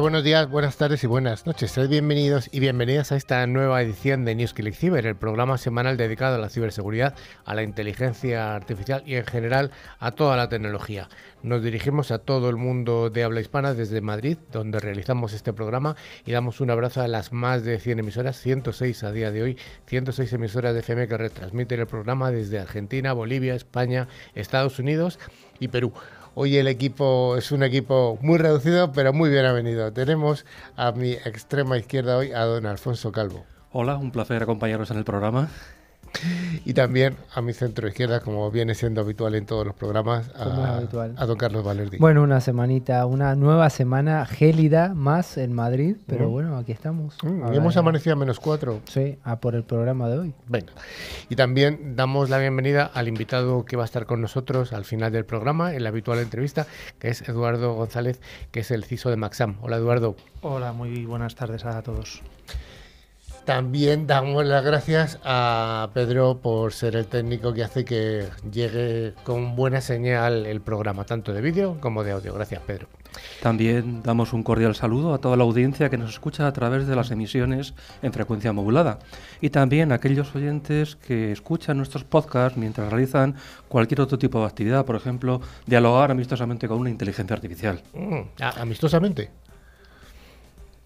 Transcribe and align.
Buenos 0.00 0.22
días, 0.22 0.48
buenas 0.48 0.76
tardes 0.76 1.02
y 1.02 1.08
buenas 1.08 1.44
noches. 1.44 1.72
Sed 1.72 1.88
bienvenidos 1.88 2.48
y 2.52 2.60
bienvenidas 2.60 3.10
a 3.10 3.16
esta 3.16 3.44
nueva 3.48 3.82
edición 3.82 4.24
de 4.24 4.36
News 4.36 4.54
Cyber, 4.54 5.04
el 5.06 5.16
programa 5.16 5.58
semanal 5.58 5.96
dedicado 5.96 6.36
a 6.36 6.38
la 6.38 6.50
ciberseguridad, 6.50 7.16
a 7.44 7.54
la 7.56 7.64
inteligencia 7.64 8.54
artificial 8.54 9.02
y 9.04 9.16
en 9.16 9.26
general 9.26 9.72
a 9.98 10.12
toda 10.12 10.36
la 10.36 10.48
tecnología. 10.48 11.08
Nos 11.42 11.64
dirigimos 11.64 12.12
a 12.12 12.20
todo 12.20 12.48
el 12.48 12.56
mundo 12.56 13.10
de 13.10 13.24
habla 13.24 13.40
hispana 13.40 13.74
desde 13.74 14.00
Madrid, 14.00 14.38
donde 14.52 14.78
realizamos 14.78 15.32
este 15.32 15.52
programa 15.52 15.96
y 16.24 16.30
damos 16.30 16.60
un 16.60 16.70
abrazo 16.70 17.02
a 17.02 17.08
las 17.08 17.32
más 17.32 17.64
de 17.64 17.80
100 17.80 17.98
emisoras, 17.98 18.40
106 18.40 19.02
a 19.02 19.10
día 19.10 19.32
de 19.32 19.42
hoy, 19.42 19.58
106 19.86 20.32
emisoras 20.32 20.74
de 20.74 20.80
FM 20.80 21.08
que 21.08 21.16
retransmiten 21.16 21.80
el 21.80 21.86
programa 21.88 22.30
desde 22.30 22.60
Argentina, 22.60 23.12
Bolivia, 23.14 23.56
España, 23.56 24.06
Estados 24.36 24.78
Unidos 24.78 25.18
y 25.58 25.68
Perú. 25.68 25.92
Hoy 26.40 26.56
el 26.56 26.68
equipo 26.68 27.36
es 27.36 27.50
un 27.50 27.64
equipo 27.64 28.16
muy 28.22 28.38
reducido, 28.38 28.92
pero 28.92 29.12
muy 29.12 29.28
bien 29.28 29.44
avenido. 29.44 29.92
Tenemos 29.92 30.46
a 30.76 30.92
mi 30.92 31.10
extrema 31.10 31.76
izquierda 31.76 32.16
hoy 32.16 32.30
a 32.30 32.44
don 32.44 32.64
Alfonso 32.64 33.10
Calvo. 33.10 33.44
Hola, 33.72 33.96
un 33.96 34.12
placer 34.12 34.40
acompañaros 34.40 34.88
en 34.92 34.98
el 34.98 35.04
programa. 35.04 35.48
Y 36.64 36.74
también 36.74 37.16
a 37.34 37.40
mi 37.40 37.52
centro 37.52 37.88
izquierda, 37.88 38.20
como 38.20 38.50
viene 38.50 38.74
siendo 38.74 39.00
habitual 39.00 39.34
en 39.34 39.46
todos 39.46 39.66
los 39.66 39.74
programas, 39.74 40.30
a, 40.34 40.80
a 41.16 41.26
don 41.26 41.36
Carlos 41.36 41.64
Valerdi. 41.64 41.98
Bueno, 41.98 42.22
una 42.22 42.40
semanita, 42.40 43.04
una 43.06 43.34
nueva 43.34 43.70
semana 43.70 44.26
gélida 44.26 44.94
más 44.94 45.36
en 45.38 45.52
Madrid, 45.52 45.96
pero 46.06 46.28
mm. 46.28 46.32
bueno, 46.32 46.56
aquí 46.58 46.72
estamos. 46.72 47.16
Mm, 47.22 47.52
hemos 47.52 47.76
amanecido 47.76 48.14
a 48.14 48.16
menos 48.16 48.40
cuatro. 48.40 48.80
Sí, 48.86 49.18
a 49.24 49.40
por 49.40 49.54
el 49.54 49.64
programa 49.64 50.08
de 50.08 50.18
hoy. 50.18 50.34
Venga. 50.46 50.72
Y 51.28 51.36
también 51.36 51.96
damos 51.96 52.30
la 52.30 52.38
bienvenida 52.38 52.84
al 52.86 53.08
invitado 53.08 53.64
que 53.64 53.76
va 53.76 53.84
a 53.84 53.86
estar 53.86 54.06
con 54.06 54.20
nosotros 54.20 54.72
al 54.72 54.84
final 54.84 55.12
del 55.12 55.24
programa, 55.24 55.74
en 55.74 55.82
la 55.82 55.90
habitual 55.90 56.18
entrevista, 56.18 56.66
que 56.98 57.08
es 57.08 57.28
Eduardo 57.28 57.74
González, 57.74 58.20
que 58.50 58.60
es 58.60 58.70
el 58.70 58.84
CISO 58.84 59.10
de 59.10 59.16
Maxam. 59.16 59.56
Hola, 59.60 59.76
Eduardo. 59.76 60.16
Hola, 60.42 60.72
muy 60.72 61.04
buenas 61.04 61.34
tardes 61.34 61.64
a 61.64 61.82
todos. 61.82 62.22
También 63.48 64.06
damos 64.06 64.44
las 64.44 64.62
gracias 64.62 65.18
a 65.24 65.88
Pedro 65.94 66.36
por 66.36 66.74
ser 66.74 66.96
el 66.96 67.06
técnico 67.06 67.54
que 67.54 67.64
hace 67.64 67.86
que 67.86 68.28
llegue 68.52 69.14
con 69.24 69.56
buena 69.56 69.80
señal 69.80 70.44
el 70.44 70.60
programa, 70.60 71.04
tanto 71.04 71.32
de 71.32 71.40
vídeo 71.40 71.78
como 71.80 72.04
de 72.04 72.12
audio. 72.12 72.34
Gracias, 72.34 72.60
Pedro. 72.66 72.88
También 73.42 74.02
damos 74.02 74.34
un 74.34 74.42
cordial 74.42 74.74
saludo 74.74 75.14
a 75.14 75.18
toda 75.18 75.38
la 75.38 75.44
audiencia 75.44 75.88
que 75.88 75.96
nos 75.96 76.10
escucha 76.10 76.46
a 76.46 76.52
través 76.52 76.86
de 76.86 76.94
las 76.94 77.10
emisiones 77.10 77.72
en 78.02 78.12
frecuencia 78.12 78.52
modulada 78.52 78.98
y 79.40 79.48
también 79.48 79.92
a 79.92 79.94
aquellos 79.94 80.34
oyentes 80.34 80.96
que 80.96 81.32
escuchan 81.32 81.78
nuestros 81.78 82.04
podcasts 82.04 82.58
mientras 82.58 82.90
realizan 82.90 83.34
cualquier 83.68 84.02
otro 84.02 84.18
tipo 84.18 84.40
de 84.40 84.44
actividad, 84.44 84.84
por 84.84 84.96
ejemplo, 84.96 85.40
dialogar 85.64 86.10
amistosamente 86.10 86.68
con 86.68 86.80
una 86.80 86.90
inteligencia 86.90 87.34
artificial. 87.34 87.80
Mm, 87.94 88.42
¿Amistosamente? 88.58 89.30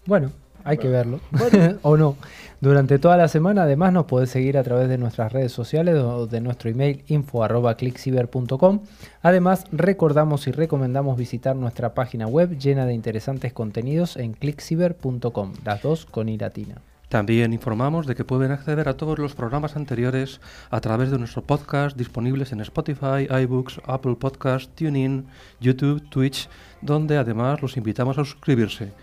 Bueno, 0.05 0.31
hay 0.63 0.77
que 0.77 0.87
verlo. 0.87 1.19
o 1.81 1.97
no. 1.97 2.15
Durante 2.61 2.97
toda 2.97 3.17
la 3.17 3.27
semana, 3.27 3.63
además, 3.63 3.91
nos 3.91 4.05
podés 4.05 4.29
seguir 4.29 4.57
a 4.57 4.63
través 4.63 4.87
de 4.87 4.97
nuestras 4.97 5.33
redes 5.33 5.51
sociales 5.51 5.95
o 5.95 6.27
de 6.27 6.39
nuestro 6.39 6.69
email 6.69 7.03
info.clickciber.com. 7.07 8.79
Además, 9.21 9.65
recordamos 9.71 10.47
y 10.47 10.51
recomendamos 10.51 11.17
visitar 11.17 11.55
nuestra 11.55 11.93
página 11.93 12.25
web 12.25 12.57
llena 12.57 12.85
de 12.85 12.93
interesantes 12.93 13.51
contenidos 13.51 14.15
en 14.15 14.31
clickciber.com, 14.33 15.53
las 15.65 15.81
dos 15.81 16.05
con 16.05 16.29
i 16.29 16.37
latina. 16.37 16.75
También 17.13 17.53
informamos 17.53 18.07
de 18.07 18.15
que 18.15 18.25
pueden 18.25 18.51
acceder 18.51 18.89
a 18.89 18.97
todos 18.97 19.19
los 19.19 19.35
programas 19.35 19.75
anteriores 19.75 20.41
a 20.71 20.81
través 20.81 21.11
de 21.11 21.19
nuestro 21.19 21.43
podcast 21.43 21.95
disponibles 21.95 22.53
en 22.53 22.61
Spotify, 22.61 23.27
iBooks, 23.29 23.81
Apple 23.85 24.15
Podcasts, 24.15 24.73
TuneIn, 24.73 25.27
YouTube, 25.59 26.01
Twitch, 26.09 26.49
donde 26.81 27.17
además 27.17 27.61
los 27.61 27.77
invitamos 27.77 28.17
a 28.17 28.25
suscribirse. 28.25 28.93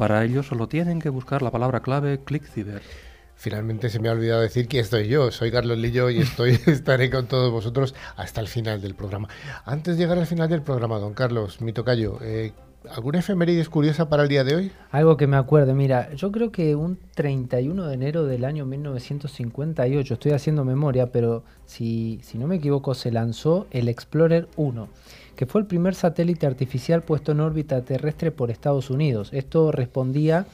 Para 0.00 0.24
ello 0.24 0.42
solo 0.42 0.66
tienen 0.66 0.98
que 0.98 1.10
buscar 1.10 1.42
la 1.42 1.50
palabra 1.50 1.80
clave 1.80 2.20
ClickCiber. 2.24 2.80
Finalmente 3.34 3.90
se 3.90 4.00
me 4.00 4.08
ha 4.08 4.12
olvidado 4.12 4.40
decir 4.40 4.66
que 4.66 4.78
estoy 4.78 5.08
yo, 5.08 5.30
soy 5.30 5.50
Carlos 5.50 5.76
Lillo 5.76 6.08
y 6.08 6.20
estoy, 6.20 6.52
estaré 6.68 7.10
con 7.10 7.26
todos 7.26 7.52
vosotros 7.52 7.94
hasta 8.16 8.40
el 8.40 8.48
final 8.48 8.80
del 8.80 8.94
programa. 8.94 9.28
Antes 9.66 9.98
de 9.98 10.02
llegar 10.02 10.16
al 10.16 10.24
final 10.24 10.48
del 10.48 10.62
programa, 10.62 10.98
don 10.98 11.12
Carlos, 11.12 11.60
mi 11.60 11.74
tocayo, 11.74 12.16
eh, 12.22 12.52
¿alguna 12.88 13.18
efeméride 13.18 13.62
curiosa 13.66 14.08
para 14.08 14.22
el 14.22 14.30
día 14.30 14.42
de 14.42 14.54
hoy? 14.54 14.72
Algo 14.90 15.18
que 15.18 15.26
me 15.26 15.36
acuerde, 15.36 15.74
mira, 15.74 16.14
yo 16.14 16.32
creo 16.32 16.50
que 16.50 16.74
un 16.76 16.96
31 17.14 17.86
de 17.86 17.92
enero 17.92 18.24
del 18.24 18.46
año 18.46 18.64
1958, 18.64 20.14
estoy 20.14 20.32
haciendo 20.32 20.64
memoria, 20.64 21.12
pero 21.12 21.44
si, 21.66 22.20
si 22.22 22.38
no 22.38 22.46
me 22.46 22.56
equivoco, 22.56 22.94
se 22.94 23.12
lanzó 23.12 23.66
el 23.70 23.90
Explorer 23.90 24.48
1 24.56 24.88
que 25.40 25.46
fue 25.46 25.62
el 25.62 25.66
primer 25.66 25.94
satélite 25.94 26.46
artificial 26.46 27.02
puesto 27.02 27.32
en 27.32 27.40
órbita 27.40 27.80
terrestre 27.80 28.30
por 28.30 28.50
Estados 28.50 28.90
Unidos. 28.90 29.30
Esto 29.32 29.72
respondía 29.72 30.44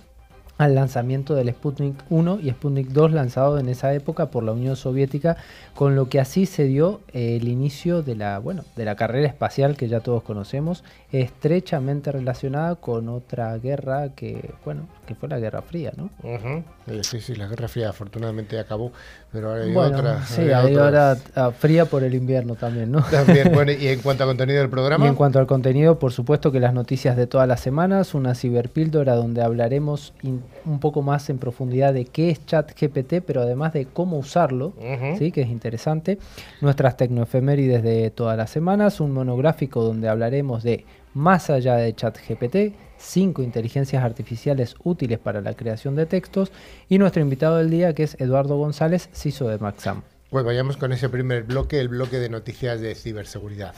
al 0.58 0.76
lanzamiento 0.76 1.34
del 1.34 1.50
Sputnik 1.50 2.04
1 2.08 2.38
y 2.40 2.50
Sputnik 2.50 2.90
2 2.90 3.10
lanzado 3.10 3.58
en 3.58 3.68
esa 3.68 3.92
época 3.94 4.30
por 4.30 4.44
la 4.44 4.52
Unión 4.52 4.76
Soviética, 4.76 5.38
con 5.74 5.96
lo 5.96 6.08
que 6.08 6.20
así 6.20 6.46
se 6.46 6.66
dio 6.66 7.00
eh, 7.12 7.36
el 7.40 7.48
inicio 7.48 8.02
de 8.02 8.14
la, 8.14 8.38
bueno, 8.38 8.62
de 8.76 8.84
la 8.84 8.94
carrera 8.94 9.26
espacial 9.26 9.76
que 9.76 9.88
ya 9.88 9.98
todos 9.98 10.22
conocemos, 10.22 10.84
estrechamente 11.22 12.12
relacionada 12.12 12.76
con 12.76 13.08
otra 13.08 13.56
guerra 13.58 14.10
que, 14.14 14.54
bueno, 14.64 14.88
que 15.06 15.14
fue 15.14 15.28
la 15.28 15.38
Guerra 15.38 15.62
Fría, 15.62 15.92
¿no? 15.96 16.10
Sí, 17.02 17.20
sí, 17.20 17.34
la 17.34 17.46
Guerra 17.46 17.68
Fría 17.68 17.90
afortunadamente 17.90 18.58
acabó, 18.58 18.92
pero 19.32 19.50
ahora 19.50 19.64
hay 19.64 19.76
otra. 19.76 20.26
Sí, 20.26 20.42
hay 20.42 20.74
ahora 20.74 21.16
ah, 21.34 21.50
fría 21.52 21.84
por 21.84 22.02
el 22.04 22.14
invierno 22.14 22.54
también, 22.56 22.90
¿no? 22.90 23.02
También, 23.02 23.52
bueno, 23.52 23.72
y 23.78 23.88
en 23.88 24.00
cuanto 24.00 24.24
al 24.24 24.30
contenido 24.30 24.60
del 24.60 24.70
programa. 24.70 25.04
Y 25.04 25.08
en 25.08 25.14
cuanto 25.14 25.38
al 25.38 25.46
contenido, 25.46 25.98
por 25.98 26.12
supuesto 26.12 26.50
que 26.52 26.60
las 26.60 26.74
noticias 26.74 27.16
de 27.16 27.26
todas 27.26 27.46
las 27.46 27.60
semanas, 27.60 28.14
una 28.14 28.34
ciberpíldora 28.34 29.14
donde 29.14 29.42
hablaremos 29.42 30.12
un 30.22 30.80
poco 30.80 31.02
más 31.02 31.30
en 31.30 31.38
profundidad 31.38 31.94
de 31.94 32.04
qué 32.04 32.30
es 32.30 32.44
ChatGPT, 32.44 33.22
pero 33.26 33.42
además 33.42 33.72
de 33.72 33.86
cómo 33.86 34.18
usarlo, 34.18 34.74
¿sí? 35.18 35.32
que 35.32 35.42
es 35.42 35.48
interesante. 35.48 36.18
Nuestras 36.60 36.96
tecnoefemérides 36.96 37.82
de 37.82 38.10
todas 38.10 38.36
las 38.36 38.50
semanas, 38.50 39.00
un 39.00 39.12
monográfico 39.12 39.82
donde 39.82 40.08
hablaremos 40.08 40.62
de 40.62 40.84
más 41.16 41.48
allá 41.48 41.76
de 41.76 41.94
ChatGPT, 41.94 42.76
cinco 42.98 43.42
inteligencias 43.42 44.04
artificiales 44.04 44.74
útiles 44.84 45.18
para 45.18 45.40
la 45.40 45.54
creación 45.54 45.96
de 45.96 46.04
textos 46.04 46.52
y 46.90 46.98
nuestro 46.98 47.22
invitado 47.22 47.56
del 47.56 47.70
día 47.70 47.94
que 47.94 48.02
es 48.02 48.20
Eduardo 48.20 48.58
González, 48.58 49.08
CISO 49.14 49.48
de 49.48 49.56
Maxam. 49.56 50.02
Pues 50.28 50.44
vayamos 50.44 50.76
con 50.76 50.92
ese 50.92 51.08
primer 51.08 51.44
bloque, 51.44 51.80
el 51.80 51.88
bloque 51.88 52.18
de 52.18 52.28
noticias 52.28 52.82
de 52.82 52.94
ciberseguridad. 52.94 53.74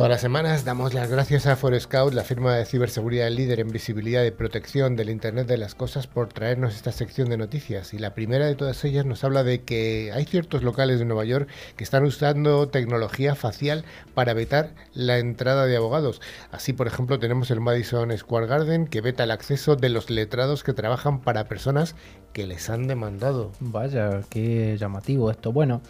Todas 0.00 0.12
las 0.12 0.22
semanas 0.22 0.64
damos 0.64 0.94
las 0.94 1.10
gracias 1.10 1.46
a 1.46 1.56
Forescout, 1.56 2.14
la 2.14 2.24
firma 2.24 2.54
de 2.56 2.64
ciberseguridad 2.64 3.28
líder 3.28 3.60
en 3.60 3.68
visibilidad 3.68 4.24
y 4.24 4.30
protección 4.30 4.96
del 4.96 5.10
Internet 5.10 5.46
de 5.46 5.58
las 5.58 5.74
Cosas, 5.74 6.06
por 6.06 6.32
traernos 6.32 6.74
esta 6.74 6.90
sección 6.90 7.28
de 7.28 7.36
noticias. 7.36 7.92
Y 7.92 7.98
la 7.98 8.14
primera 8.14 8.46
de 8.46 8.54
todas 8.54 8.82
ellas 8.86 9.04
nos 9.04 9.24
habla 9.24 9.44
de 9.44 9.60
que 9.60 10.10
hay 10.14 10.24
ciertos 10.24 10.62
locales 10.62 11.00
de 11.00 11.04
Nueva 11.04 11.26
York 11.26 11.50
que 11.76 11.84
están 11.84 12.04
usando 12.04 12.66
tecnología 12.68 13.34
facial 13.34 13.84
para 14.14 14.32
vetar 14.32 14.74
la 14.94 15.18
entrada 15.18 15.66
de 15.66 15.76
abogados. 15.76 16.22
Así, 16.50 16.72
por 16.72 16.86
ejemplo, 16.86 17.18
tenemos 17.18 17.50
el 17.50 17.60
Madison 17.60 18.16
Square 18.16 18.46
Garden 18.46 18.86
que 18.86 19.02
veta 19.02 19.24
el 19.24 19.30
acceso 19.32 19.76
de 19.76 19.90
los 19.90 20.08
letrados 20.08 20.64
que 20.64 20.72
trabajan 20.72 21.20
para 21.20 21.44
personas 21.44 21.94
que 22.32 22.46
les 22.46 22.70
han 22.70 22.86
demandado. 22.86 23.52
Vaya, 23.60 24.22
qué 24.30 24.78
llamativo 24.78 25.30
esto. 25.30 25.52
Bueno, 25.52 25.82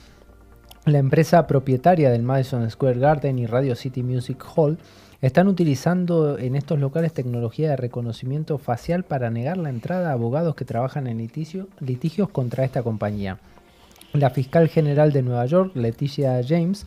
la 0.87 0.99
empresa 0.99 1.47
propietaria 1.47 2.11
del 2.11 2.23
Madison 2.23 2.69
Square 2.71 2.99
Garden 2.99 3.38
y 3.38 3.47
Radio 3.47 3.77
City 3.77 4.03
Music 4.03 4.43
Hall 4.56 4.79
están 5.21 5.47
utilizando 5.49 6.38
en 6.38 6.56
estos 6.56 6.79
locales 6.79 7.12
tecnología 7.12 7.69
de 7.69 7.77
reconocimiento 7.77 8.56
facial 8.56 9.05
para 9.05 9.31
negar 9.31 9.59
la 9.59 9.69
entrada 9.69 10.09
a 10.09 10.12
abogados 10.12 10.55
que 10.55 10.65
trabajan 10.65 11.06
en 11.06 11.19
litigios 11.19 12.29
contra 12.31 12.65
esta 12.65 12.82
compañía. 12.82 13.38
La 14.15 14.31
fiscal 14.31 14.69
general 14.69 15.12
de 15.12 15.23
Nueva 15.23 15.44
York, 15.44 15.73
Leticia 15.77 16.41
James, 16.43 16.87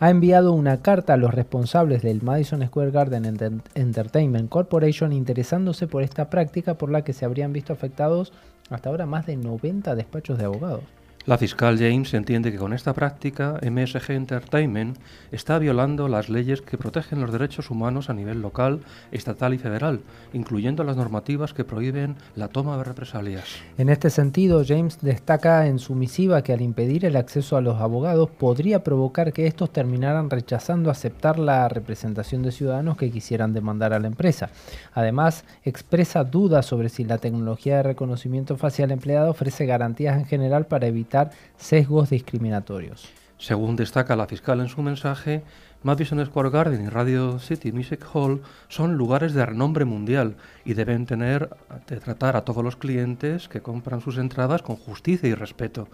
ha 0.00 0.08
enviado 0.08 0.52
una 0.52 0.80
carta 0.80 1.12
a 1.12 1.18
los 1.18 1.32
responsables 1.32 2.02
del 2.02 2.22
Madison 2.22 2.66
Square 2.66 2.90
Garden 2.90 3.60
Entertainment 3.74 4.48
Corporation 4.48 5.12
interesándose 5.12 5.86
por 5.86 6.02
esta 6.02 6.30
práctica 6.30 6.74
por 6.74 6.90
la 6.90 7.04
que 7.04 7.12
se 7.12 7.26
habrían 7.26 7.52
visto 7.52 7.74
afectados 7.74 8.32
hasta 8.70 8.88
ahora 8.88 9.04
más 9.04 9.26
de 9.26 9.36
90 9.36 9.94
despachos 9.94 10.38
de 10.38 10.46
abogados. 10.46 10.82
La 11.26 11.38
fiscal 11.38 11.78
James 11.78 12.12
entiende 12.12 12.52
que 12.52 12.58
con 12.58 12.74
esta 12.74 12.92
práctica 12.92 13.58
MSG 13.62 14.10
Entertainment 14.10 14.98
está 15.32 15.58
violando 15.58 16.06
las 16.06 16.28
leyes 16.28 16.60
que 16.60 16.76
protegen 16.76 17.22
los 17.22 17.32
derechos 17.32 17.70
humanos 17.70 18.10
a 18.10 18.12
nivel 18.12 18.42
local, 18.42 18.80
estatal 19.10 19.54
y 19.54 19.58
federal, 19.58 20.02
incluyendo 20.34 20.84
las 20.84 20.98
normativas 20.98 21.54
que 21.54 21.64
prohíben 21.64 22.16
la 22.36 22.48
toma 22.48 22.76
de 22.76 22.84
represalias. 22.84 23.44
En 23.78 23.88
este 23.88 24.10
sentido, 24.10 24.64
James 24.68 24.98
destaca 25.00 25.66
en 25.66 25.78
su 25.78 25.94
misiva 25.94 26.42
que 26.42 26.52
al 26.52 26.60
impedir 26.60 27.06
el 27.06 27.16
acceso 27.16 27.56
a 27.56 27.62
los 27.62 27.80
abogados 27.80 28.28
podría 28.28 28.84
provocar 28.84 29.32
que 29.32 29.46
estos 29.46 29.72
terminaran 29.72 30.28
rechazando 30.28 30.90
aceptar 30.90 31.38
la 31.38 31.70
representación 31.70 32.42
de 32.42 32.52
ciudadanos 32.52 32.98
que 32.98 33.10
quisieran 33.10 33.54
demandar 33.54 33.94
a 33.94 33.98
la 33.98 34.08
empresa. 34.08 34.50
Además, 34.92 35.46
expresa 35.62 36.22
dudas 36.22 36.66
sobre 36.66 36.90
si 36.90 37.02
la 37.02 37.16
tecnología 37.16 37.78
de 37.78 37.82
reconocimiento 37.84 38.58
facial 38.58 38.90
empleada 38.90 39.30
ofrece 39.30 39.64
garantías 39.64 40.18
en 40.18 40.26
general 40.26 40.66
para 40.66 40.86
evitar 40.86 41.13
sesgos 41.56 42.10
discriminatorios. 42.10 43.08
Según 43.38 43.76
destaca 43.76 44.16
la 44.16 44.26
fiscal 44.26 44.60
en 44.60 44.68
su 44.68 44.82
mensaje, 44.82 45.42
Madison 45.82 46.24
Square 46.24 46.48
Garden 46.48 46.86
y 46.86 46.88
Radio 46.88 47.38
City 47.38 47.70
Music 47.72 48.06
Hall 48.14 48.40
son 48.68 48.94
lugares 48.94 49.34
de 49.34 49.44
renombre 49.44 49.84
mundial 49.84 50.36
y 50.64 50.72
deben 50.72 51.04
tratar 51.04 52.36
a 52.36 52.44
todos 52.44 52.64
los 52.64 52.76
clientes 52.76 53.48
que 53.48 53.60
compran 53.60 54.00
sus 54.00 54.16
entradas 54.16 54.62
con 54.62 54.76
justicia 54.76 55.28
y 55.28 55.34
respeto. 55.34 55.88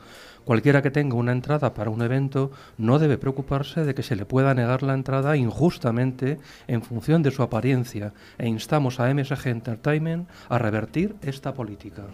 Cualquiera 0.44 0.80
que 0.80 0.92
tenga 0.92 1.16
una 1.16 1.32
entrada 1.32 1.74
para 1.74 1.90
un 1.90 2.02
evento 2.02 2.52
no 2.78 3.00
debe 3.00 3.18
preocuparse 3.18 3.84
de 3.84 3.96
que 3.96 4.04
se 4.04 4.14
le 4.14 4.26
pueda 4.26 4.54
negar 4.54 4.84
la 4.84 4.94
entrada 4.94 5.36
injustamente 5.36 6.38
en 6.68 6.82
función 6.82 7.24
de 7.24 7.32
su 7.32 7.42
apariencia 7.42 8.12
e 8.38 8.46
instamos 8.46 9.00
a 9.00 9.12
MSG 9.12 9.48
Entertainment 9.48 10.28
a 10.48 10.58
revertir 10.58 11.16
esta 11.22 11.52
política. 11.52 12.04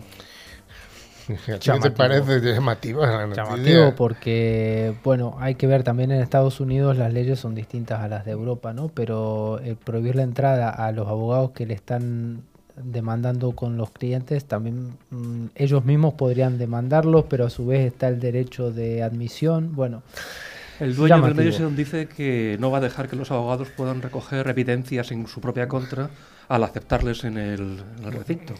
¿Qué 1.60 1.72
te 1.80 1.90
parece 1.90 2.40
llamativo 2.40 3.04
la 3.04 3.26
Llamativo 3.26 3.94
porque, 3.96 4.94
bueno, 5.02 5.36
hay 5.40 5.56
que 5.56 5.66
ver 5.66 5.82
también 5.82 6.12
en 6.12 6.20
Estados 6.20 6.60
Unidos 6.60 6.96
las 6.96 7.12
leyes 7.12 7.40
son 7.40 7.54
distintas 7.54 8.00
a 8.00 8.08
las 8.08 8.24
de 8.24 8.32
Europa, 8.32 8.72
¿no? 8.72 8.88
Pero 8.88 9.58
el 9.64 9.76
prohibir 9.76 10.16
la 10.16 10.22
entrada 10.22 10.70
a 10.70 10.92
los 10.92 11.08
abogados 11.08 11.50
que 11.50 11.66
le 11.66 11.74
están 11.74 12.42
demandando 12.76 13.52
con 13.52 13.76
los 13.76 13.90
clientes, 13.90 14.44
también 14.44 14.92
mm, 15.10 15.46
ellos 15.54 15.84
mismos 15.84 16.14
podrían 16.14 16.58
demandarlos, 16.58 17.24
pero 17.28 17.46
a 17.46 17.50
su 17.50 17.66
vez 17.66 17.86
está 17.86 18.08
el 18.08 18.20
derecho 18.20 18.70
de 18.70 19.02
admisión. 19.02 19.74
Bueno. 19.74 20.02
El 20.78 20.94
dueño 20.94 21.22
del 21.22 21.34
medio 21.34 21.70
dice 21.70 22.06
que 22.06 22.58
no 22.60 22.70
va 22.70 22.78
a 22.78 22.82
dejar 22.82 23.08
que 23.08 23.16
los 23.16 23.30
abogados 23.30 23.68
puedan 23.74 24.02
recoger 24.02 24.46
evidencias 24.46 25.10
en 25.10 25.26
su 25.26 25.40
propia 25.40 25.68
contra 25.68 26.10
al 26.48 26.64
aceptarles 26.64 27.24
en 27.24 27.38
el, 27.38 27.82
recinto. 28.04 28.54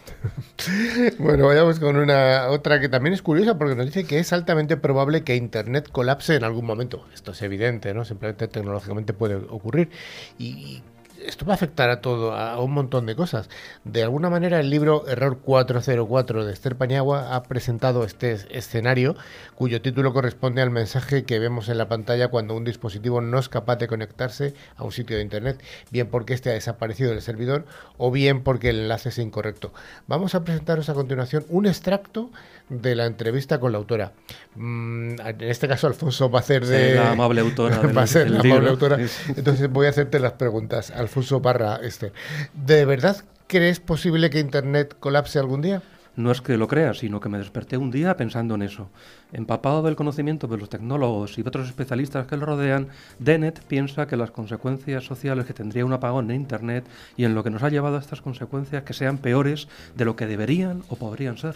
bueno, 1.19 1.47
vayamos 1.47 1.79
con 1.79 1.97
una 1.97 2.49
otra 2.49 2.81
que 2.81 2.89
también 2.89 3.15
es 3.15 3.23
curiosa 3.23 3.59
porque 3.59 3.75
nos 3.75 3.87
dice 3.87 4.05
que 4.05 4.19
es 4.19 4.33
altamente 4.33 4.77
probable 4.77 5.23
que 5.23 5.37
Internet 5.37 5.89
colapse 5.91 6.35
en 6.35 6.45
algún 6.45 6.67
momento. 6.67 7.07
Esto 7.15 7.33
es 7.33 7.43
evidente, 7.43 7.95
¿no? 7.95 8.05
Simplemente 8.05 8.49
tecnológicamente 8.49 9.13
puede 9.13 9.37
ocurrir. 9.37 9.91
Y 10.39 10.83
esto 11.25 11.45
va 11.45 11.53
a 11.53 11.57
afectar 11.57 11.91
a 11.91 12.01
todo, 12.01 12.33
a 12.35 12.61
un 12.61 12.73
montón 12.73 13.07
de 13.07 13.17
cosas. 13.17 13.49
De 13.85 14.03
alguna 14.03 14.31
manera, 14.31 14.61
el 14.61 14.71
libro 14.71 15.07
Error 15.09 15.39
404 15.39 16.45
de 16.45 16.53
Esther 16.53 16.77
Pañagua 16.77 17.35
ha 17.35 17.43
presentado 17.45 18.05
este 18.05 18.37
escenario, 18.51 19.17
cuyo 19.55 19.83
título 19.83 20.13
corresponde 20.13 20.63
al 20.63 20.71
mensaje 20.71 21.25
que 21.25 21.39
vemos 21.39 21.69
en 21.69 21.79
la 21.79 21.89
pantalla 21.89 22.29
cuando 22.29 22.55
un 22.55 22.65
dispositivo 22.65 23.21
no 23.21 23.39
es 23.39 23.49
capaz 23.49 23.77
de 23.77 23.89
conectarse 23.89 24.55
a 24.77 24.85
un 24.85 24.93
sitio 24.93 25.17
de 25.17 25.23
Internet, 25.23 25.63
bien 25.91 26.09
porque 26.09 26.35
este 26.35 26.51
ha 26.51 26.55
desaparecido 26.55 27.11
del 27.11 27.23
servidor 27.23 27.65
o 27.97 28.11
bien 28.11 28.43
porque 28.43 28.71
el 28.71 28.81
enlace 28.81 29.11
es 29.11 29.19
incorrecto. 29.19 29.73
Vamos 30.07 30.35
a 30.35 30.45
presentaros 30.45 30.89
a 30.89 30.95
continuación 30.95 31.45
un 31.49 31.67
extracto 31.67 32.31
de 32.69 32.95
la 32.97 33.07
entrevista 33.07 33.61
con 33.61 33.73
la 33.73 33.79
autora. 33.79 34.13
Mm, 34.57 35.21
en 35.21 35.43
este 35.43 35.69
caso, 35.69 35.87
Alfonso 35.87 36.31
va 36.31 36.41
a 36.41 36.43
hacer 36.43 36.67
de. 36.67 36.95
la 36.95 37.13
amable 37.13 37.41
autora. 37.41 37.79
va 37.97 38.03
a 38.03 38.07
ser 38.07 38.31
la 38.31 38.41
amable 38.41 38.71
autora. 38.71 38.99
Entonces 39.37 39.71
voy 39.71 39.87
a 39.87 39.91
hacerte 39.91 40.19
las 40.19 40.33
preguntas. 40.33 40.91
Alfonso 41.07 41.41
Barra, 41.41 41.79
este. 41.83 42.13
¿De 42.53 42.85
verdad 42.85 43.25
crees 43.47 43.79
posible 43.79 44.29
que 44.29 44.41
Internet 44.41 44.97
colapse 44.99 45.39
algún 45.39 45.63
día? 45.63 45.81
No 46.17 46.33
es 46.33 46.41
que 46.41 46.57
lo 46.57 46.67
crea, 46.67 46.95
sino 46.95 47.21
que 47.21 47.29
me 47.29 47.39
desperté 47.39 47.77
un 47.77 47.93
día 47.93 48.17
pensando 48.17 48.57
en 48.57 48.63
eso. 48.63 48.91
Empapado 49.33 49.83
del 49.83 49.95
conocimiento 49.95 50.49
de 50.49 50.57
los 50.57 50.69
tecnólogos 50.69 51.39
y 51.39 51.43
de 51.43 51.49
otros 51.49 51.69
especialistas 51.69 52.27
que 52.27 52.37
lo 52.37 52.47
rodean, 52.47 52.89
Dennett 53.21 53.63
piensa 53.67 54.09
que 54.09 54.17
las 54.17 54.33
consecuencias 54.33 55.05
sociales 55.05 55.47
que 55.47 55.55
tendría 55.55 55.85
un 55.85 55.93
apagón 55.93 56.29
en 56.31 56.41
Internet 56.41 56.85
y 57.17 57.25
en 57.25 57.37
lo 57.37 57.45
que 57.45 57.51
nos 57.51 57.63
ha 57.63 57.69
llevado 57.69 57.97
a 57.97 58.01
estas 58.01 58.21
consecuencias 58.21 58.83
que 58.83 58.95
sean 58.95 59.19
peores 59.19 59.69
de 59.95 60.07
lo 60.07 60.17
que 60.17 60.27
deberían 60.27 60.83
o 60.89 60.97
podrían 60.97 61.39
ser. 61.39 61.55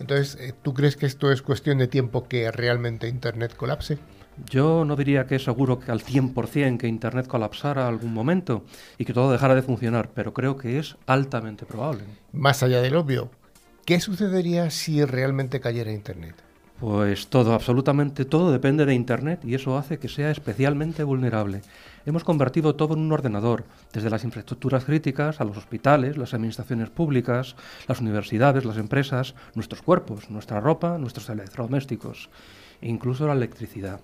Entonces, 0.00 0.36
eh, 0.40 0.52
¿tú 0.62 0.74
crees 0.74 0.96
que 0.96 1.06
esto 1.06 1.30
es 1.30 1.42
cuestión 1.42 1.78
de 1.78 1.86
tiempo 1.86 2.26
que 2.26 2.50
realmente 2.50 3.06
Internet 3.06 3.54
colapse? 3.54 3.98
Yo 4.48 4.84
no 4.84 4.96
diría 4.96 5.26
que 5.26 5.36
es 5.36 5.44
seguro 5.44 5.78
que 5.78 5.90
al 5.90 6.00
100% 6.00 6.78
que 6.78 6.88
Internet 6.88 7.26
colapsara 7.26 7.86
algún 7.86 8.14
momento 8.14 8.64
y 8.98 9.04
que 9.04 9.12
todo 9.12 9.32
dejara 9.32 9.54
de 9.54 9.62
funcionar, 9.62 10.10
pero 10.14 10.32
creo 10.32 10.56
que 10.56 10.78
es 10.78 10.96
altamente 11.06 11.66
probable. 11.66 12.04
Más 12.32 12.62
allá 12.62 12.80
del 12.80 12.96
obvio, 12.96 13.30
¿qué 13.84 14.00
sucedería 14.00 14.70
si 14.70 15.04
realmente 15.04 15.60
cayera 15.60 15.92
Internet? 15.92 16.34
Pues 16.80 17.26
todo, 17.26 17.52
absolutamente 17.52 18.24
todo 18.24 18.52
depende 18.52 18.86
de 18.86 18.94
Internet 18.94 19.44
y 19.44 19.54
eso 19.54 19.76
hace 19.76 19.98
que 19.98 20.08
sea 20.08 20.30
especialmente 20.30 21.04
vulnerable. 21.04 21.60
Hemos 22.06 22.24
convertido 22.24 22.74
todo 22.74 22.94
en 22.94 23.00
un 23.00 23.12
ordenador, 23.12 23.64
desde 23.92 24.08
las 24.08 24.24
infraestructuras 24.24 24.86
críticas 24.86 25.42
a 25.42 25.44
los 25.44 25.58
hospitales, 25.58 26.16
las 26.16 26.32
administraciones 26.32 26.88
públicas, 26.88 27.54
las 27.86 28.00
universidades, 28.00 28.64
las 28.64 28.78
empresas, 28.78 29.34
nuestros 29.54 29.82
cuerpos, 29.82 30.30
nuestra 30.30 30.60
ropa, 30.60 30.96
nuestros 30.96 31.28
electrodomésticos, 31.28 32.30
e 32.80 32.88
incluso 32.88 33.26
la 33.26 33.34
electricidad. 33.34 34.00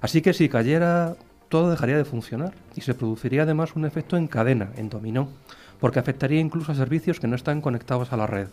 Así 0.00 0.22
que 0.22 0.32
si 0.32 0.48
cayera, 0.48 1.16
todo 1.48 1.70
dejaría 1.70 1.96
de 1.96 2.04
funcionar 2.04 2.54
y 2.74 2.80
se 2.80 2.94
produciría 2.94 3.42
además 3.42 3.76
un 3.76 3.84
efecto 3.84 4.16
en 4.16 4.26
cadena, 4.26 4.72
en 4.76 4.88
dominó, 4.88 5.28
porque 5.80 5.98
afectaría 5.98 6.40
incluso 6.40 6.72
a 6.72 6.74
servicios 6.74 7.20
que 7.20 7.26
no 7.26 7.36
están 7.36 7.60
conectados 7.60 8.12
a 8.12 8.16
la 8.16 8.26
red. 8.26 8.48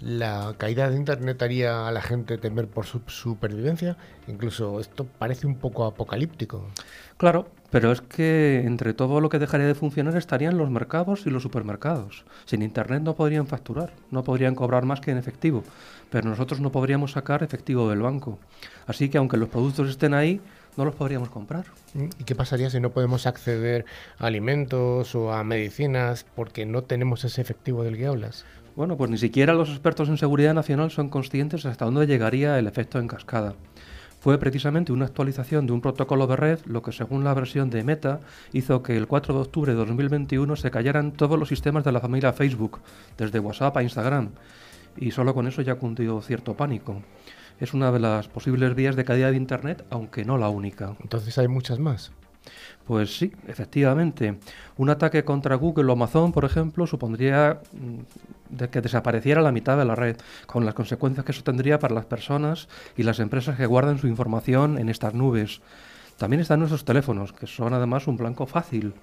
La 0.00 0.54
caída 0.56 0.88
de 0.88 0.96
Internet 0.96 1.42
haría 1.42 1.86
a 1.86 1.92
la 1.92 2.00
gente 2.00 2.38
temer 2.38 2.66
por 2.66 2.86
su 2.86 3.02
supervivencia. 3.06 3.96
Incluso 4.26 4.80
esto 4.80 5.04
parece 5.04 5.46
un 5.46 5.56
poco 5.56 5.84
apocalíptico. 5.84 6.66
Claro, 7.16 7.46
pero 7.70 7.92
es 7.92 8.00
que 8.00 8.62
entre 8.64 8.92
todo 8.92 9.20
lo 9.20 9.28
que 9.28 9.38
dejaría 9.38 9.66
de 9.66 9.74
funcionar 9.74 10.16
estarían 10.16 10.58
los 10.58 10.70
mercados 10.70 11.26
y 11.26 11.30
los 11.30 11.42
supermercados. 11.42 12.24
Sin 12.44 12.62
Internet 12.62 13.02
no 13.02 13.14
podrían 13.14 13.46
facturar, 13.46 13.92
no 14.10 14.24
podrían 14.24 14.54
cobrar 14.54 14.84
más 14.84 15.00
que 15.00 15.10
en 15.10 15.18
efectivo, 15.18 15.64
pero 16.10 16.28
nosotros 16.28 16.60
no 16.60 16.70
podríamos 16.70 17.12
sacar 17.12 17.42
efectivo 17.42 17.88
del 17.88 18.02
banco. 18.02 18.38
Así 18.86 19.08
que 19.08 19.18
aunque 19.18 19.36
los 19.36 19.48
productos 19.48 19.88
estén 19.90 20.14
ahí, 20.14 20.40
no 20.76 20.84
los 20.84 20.94
podríamos 20.94 21.30
comprar. 21.30 21.66
¿Y 21.94 22.24
qué 22.24 22.34
pasaría 22.34 22.70
si 22.70 22.80
no 22.80 22.90
podemos 22.90 23.26
acceder 23.26 23.84
a 24.18 24.26
alimentos 24.26 25.14
o 25.14 25.32
a 25.32 25.44
medicinas 25.44 26.26
porque 26.34 26.66
no 26.66 26.82
tenemos 26.82 27.24
ese 27.24 27.40
efectivo 27.40 27.84
del 27.84 27.96
que 27.96 28.06
hablas? 28.06 28.44
Bueno, 28.76 28.96
pues 28.96 29.08
ni 29.08 29.18
siquiera 29.18 29.54
los 29.54 29.70
expertos 29.70 30.08
en 30.08 30.18
seguridad 30.18 30.52
nacional 30.52 30.90
son 30.90 31.08
conscientes 31.08 31.64
hasta 31.64 31.84
dónde 31.84 32.08
llegaría 32.08 32.58
el 32.58 32.66
efecto 32.66 32.98
en 32.98 33.06
cascada. 33.06 33.54
Fue 34.24 34.38
precisamente 34.38 34.90
una 34.90 35.04
actualización 35.04 35.66
de 35.66 35.74
un 35.74 35.82
protocolo 35.82 36.26
de 36.26 36.36
red 36.36 36.58
lo 36.64 36.80
que, 36.80 36.92
según 36.92 37.24
la 37.24 37.34
versión 37.34 37.68
de 37.68 37.84
Meta, 37.84 38.20
hizo 38.54 38.82
que 38.82 38.96
el 38.96 39.06
4 39.06 39.34
de 39.34 39.40
octubre 39.40 39.72
de 39.72 39.84
2021 39.84 40.56
se 40.56 40.70
cayeran 40.70 41.12
todos 41.12 41.38
los 41.38 41.50
sistemas 41.50 41.84
de 41.84 41.92
la 41.92 42.00
familia 42.00 42.32
Facebook, 42.32 42.80
desde 43.18 43.38
WhatsApp 43.38 43.76
a 43.76 43.82
Instagram, 43.82 44.30
y 44.96 45.10
solo 45.10 45.34
con 45.34 45.46
eso 45.46 45.60
ya 45.60 45.74
cundió 45.74 46.22
cierto 46.22 46.54
pánico. 46.54 47.02
Es 47.60 47.74
una 47.74 47.92
de 47.92 48.00
las 48.00 48.28
posibles 48.28 48.74
vías 48.74 48.96
de 48.96 49.04
caída 49.04 49.30
de 49.30 49.36
Internet, 49.36 49.84
aunque 49.90 50.24
no 50.24 50.38
la 50.38 50.48
única. 50.48 50.96
Entonces 51.02 51.36
hay 51.36 51.48
muchas 51.48 51.78
más. 51.78 52.10
Pues 52.86 53.16
sí, 53.16 53.32
efectivamente. 53.48 54.38
Un 54.76 54.90
ataque 54.90 55.24
contra 55.24 55.56
Google 55.56 55.90
o 55.90 55.92
Amazon, 55.92 56.32
por 56.32 56.44
ejemplo, 56.44 56.86
supondría 56.86 57.60
mm, 57.72 58.56
de 58.56 58.68
que 58.68 58.82
desapareciera 58.82 59.40
la 59.40 59.52
mitad 59.52 59.78
de 59.78 59.86
la 59.86 59.94
red, 59.94 60.16
con 60.46 60.66
las 60.66 60.74
consecuencias 60.74 61.24
que 61.24 61.32
eso 61.32 61.42
tendría 61.42 61.78
para 61.78 61.94
las 61.94 62.04
personas 62.04 62.68
y 62.96 63.02
las 63.02 63.20
empresas 63.20 63.56
que 63.56 63.66
guardan 63.66 63.98
su 63.98 64.06
información 64.06 64.78
en 64.78 64.90
estas 64.90 65.14
nubes. 65.14 65.62
También 66.18 66.40
están 66.40 66.60
nuestros 66.60 66.84
teléfonos, 66.84 67.32
que 67.32 67.46
son 67.46 67.72
además 67.72 68.06
un 68.06 68.16
blanco 68.16 68.46
fácil, 68.46 68.94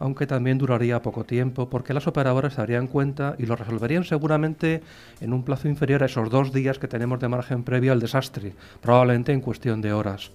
aunque 0.00 0.26
también 0.26 0.58
duraría 0.58 1.02
poco 1.02 1.24
tiempo, 1.24 1.68
porque 1.68 1.94
las 1.94 2.06
operadoras 2.06 2.54
se 2.54 2.60
darían 2.60 2.86
cuenta 2.86 3.34
y 3.38 3.46
lo 3.46 3.56
resolverían 3.56 4.04
seguramente 4.04 4.82
en 5.20 5.32
un 5.32 5.44
plazo 5.44 5.68
inferior 5.68 6.02
a 6.02 6.06
esos 6.06 6.30
dos 6.30 6.52
días 6.52 6.78
que 6.78 6.88
tenemos 6.88 7.20
de 7.20 7.28
margen 7.28 7.62
previo 7.62 7.92
al 7.92 8.00
desastre, 8.00 8.54
probablemente 8.80 9.32
en 9.32 9.40
cuestión 9.40 9.80
de 9.82 9.92
horas. 9.92 10.30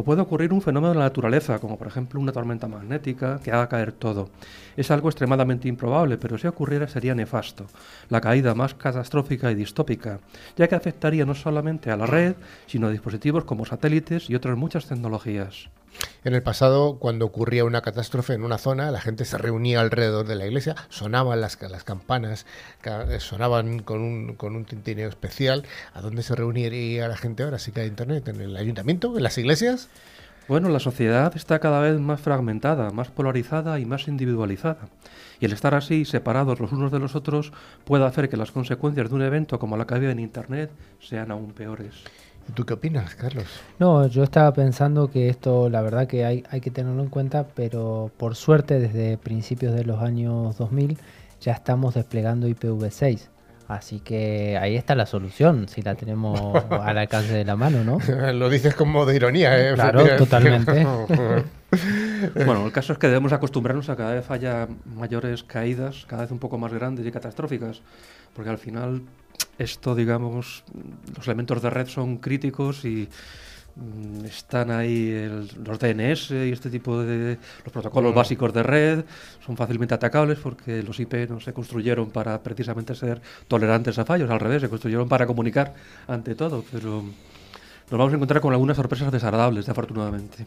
O 0.00 0.02
puede 0.02 0.22
ocurrir 0.22 0.54
un 0.54 0.62
fenómeno 0.62 0.94
de 0.94 0.98
la 0.98 1.04
naturaleza, 1.04 1.58
como 1.58 1.76
por 1.76 1.86
ejemplo 1.86 2.18
una 2.18 2.32
tormenta 2.32 2.66
magnética 2.66 3.38
que 3.44 3.52
haga 3.52 3.68
caer 3.68 3.92
todo. 3.92 4.30
Es 4.74 4.90
algo 4.90 5.10
extremadamente 5.10 5.68
improbable, 5.68 6.16
pero 6.16 6.38
si 6.38 6.46
ocurriera 6.46 6.88
sería 6.88 7.14
nefasto, 7.14 7.66
la 8.08 8.22
caída 8.22 8.54
más 8.54 8.72
catastrófica 8.72 9.52
y 9.52 9.54
distópica, 9.54 10.20
ya 10.56 10.68
que 10.68 10.74
afectaría 10.74 11.26
no 11.26 11.34
solamente 11.34 11.90
a 11.90 11.98
la 11.98 12.06
red, 12.06 12.34
sino 12.66 12.86
a 12.86 12.90
dispositivos 12.90 13.44
como 13.44 13.66
satélites 13.66 14.30
y 14.30 14.34
otras 14.34 14.56
muchas 14.56 14.86
tecnologías. 14.86 15.68
En 16.24 16.34
el 16.34 16.42
pasado, 16.42 16.98
cuando 16.98 17.24
ocurría 17.24 17.64
una 17.64 17.80
catástrofe 17.80 18.34
en 18.34 18.44
una 18.44 18.58
zona, 18.58 18.90
la 18.90 19.00
gente 19.00 19.24
se 19.24 19.38
reunía 19.38 19.80
alrededor 19.80 20.26
de 20.26 20.36
la 20.36 20.46
iglesia, 20.46 20.76
sonaban 20.88 21.40
las, 21.40 21.60
las 21.62 21.84
campanas, 21.84 22.46
sonaban 23.18 23.80
con 23.80 24.00
un, 24.00 24.34
con 24.34 24.54
un 24.54 24.64
tintineo 24.64 25.08
especial. 25.08 25.64
¿A 25.94 26.00
dónde 26.00 26.22
se 26.22 26.34
reuniría 26.34 27.08
la 27.08 27.16
gente 27.16 27.42
ahora? 27.42 27.58
¿Sí 27.58 27.72
que 27.72 27.80
hay 27.80 27.88
internet? 27.88 28.28
¿En 28.28 28.40
el 28.40 28.56
ayuntamiento? 28.56 29.16
¿En 29.16 29.22
las 29.22 29.38
iglesias? 29.38 29.88
Bueno, 30.50 30.68
la 30.68 30.80
sociedad 30.80 31.32
está 31.36 31.60
cada 31.60 31.80
vez 31.80 32.00
más 32.00 32.20
fragmentada, 32.20 32.90
más 32.90 33.08
polarizada 33.08 33.78
y 33.78 33.84
más 33.84 34.08
individualizada. 34.08 34.88
Y 35.38 35.44
el 35.44 35.52
estar 35.52 35.74
así, 35.74 36.04
separados 36.04 36.58
los 36.58 36.72
unos 36.72 36.90
de 36.90 36.98
los 36.98 37.14
otros, 37.14 37.52
puede 37.84 38.04
hacer 38.04 38.28
que 38.28 38.36
las 38.36 38.50
consecuencias 38.50 39.08
de 39.08 39.14
un 39.14 39.22
evento 39.22 39.58
como 39.58 39.76
la 39.76 39.86
que 39.86 39.94
había 39.94 40.10
en 40.10 40.18
Internet 40.18 40.70
sean 41.00 41.30
aún 41.30 41.52
peores. 41.52 42.02
¿Tú 42.54 42.64
qué 42.64 42.74
opinas, 42.74 43.14
Carlos? 43.14 43.46
No, 43.78 44.06
yo 44.06 44.24
estaba 44.24 44.52
pensando 44.52 45.10
que 45.10 45.28
esto, 45.28 45.68
la 45.70 45.82
verdad 45.82 46.08
que 46.08 46.24
hay, 46.24 46.44
hay 46.50 46.60
que 46.60 46.70
tenerlo 46.70 47.02
en 47.02 47.08
cuenta, 47.08 47.46
pero 47.54 48.10
por 48.16 48.34
suerte 48.34 48.80
desde 48.80 49.18
principios 49.18 49.74
de 49.74 49.84
los 49.84 50.00
años 50.02 50.56
2000 50.58 50.98
ya 51.40 51.52
estamos 51.52 51.94
desplegando 51.94 52.48
IPv6. 52.48 53.28
Así 53.70 54.00
que 54.00 54.58
ahí 54.60 54.74
está 54.74 54.96
la 54.96 55.06
solución, 55.06 55.68
si 55.68 55.80
la 55.80 55.94
tenemos 55.94 56.40
al 56.70 56.98
alcance 56.98 57.32
de 57.32 57.44
la 57.44 57.54
mano, 57.54 57.84
¿no? 57.84 57.98
Lo 58.32 58.50
dices 58.50 58.74
con 58.74 58.90
modo 58.90 59.06
de 59.06 59.16
ironía, 59.16 59.56
¿eh? 59.58 59.74
Claro, 59.74 60.04
totalmente. 60.16 60.84
bueno, 62.44 62.66
el 62.66 62.72
caso 62.72 62.92
es 62.92 62.98
que 62.98 63.06
debemos 63.06 63.32
acostumbrarnos 63.32 63.88
a 63.88 63.94
cada 63.94 64.14
vez 64.14 64.28
haya 64.28 64.66
mayores 64.96 65.44
caídas, 65.44 66.04
cada 66.08 66.22
vez 66.22 66.32
un 66.32 66.40
poco 66.40 66.58
más 66.58 66.72
grandes 66.72 67.06
y 67.06 67.12
catastróficas, 67.12 67.82
porque 68.34 68.50
al 68.50 68.58
final 68.58 69.02
esto, 69.58 69.94
digamos, 69.94 70.64
los 71.16 71.26
elementos 71.26 71.60
de 71.62 71.70
red 71.70 71.86
son 71.86 72.18
críticos 72.18 72.84
y 72.84 73.08
mm, 73.76 74.24
están 74.24 74.70
ahí 74.70 75.28
los 75.64 75.78
DNS 75.78 76.30
y 76.30 76.52
este 76.52 76.70
tipo 76.70 76.98
de 77.02 77.38
los 77.64 77.72
protocolos 77.72 78.14
básicos 78.14 78.52
de 78.52 78.62
red 78.62 79.04
son 79.44 79.56
fácilmente 79.56 79.94
atacables 79.94 80.38
porque 80.38 80.82
los 80.82 80.98
IP 80.98 81.28
no 81.28 81.40
se 81.40 81.52
construyeron 81.52 82.10
para 82.10 82.42
precisamente 82.42 82.94
ser 82.94 83.20
tolerantes 83.48 83.98
a 83.98 84.04
fallos, 84.04 84.30
al 84.30 84.40
revés, 84.40 84.62
se 84.62 84.68
construyeron 84.68 85.08
para 85.08 85.26
comunicar 85.26 85.74
ante 86.08 86.34
todo, 86.34 86.64
pero 86.72 87.02
nos 87.02 87.98
vamos 87.98 88.12
a 88.12 88.16
encontrar 88.16 88.40
con 88.40 88.52
algunas 88.52 88.76
sorpresas 88.76 89.10
desagradables, 89.10 89.68
afortunadamente. 89.68 90.46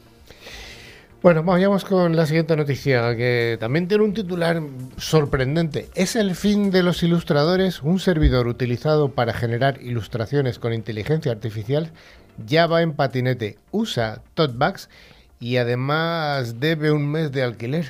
Bueno, 1.23 1.41
vayamos 1.41 1.85
con 1.85 2.17
la 2.17 2.25
siguiente 2.25 2.53
noticia, 2.57 3.15
que 3.15 3.55
también 3.57 3.87
tiene 3.87 4.03
un 4.03 4.13
titular 4.13 4.61
sorprendente. 4.97 5.87
¿Es 5.95 6.17
el 6.17 6.35
fin 6.35 6.69
de 6.69 6.83
los 6.83 7.01
ilustradores? 7.01 7.81
Un 7.81 8.01
servidor 8.01 8.47
utilizado 8.47 9.07
para 9.07 9.31
generar 9.31 9.81
ilustraciones 9.81 10.59
con 10.59 10.73
inteligencia 10.73 11.31
artificial 11.31 11.93
ya 12.45 12.67
va 12.67 12.81
en 12.81 12.91
patinete, 12.91 13.57
usa 13.71 14.21
Totbags 14.33 14.89
y 15.39 15.55
además 15.55 16.59
debe 16.59 16.91
un 16.91 17.09
mes 17.09 17.31
de 17.31 17.43
alquiler. 17.43 17.85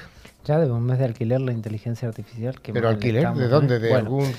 Ya 0.46 0.60
debe 0.60 0.74
un 0.74 0.86
mes 0.86 1.00
de 1.00 1.06
alquiler 1.06 1.42
la 1.42 1.54
inteligencia 1.54 2.08
artificial. 2.08 2.62
Que 2.62 2.72
¿Pero 2.72 2.88
alquiler? 2.88 3.34
¿De 3.34 3.48
dónde? 3.48 3.80
¿De 3.80 3.96
algún...? 3.96 4.32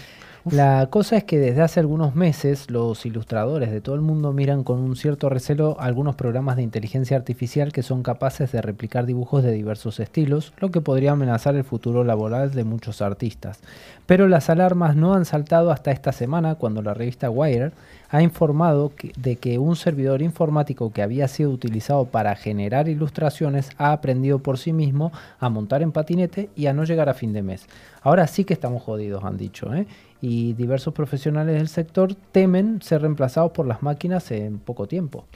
La 0.51 0.89
cosa 0.91 1.17
es 1.17 1.25
que 1.25 1.39
desde 1.39 1.63
hace 1.63 1.81
algunos 1.81 2.15
meses 2.15 2.71
los 2.71 3.07
ilustradores 3.07 3.71
de 3.71 3.81
todo 3.81 3.95
el 3.95 4.03
mundo 4.03 4.35
miran 4.35 4.63
con 4.63 4.79
un 4.79 4.95
cierto 4.95 5.31
recelo 5.31 5.79
algunos 5.81 6.17
programas 6.17 6.57
de 6.57 6.63
inteligencia 6.63 7.17
artificial 7.17 7.73
que 7.73 7.83
son 7.83 8.03
capaces 8.03 8.53
de 8.53 8.61
replicar 8.61 9.07
dibujos 9.07 9.43
de 9.43 9.53
diversos 9.53 10.01
estilos, 10.01 10.53
lo 10.59 10.71
que 10.71 10.83
podría 10.83 11.13
amenazar 11.13 11.57
el 11.57 11.65
futuro 11.65 12.05
laboral 12.05 12.51
de 12.51 12.63
muchos 12.63 13.01
artistas. 13.01 13.61
Pero 14.05 14.29
las 14.29 14.51
alarmas 14.51 14.97
no 14.97 15.15
han 15.15 15.25
saltado 15.25 15.71
hasta 15.71 15.93
esta 15.93 16.13
semana 16.13 16.57
cuando 16.57 16.83
la 16.83 16.93
revista 16.93 17.31
Wire 17.31 17.73
ha 18.11 18.21
informado 18.21 18.93
de 19.17 19.37
que 19.37 19.59
un 19.59 19.77
servidor 19.77 20.21
informático 20.21 20.93
que 20.93 21.03
había 21.03 21.27
sido 21.27 21.51
utilizado 21.51 22.05
para 22.05 22.37
generar 22.37 22.87
ilustraciones 22.89 23.71
ha 23.79 23.93
aprendido 23.93 24.41
por 24.41 24.59
sí 24.59 24.75
mismo 24.75 25.11
a 25.41 25.49
montar 25.49 25.81
en 25.81 25.91
patinete 25.91 26.51
y 26.55 26.67
a 26.67 26.75
no 26.75 26.85
llegar 26.85 27.09
a 27.09 27.15
fin 27.15 27.33
de 27.33 27.43
mes. 27.43 27.67
Ahora 28.03 28.27
sí 28.27 28.45
que 28.45 28.53
estamos 28.53 28.83
jodidos, 28.83 29.25
han 29.25 29.39
dicho. 29.39 29.73
¿eh? 29.73 29.87
Y 30.25 30.55
diversos 30.55 30.95
profesionales 30.95 31.57
del 31.57 31.69
sector 31.69 32.15
temen 32.15 32.81
ser 32.81 33.03
reemplazados 33.03 33.53
por 33.53 33.67
las 33.67 33.83
máquinas 33.83 34.31
en 34.31 34.59
poco 34.59 34.87
tiempo. 34.87 35.27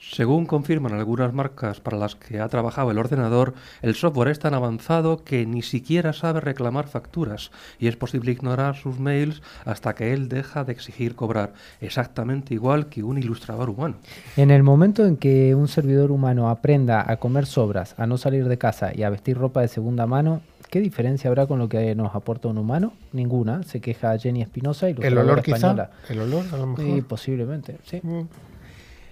Según 0.00 0.46
confirman 0.46 0.92
algunas 0.92 1.34
marcas 1.34 1.80
para 1.80 1.98
las 1.98 2.14
que 2.14 2.38
ha 2.38 2.48
trabajado 2.48 2.92
el 2.92 2.98
ordenador, 2.98 3.54
el 3.82 3.96
software 3.96 4.28
es 4.28 4.38
tan 4.38 4.54
avanzado 4.54 5.24
que 5.24 5.44
ni 5.44 5.62
siquiera 5.62 6.12
sabe 6.12 6.40
reclamar 6.40 6.86
facturas 6.86 7.50
y 7.80 7.88
es 7.88 7.96
posible 7.96 8.30
ignorar 8.30 8.76
sus 8.76 9.00
mails 9.00 9.42
hasta 9.64 9.96
que 9.96 10.12
él 10.12 10.28
deja 10.28 10.62
de 10.62 10.72
exigir 10.72 11.16
cobrar, 11.16 11.54
exactamente 11.80 12.54
igual 12.54 12.86
que 12.86 13.02
un 13.02 13.18
ilustrador 13.18 13.70
humano. 13.70 13.96
En 14.36 14.52
el 14.52 14.62
momento 14.62 15.04
en 15.04 15.16
que 15.16 15.56
un 15.56 15.66
servidor 15.66 16.12
humano 16.12 16.48
aprenda 16.48 17.04
a 17.10 17.16
comer 17.16 17.46
sobras, 17.46 17.96
a 17.98 18.06
no 18.06 18.18
salir 18.18 18.46
de 18.46 18.56
casa 18.56 18.92
y 18.94 19.02
a 19.02 19.10
vestir 19.10 19.36
ropa 19.36 19.62
de 19.62 19.68
segunda 19.68 20.06
mano, 20.06 20.42
¿Qué 20.70 20.80
diferencia 20.80 21.28
habrá 21.28 21.46
con 21.46 21.58
lo 21.58 21.68
que 21.68 21.94
nos 21.94 22.14
aporta 22.14 22.48
un 22.48 22.58
humano? 22.58 22.92
Ninguna. 23.12 23.62
Se 23.62 23.80
queja 23.80 24.18
Jenny 24.18 24.42
Espinosa 24.42 24.90
y 24.90 24.96
¿El 25.00 25.16
olor 25.16 25.42
quizá? 25.42 25.90
¿El 26.08 26.20
olor 26.20 26.44
a 26.52 26.56
lo 26.56 26.66
mejor? 26.66 26.84
Sí, 26.84 27.02
posiblemente, 27.02 27.78
sí. 27.84 28.00
Mm. 28.02 28.22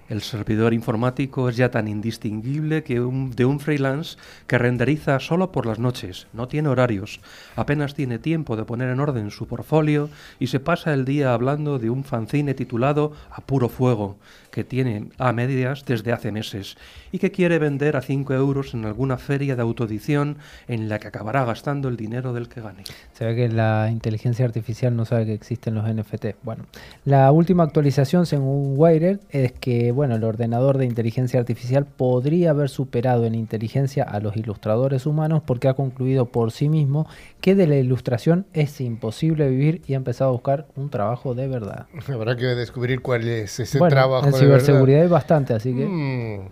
El 0.08 0.22
servidor 0.22 0.72
informático 0.72 1.48
es 1.48 1.56
ya 1.56 1.70
tan 1.70 1.88
indistinguible 1.88 2.84
que 2.84 2.94
de 2.94 3.44
un 3.44 3.60
freelance 3.60 4.16
que 4.46 4.56
renderiza 4.56 5.18
solo 5.18 5.50
por 5.50 5.66
las 5.66 5.80
noches, 5.80 6.28
no 6.32 6.46
tiene 6.46 6.68
horarios, 6.68 7.20
apenas 7.56 7.94
tiene 7.94 8.20
tiempo 8.20 8.56
de 8.56 8.64
poner 8.64 8.88
en 8.90 9.00
orden 9.00 9.32
su 9.32 9.48
portfolio 9.48 10.08
y 10.38 10.46
se 10.46 10.60
pasa 10.60 10.94
el 10.94 11.04
día 11.04 11.34
hablando 11.34 11.80
de 11.80 11.90
un 11.90 12.04
fanzine 12.04 12.54
titulado 12.54 13.12
A 13.30 13.40
puro 13.40 13.68
fuego, 13.68 14.16
que 14.56 14.64
tiene 14.64 15.10
a 15.18 15.32
medias 15.32 15.84
desde 15.84 16.12
hace 16.12 16.32
meses 16.32 16.76
y 17.12 17.18
que 17.18 17.30
quiere 17.30 17.58
vender 17.58 17.96
a 17.96 18.00
5 18.00 18.32
euros 18.32 18.74
en 18.74 18.84
alguna 18.84 19.18
feria 19.18 19.56
de 19.56 19.62
autoedición 19.62 20.38
en 20.68 20.88
la 20.88 20.98
que 20.98 21.08
acabará 21.08 21.44
gastando 21.44 21.88
el 21.88 21.96
dinero 21.96 22.32
del 22.32 22.48
que 22.48 22.60
gane. 22.60 22.84
Se 23.12 23.26
ve 23.26 23.36
que 23.36 23.48
la 23.48 23.90
inteligencia 23.90 24.44
artificial 24.44 24.96
no 24.96 25.04
sabe 25.04 25.26
que 25.26 25.34
existen 25.34 25.74
los 25.74 25.84
NFT. 25.84 26.36
Bueno, 26.42 26.64
la 27.04 27.30
última 27.32 27.64
actualización 27.64 28.24
según 28.24 28.74
Wired 28.78 29.18
es 29.30 29.52
que 29.52 29.92
bueno, 29.96 30.14
el 30.14 30.22
ordenador 30.22 30.78
de 30.78 30.84
inteligencia 30.84 31.40
artificial 31.40 31.86
podría 31.86 32.50
haber 32.50 32.68
superado 32.68 33.24
en 33.24 33.34
inteligencia 33.34 34.04
a 34.04 34.20
los 34.20 34.36
ilustradores 34.36 35.06
humanos 35.06 35.42
porque 35.44 35.66
ha 35.66 35.74
concluido 35.74 36.26
por 36.26 36.52
sí 36.52 36.68
mismo 36.68 37.08
que 37.40 37.54
de 37.54 37.66
la 37.66 37.76
ilustración 37.76 38.46
es 38.52 38.80
imposible 38.80 39.48
vivir 39.48 39.82
y 39.86 39.94
ha 39.94 39.96
empezado 39.96 40.30
a 40.30 40.32
buscar 40.32 40.66
un 40.76 40.90
trabajo 40.90 41.34
de 41.34 41.48
verdad. 41.48 41.86
Habrá 42.12 42.36
que 42.36 42.44
descubrir 42.46 43.00
cuál 43.00 43.26
es 43.26 43.58
ese 43.58 43.80
trabajo 43.80 44.26
de 44.26 44.32
ciberseguridad 44.32 45.02
hay 45.02 45.08
bastante, 45.08 45.54
así 45.54 45.74
que... 45.74 45.86
Mm. 45.86 46.48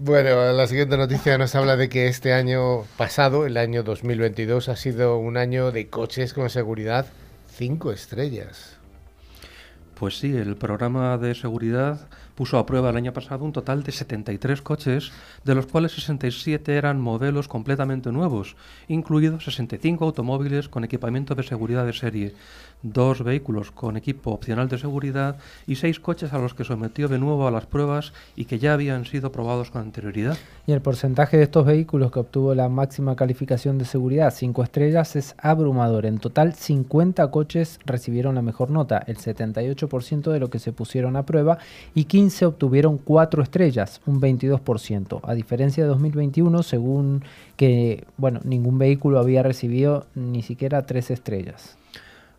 Bueno, 0.00 0.52
la 0.52 0.66
siguiente 0.66 0.96
noticia 0.96 1.38
nos 1.38 1.54
habla 1.54 1.76
de 1.76 1.88
que 1.88 2.06
este 2.06 2.32
año 2.32 2.82
pasado, 2.96 3.46
el 3.46 3.56
año 3.56 3.82
2022, 3.82 4.68
ha 4.68 4.76
sido 4.76 5.18
un 5.18 5.36
año 5.36 5.72
de 5.72 5.88
coches 5.88 6.34
con 6.34 6.50
seguridad 6.50 7.06
cinco 7.48 7.90
estrellas. 7.90 8.76
Pues 9.98 10.18
sí, 10.18 10.36
el 10.36 10.56
programa 10.56 11.18
de 11.18 11.34
seguridad 11.34 12.06
puso 12.38 12.56
a 12.56 12.66
prueba 12.66 12.90
el 12.90 12.96
año 12.96 13.12
pasado 13.12 13.44
un 13.44 13.50
total 13.52 13.82
de 13.82 13.90
73 13.90 14.62
coches, 14.62 15.10
de 15.42 15.56
los 15.56 15.66
cuales 15.66 15.90
67 15.90 16.76
eran 16.76 17.00
modelos 17.00 17.48
completamente 17.48 18.12
nuevos, 18.12 18.54
incluidos 18.86 19.42
65 19.42 20.04
automóviles 20.04 20.68
con 20.68 20.84
equipamiento 20.84 21.34
de 21.34 21.42
seguridad 21.42 21.84
de 21.84 21.94
serie, 21.94 22.34
dos 22.82 23.24
vehículos 23.24 23.70
con 23.70 23.96
equipo 23.96 24.30
opcional 24.30 24.68
de 24.68 24.78
seguridad 24.78 25.36
y 25.66 25.76
seis 25.76 25.98
coches 26.00 26.32
a 26.32 26.38
los 26.38 26.54
que 26.54 26.64
sometió 26.64 27.08
de 27.08 27.18
nuevo 27.18 27.46
a 27.46 27.50
las 27.50 27.66
pruebas 27.66 28.12
y 28.36 28.44
que 28.44 28.58
ya 28.58 28.72
habían 28.72 29.04
sido 29.04 29.32
probados 29.32 29.70
con 29.70 29.82
anterioridad. 29.82 30.36
Y 30.66 30.72
el 30.72 30.80
porcentaje 30.80 31.36
de 31.36 31.44
estos 31.44 31.66
vehículos 31.66 32.12
que 32.12 32.20
obtuvo 32.20 32.54
la 32.54 32.68
máxima 32.68 33.16
calificación 33.16 33.78
de 33.78 33.84
seguridad, 33.84 34.32
5 34.34 34.62
estrellas, 34.62 35.16
es 35.16 35.34
abrumador. 35.38 36.06
En 36.06 36.18
total, 36.18 36.54
50 36.54 37.30
coches 37.30 37.80
recibieron 37.84 38.34
la 38.34 38.42
mejor 38.42 38.70
nota, 38.70 39.02
el 39.06 39.16
78% 39.18 40.30
de 40.30 40.40
lo 40.40 40.50
que 40.50 40.58
se 40.58 40.72
pusieron 40.72 41.16
a 41.16 41.26
prueba, 41.26 41.58
y 41.94 42.04
15 42.04 42.46
obtuvieron 42.46 42.98
4 42.98 43.42
estrellas, 43.42 44.00
un 44.06 44.20
22%. 44.20 45.20
A 45.22 45.34
diferencia 45.34 45.84
de 45.84 45.88
2021, 45.88 46.62
según 46.62 47.24
que, 47.56 48.04
bueno, 48.16 48.40
ningún 48.44 48.78
vehículo 48.78 49.18
había 49.18 49.42
recibido 49.42 50.06
ni 50.14 50.42
siquiera 50.42 50.86
3 50.86 51.10
estrellas. 51.10 51.76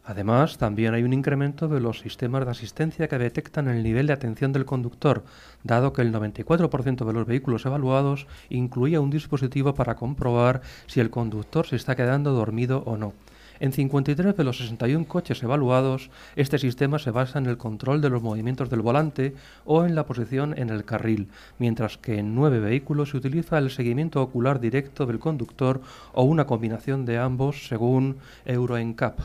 Además, 0.03 0.58
también 0.58 0.94
hay 0.94 1.03
un 1.03 1.13
incremento 1.13 1.68
de 1.68 1.79
los 1.79 2.00
sistemas 2.00 2.46
de 2.46 2.51
asistencia 2.51 3.08
que 3.08 3.18
detectan 3.18 3.68
el 3.68 3.84
nivel 3.84 4.08
de 4.08 4.13
atención 4.13 4.51
del 4.51 4.65
conductor, 4.65 5.24
dado 5.63 5.94
que 5.94 6.01
el 6.01 6.13
94% 6.13 7.06
de 7.06 7.13
los 7.13 7.27
vehículos 7.27 7.65
evaluados 7.65 8.25
incluía 8.50 9.01
un 9.01 9.12
dispositivo 9.12 9.74
para 9.75 9.96
comprobar 9.96 10.62
si 10.88 11.00
el 11.00 11.10
conductor 11.10 11.68
se 11.68 11.75
está 11.75 11.96
quedando 11.96 12.34
dormido 12.34 12.84
o 12.86 12.98
no. 12.98 13.13
En 13.60 13.74
53 13.74 14.38
de 14.38 14.44
los 14.46 14.58
61 14.58 15.06
coches 15.06 15.44
evaluados, 15.44 16.10
este 16.38 16.58
sistema 16.58 16.98
se 16.98 17.12
basa 17.12 17.39
en 17.39 17.46
el 17.46 17.58
control 17.58 18.00
de 18.00 18.10
los 18.10 18.22
movimientos 18.22 18.70
del 18.70 18.82
volante 18.82 19.36
o 19.65 19.84
en 19.84 19.96
la 19.96 20.06
posición 20.06 20.58
en 20.58 20.70
el 20.70 20.86
carril, 20.86 21.27
mientras 21.58 21.98
que 21.98 22.20
en 22.20 22.36
9 22.36 22.62
vehículos 22.62 23.10
se 23.10 23.18
utiliza 23.18 23.58
el 23.58 23.70
seguimiento 23.70 24.22
ocular 24.22 24.62
directo 24.62 25.06
del 25.06 25.20
conductor 25.20 25.82
o 26.13 26.24
una 26.24 26.48
combinación 26.48 27.06
de 27.06 27.18
ambos 27.18 27.68
según 27.68 28.18
Euro 28.46 28.79
NCAP. 28.79 29.20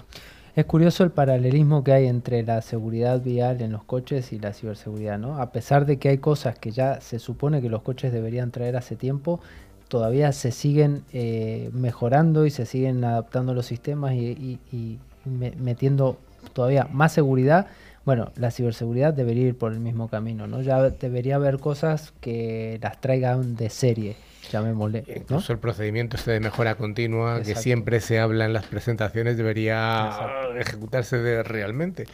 Es 0.57 0.67
curioso 0.67 1.03
el 1.03 1.11
paralelismo 1.11 1.83
que 1.83 1.93
hay 1.93 2.07
entre 2.07 2.45
la 2.45 2.63
seguridad 2.63 3.21
vial 3.21 3.61
en 3.61 3.73
los 3.73 3.83
coches 3.83 4.33
y 4.33 4.39
la 4.39 4.53
ciberseguridad, 4.53 5.19
¿no? 5.19 5.41
A 5.41 5.51
pesar 5.51 5.85
de 5.85 5.97
que 5.97 6.11
hay 6.11 6.19
cosas 6.19 6.57
que 6.57 6.71
ya 6.71 7.01
se 7.01 7.19
supone 7.19 7.61
que 7.61 7.69
los 7.69 7.83
coches 7.83 8.13
deberían 8.13 8.53
traer 8.53 8.77
hace 8.77 8.95
tiempo, 8.95 9.41
todavía 9.89 10.31
se 10.31 10.53
siguen 10.53 11.03
eh, 11.13 11.71
mejorando 11.73 12.47
y 12.47 12.51
se 12.51 12.67
siguen 12.67 13.03
adaptando 13.03 13.53
los 13.53 13.67
sistemas 13.67 14.15
y, 14.15 14.61
metiendo 15.25 16.19
todavía 16.53 16.87
más 16.93 17.11
seguridad. 17.13 17.67
Bueno, 18.05 18.31
la 18.37 18.53
ciberseguridad 18.53 19.13
debería 19.13 19.49
ir 19.49 19.59
por 19.59 19.73
el 19.73 19.81
mismo 19.81 20.07
camino, 20.07 20.47
¿no? 20.47 20.63
Ya 20.63 20.89
debería 20.89 21.35
haber 21.35 21.59
cosas 21.59 22.13
que 22.21 22.79
las 22.81 23.01
traigan 23.01 23.57
de 23.57 23.71
serie 23.71 24.17
llamémosle. 24.51 25.05
Incluso 25.15 25.53
el 25.53 25.59
procedimiento 25.59 26.17
este 26.17 26.33
de 26.33 26.41
mejora 26.41 26.77
continua 26.77 27.43
que 27.43 27.55
siempre 27.55 28.01
se 28.01 28.19
habla 28.19 28.45
en 28.45 28.53
las 28.53 28.67
presentaciones 28.67 29.37
debería 29.37 30.11
ejecutarse 30.59 31.19
de 31.19 31.43
realmente. 31.43 32.07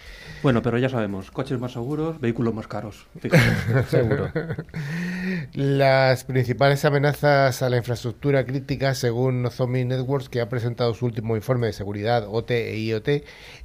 Bueno, 0.43 0.63
pero 0.63 0.79
ya 0.79 0.89
sabemos, 0.89 1.31
coches 1.31 1.59
más 1.59 1.73
seguros, 1.73 2.21
vehículos 2.21 2.55
más 2.55 2.67
caros. 2.67 3.07
Seguro. 3.89 4.31
Las 5.55 6.25
principales 6.25 6.85
amenazas 6.85 7.63
a 7.63 7.69
la 7.69 7.77
infraestructura 7.77 8.45
crítica, 8.45 8.95
según 8.95 9.43
Nozomi 9.43 9.85
Networks, 9.85 10.29
que 10.29 10.41
ha 10.41 10.49
presentado 10.49 10.95
su 10.95 11.07
último 11.07 11.37
informe 11.37 11.67
de 11.67 11.73
seguridad 11.73 12.27
OT 12.29 12.51
e 12.51 12.79
IoT, 12.79 13.09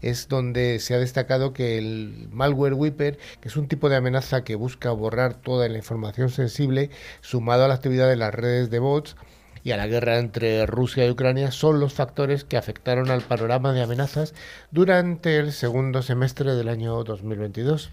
es 0.02 0.28
donde 0.28 0.80
se 0.80 0.96
ha 0.96 1.00
destacado 1.00 1.54
que 1.54 1.78
el 1.78 2.28
malware 2.32 2.74
Whipper, 2.74 3.18
que 3.42 3.48
es 3.48 3.58
un 3.58 3.68
tipo 3.68 3.90
de 3.90 3.96
amenaza 3.96 4.44
que 4.44 4.56
busca 4.56 4.92
borrar 4.92 5.36
toda 5.36 5.68
la 5.70 5.78
información 5.78 6.30
sensible, 6.30 6.90
sumado 7.22 7.66
a 7.66 7.68
la 7.68 7.76
actividad 7.76 8.10
de 8.10 8.16
las 8.16 8.34
redes 8.34 8.55
de 8.64 8.80
bots 8.80 9.16
y 9.64 9.72
a 9.72 9.78
la 9.78 9.88
guerra 9.88 10.20
entre 10.20 10.66
Rusia 10.66 11.06
y 11.06 11.10
Ucrania 11.10 11.52
son 11.52 11.80
los 11.80 11.94
factores 11.94 12.44
que 12.44 12.56
afectaron 12.56 13.10
al 13.10 13.22
panorama 13.22 13.74
de 13.74 13.82
amenazas 13.82 14.34
durante 14.72 15.38
el 15.38 15.52
segundo 15.52 16.02
semestre 16.02 16.54
del 16.54 16.70
año 16.70 17.04
2022. 17.04 17.92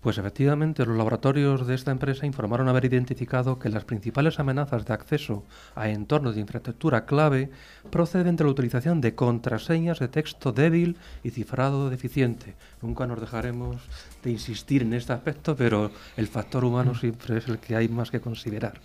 Pues 0.00 0.16
efectivamente, 0.16 0.86
los 0.86 0.96
laboratorios 0.96 1.66
de 1.66 1.74
esta 1.74 1.90
empresa 1.90 2.24
informaron 2.24 2.68
haber 2.68 2.86
identificado 2.86 3.58
que 3.58 3.68
las 3.68 3.84
principales 3.84 4.40
amenazas 4.40 4.86
de 4.86 4.94
acceso 4.94 5.44
a 5.74 5.90
entornos 5.90 6.34
de 6.34 6.40
infraestructura 6.40 7.04
clave 7.04 7.50
proceden 7.90 8.36
de 8.36 8.44
la 8.44 8.50
utilización 8.50 9.02
de 9.02 9.14
contraseñas 9.14 9.98
de 9.98 10.08
texto 10.08 10.52
débil 10.52 10.96
y 11.22 11.30
cifrado 11.30 11.90
deficiente. 11.90 12.54
Nunca 12.80 13.06
nos 13.06 13.20
dejaremos 13.20 13.76
de 14.22 14.30
insistir 14.30 14.80
en 14.80 14.94
este 14.94 15.12
aspecto, 15.12 15.54
pero 15.54 15.90
el 16.16 16.28
factor 16.28 16.64
humano 16.64 16.94
siempre 16.94 17.36
es 17.36 17.48
el 17.48 17.58
que 17.58 17.76
hay 17.76 17.88
más 17.88 18.10
que 18.10 18.20
considerar. 18.20 18.80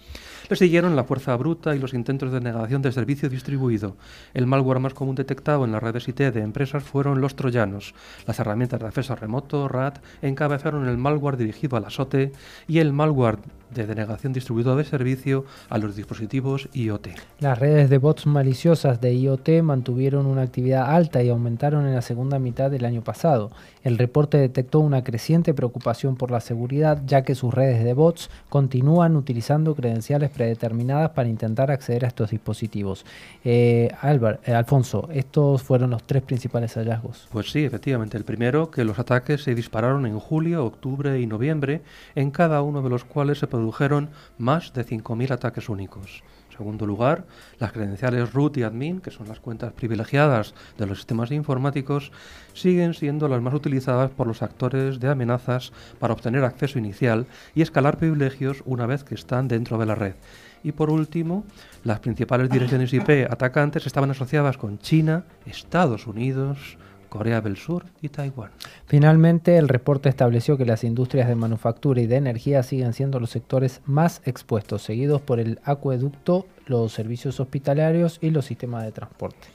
Le 0.50 0.56
siguieron 0.58 0.98
la 0.98 1.06
fuerza 1.06 1.36
bruta 1.38 1.76
y 1.76 1.80
los 1.80 1.94
intentos 1.94 2.32
de 2.34 2.42
negación 2.42 2.82
de 2.82 2.92
servicio 2.92 3.30
distribuido. 3.30 3.96
El 4.34 4.48
malware 4.48 4.80
más 4.80 4.94
común 4.94 5.16
detectado 5.16 5.64
en 5.64 5.72
las 5.72 5.82
redes 5.82 6.10
IT 6.10 6.18
de 6.18 6.42
empresas 6.42 6.84
fueron 6.84 7.22
los 7.22 7.38
troyanos. 7.38 7.96
Las 8.28 8.40
herramientas 8.40 8.82
de 8.82 8.88
acceso 8.88 9.16
remoto, 9.16 9.70
RAT, 9.70 10.04
encabezaron 10.22 10.88
el 10.88 10.98
malware 11.06 11.38
dirigido 11.38 11.78
a 11.78 11.80
la 11.80 11.90
SOTE 11.90 12.32
y 12.68 12.80
el 12.80 12.92
malware 12.92 13.40
de 13.74 13.86
denegación 13.88 14.34
distribuido 14.34 14.76
de 14.76 14.84
servicio 14.84 15.46
a 15.70 15.78
los 15.78 15.96
dispositivos 15.96 16.70
IoT. 16.74 17.08
Las 17.40 17.60
redes 17.60 17.90
de 17.90 17.98
bots 17.98 18.26
maliciosas 18.26 19.02
de 19.02 19.14
IoT 19.14 19.62
mantuvieron 19.64 20.26
una 20.26 20.42
actividad 20.42 20.94
alta 20.94 21.24
y 21.24 21.30
aumentaron 21.30 21.86
en 21.86 21.96
la 21.96 22.02
segunda 22.02 22.40
mitad 22.40 22.72
del 22.72 22.86
año 22.86 23.04
pasado. 23.04 23.52
El 23.84 23.98
reporte 23.98 24.38
detectó 24.38 24.80
una 24.80 25.04
creciente 25.04 25.54
preocupación 25.54 26.16
por 26.16 26.32
la 26.32 26.40
seguridad 26.40 27.02
ya 27.06 27.24
que 27.24 27.36
sus 27.36 27.54
redes 27.54 27.84
de 27.84 27.94
bots 27.94 28.30
continúan 28.50 29.16
utilizando 29.16 29.76
credenciales 29.76 30.30
predeterminadas 30.30 31.12
para 31.12 31.30
intentar 31.30 31.72
acceder 31.72 32.06
a 32.06 32.08
estos 32.08 32.32
dispositivos. 32.32 33.06
Eh, 33.44 33.90
Albert, 34.02 34.48
eh, 34.48 34.54
Alfonso, 34.54 35.10
estos 35.12 35.62
fueron 35.62 35.92
los 35.92 36.04
tres 36.04 36.24
principales 36.24 36.74
hallazgos. 36.76 37.28
Pues 37.32 37.52
sí, 37.52 37.64
efectivamente. 37.64 38.18
El 38.18 38.24
primero, 38.24 38.72
que 38.72 38.84
los 38.84 39.00
ataques 39.00 39.44
se 39.44 39.56
dispararon 39.56 40.06
en 40.06 40.20
julio, 40.20 40.66
octubre 40.66 41.20
y 41.20 41.28
noviembre, 41.28 41.82
en 42.16 42.32
cada 42.32 42.62
uno 42.62 42.82
de 42.82 42.90
los 42.90 43.04
cuales 43.04 43.40
se 43.40 43.48
produjeron 43.56 44.10
más 44.38 44.74
de 44.74 44.86
5.000 44.86 45.32
ataques 45.32 45.70
únicos. 45.70 46.24
En 46.52 46.58
segundo 46.58 46.86
lugar, 46.86 47.26
las 47.58 47.72
credenciales 47.72 48.34
root 48.34 48.58
y 48.58 48.64
admin, 48.64 49.00
que 49.00 49.12
son 49.12 49.30
las 49.30 49.40
cuentas 49.40 49.72
privilegiadas 49.72 50.54
de 50.78 50.86
los 50.86 50.98
sistemas 50.98 51.32
informáticos, 51.32 52.12
siguen 52.54 52.94
siendo 52.94 53.30
las 53.30 53.42
más 53.42 53.54
utilizadas 53.54 54.12
por 54.12 54.28
los 54.28 54.42
actores 54.42 55.00
de 55.00 55.08
amenazas 55.08 55.72
para 56.00 56.14
obtener 56.14 56.44
acceso 56.44 56.78
inicial 56.78 57.28
y 57.56 57.62
escalar 57.62 57.98
privilegios 57.98 58.62
una 58.66 58.86
vez 58.86 59.06
que 59.06 59.16
están 59.16 59.48
dentro 59.48 59.78
de 59.78 59.86
la 59.86 59.96
red. 59.96 60.16
Y 60.62 60.74
por 60.74 60.90
último, 60.90 61.46
las 61.86 62.00
principales 62.00 62.50
direcciones 62.50 62.92
IP 62.94 63.30
atacantes 63.30 63.86
estaban 63.86 64.12
asociadas 64.12 64.58
con 64.58 64.80
China, 64.80 65.24
Estados 65.46 66.08
Unidos, 66.08 66.78
Corea 67.16 67.40
del 67.42 67.56
Sur 67.56 67.86
y 68.02 68.10
Taiwán. 68.10 68.52
Finalmente, 68.88 69.58
el 69.58 69.70
reporte 69.70 70.10
estableció 70.10 70.58
que 70.58 70.66
las 70.66 70.84
industrias 70.84 71.30
de 71.30 71.36
manufactura 71.36 72.02
y 72.02 72.08
de 72.08 72.18
energía 72.18 72.62
siguen 72.62 72.94
siendo 72.94 73.20
los 73.20 73.30
sectores 73.30 73.82
más 73.86 74.22
expuestos, 74.26 74.82
seguidos 74.82 75.22
por 75.22 75.40
el 75.40 75.60
acueducto, 75.64 76.46
los 76.66 76.92
servicios 76.92 77.40
hospitalarios 77.40 78.20
y 78.22 78.32
los 78.32 78.46
sistemas 78.46 78.84
de 78.84 78.92
transporte. 78.92 79.48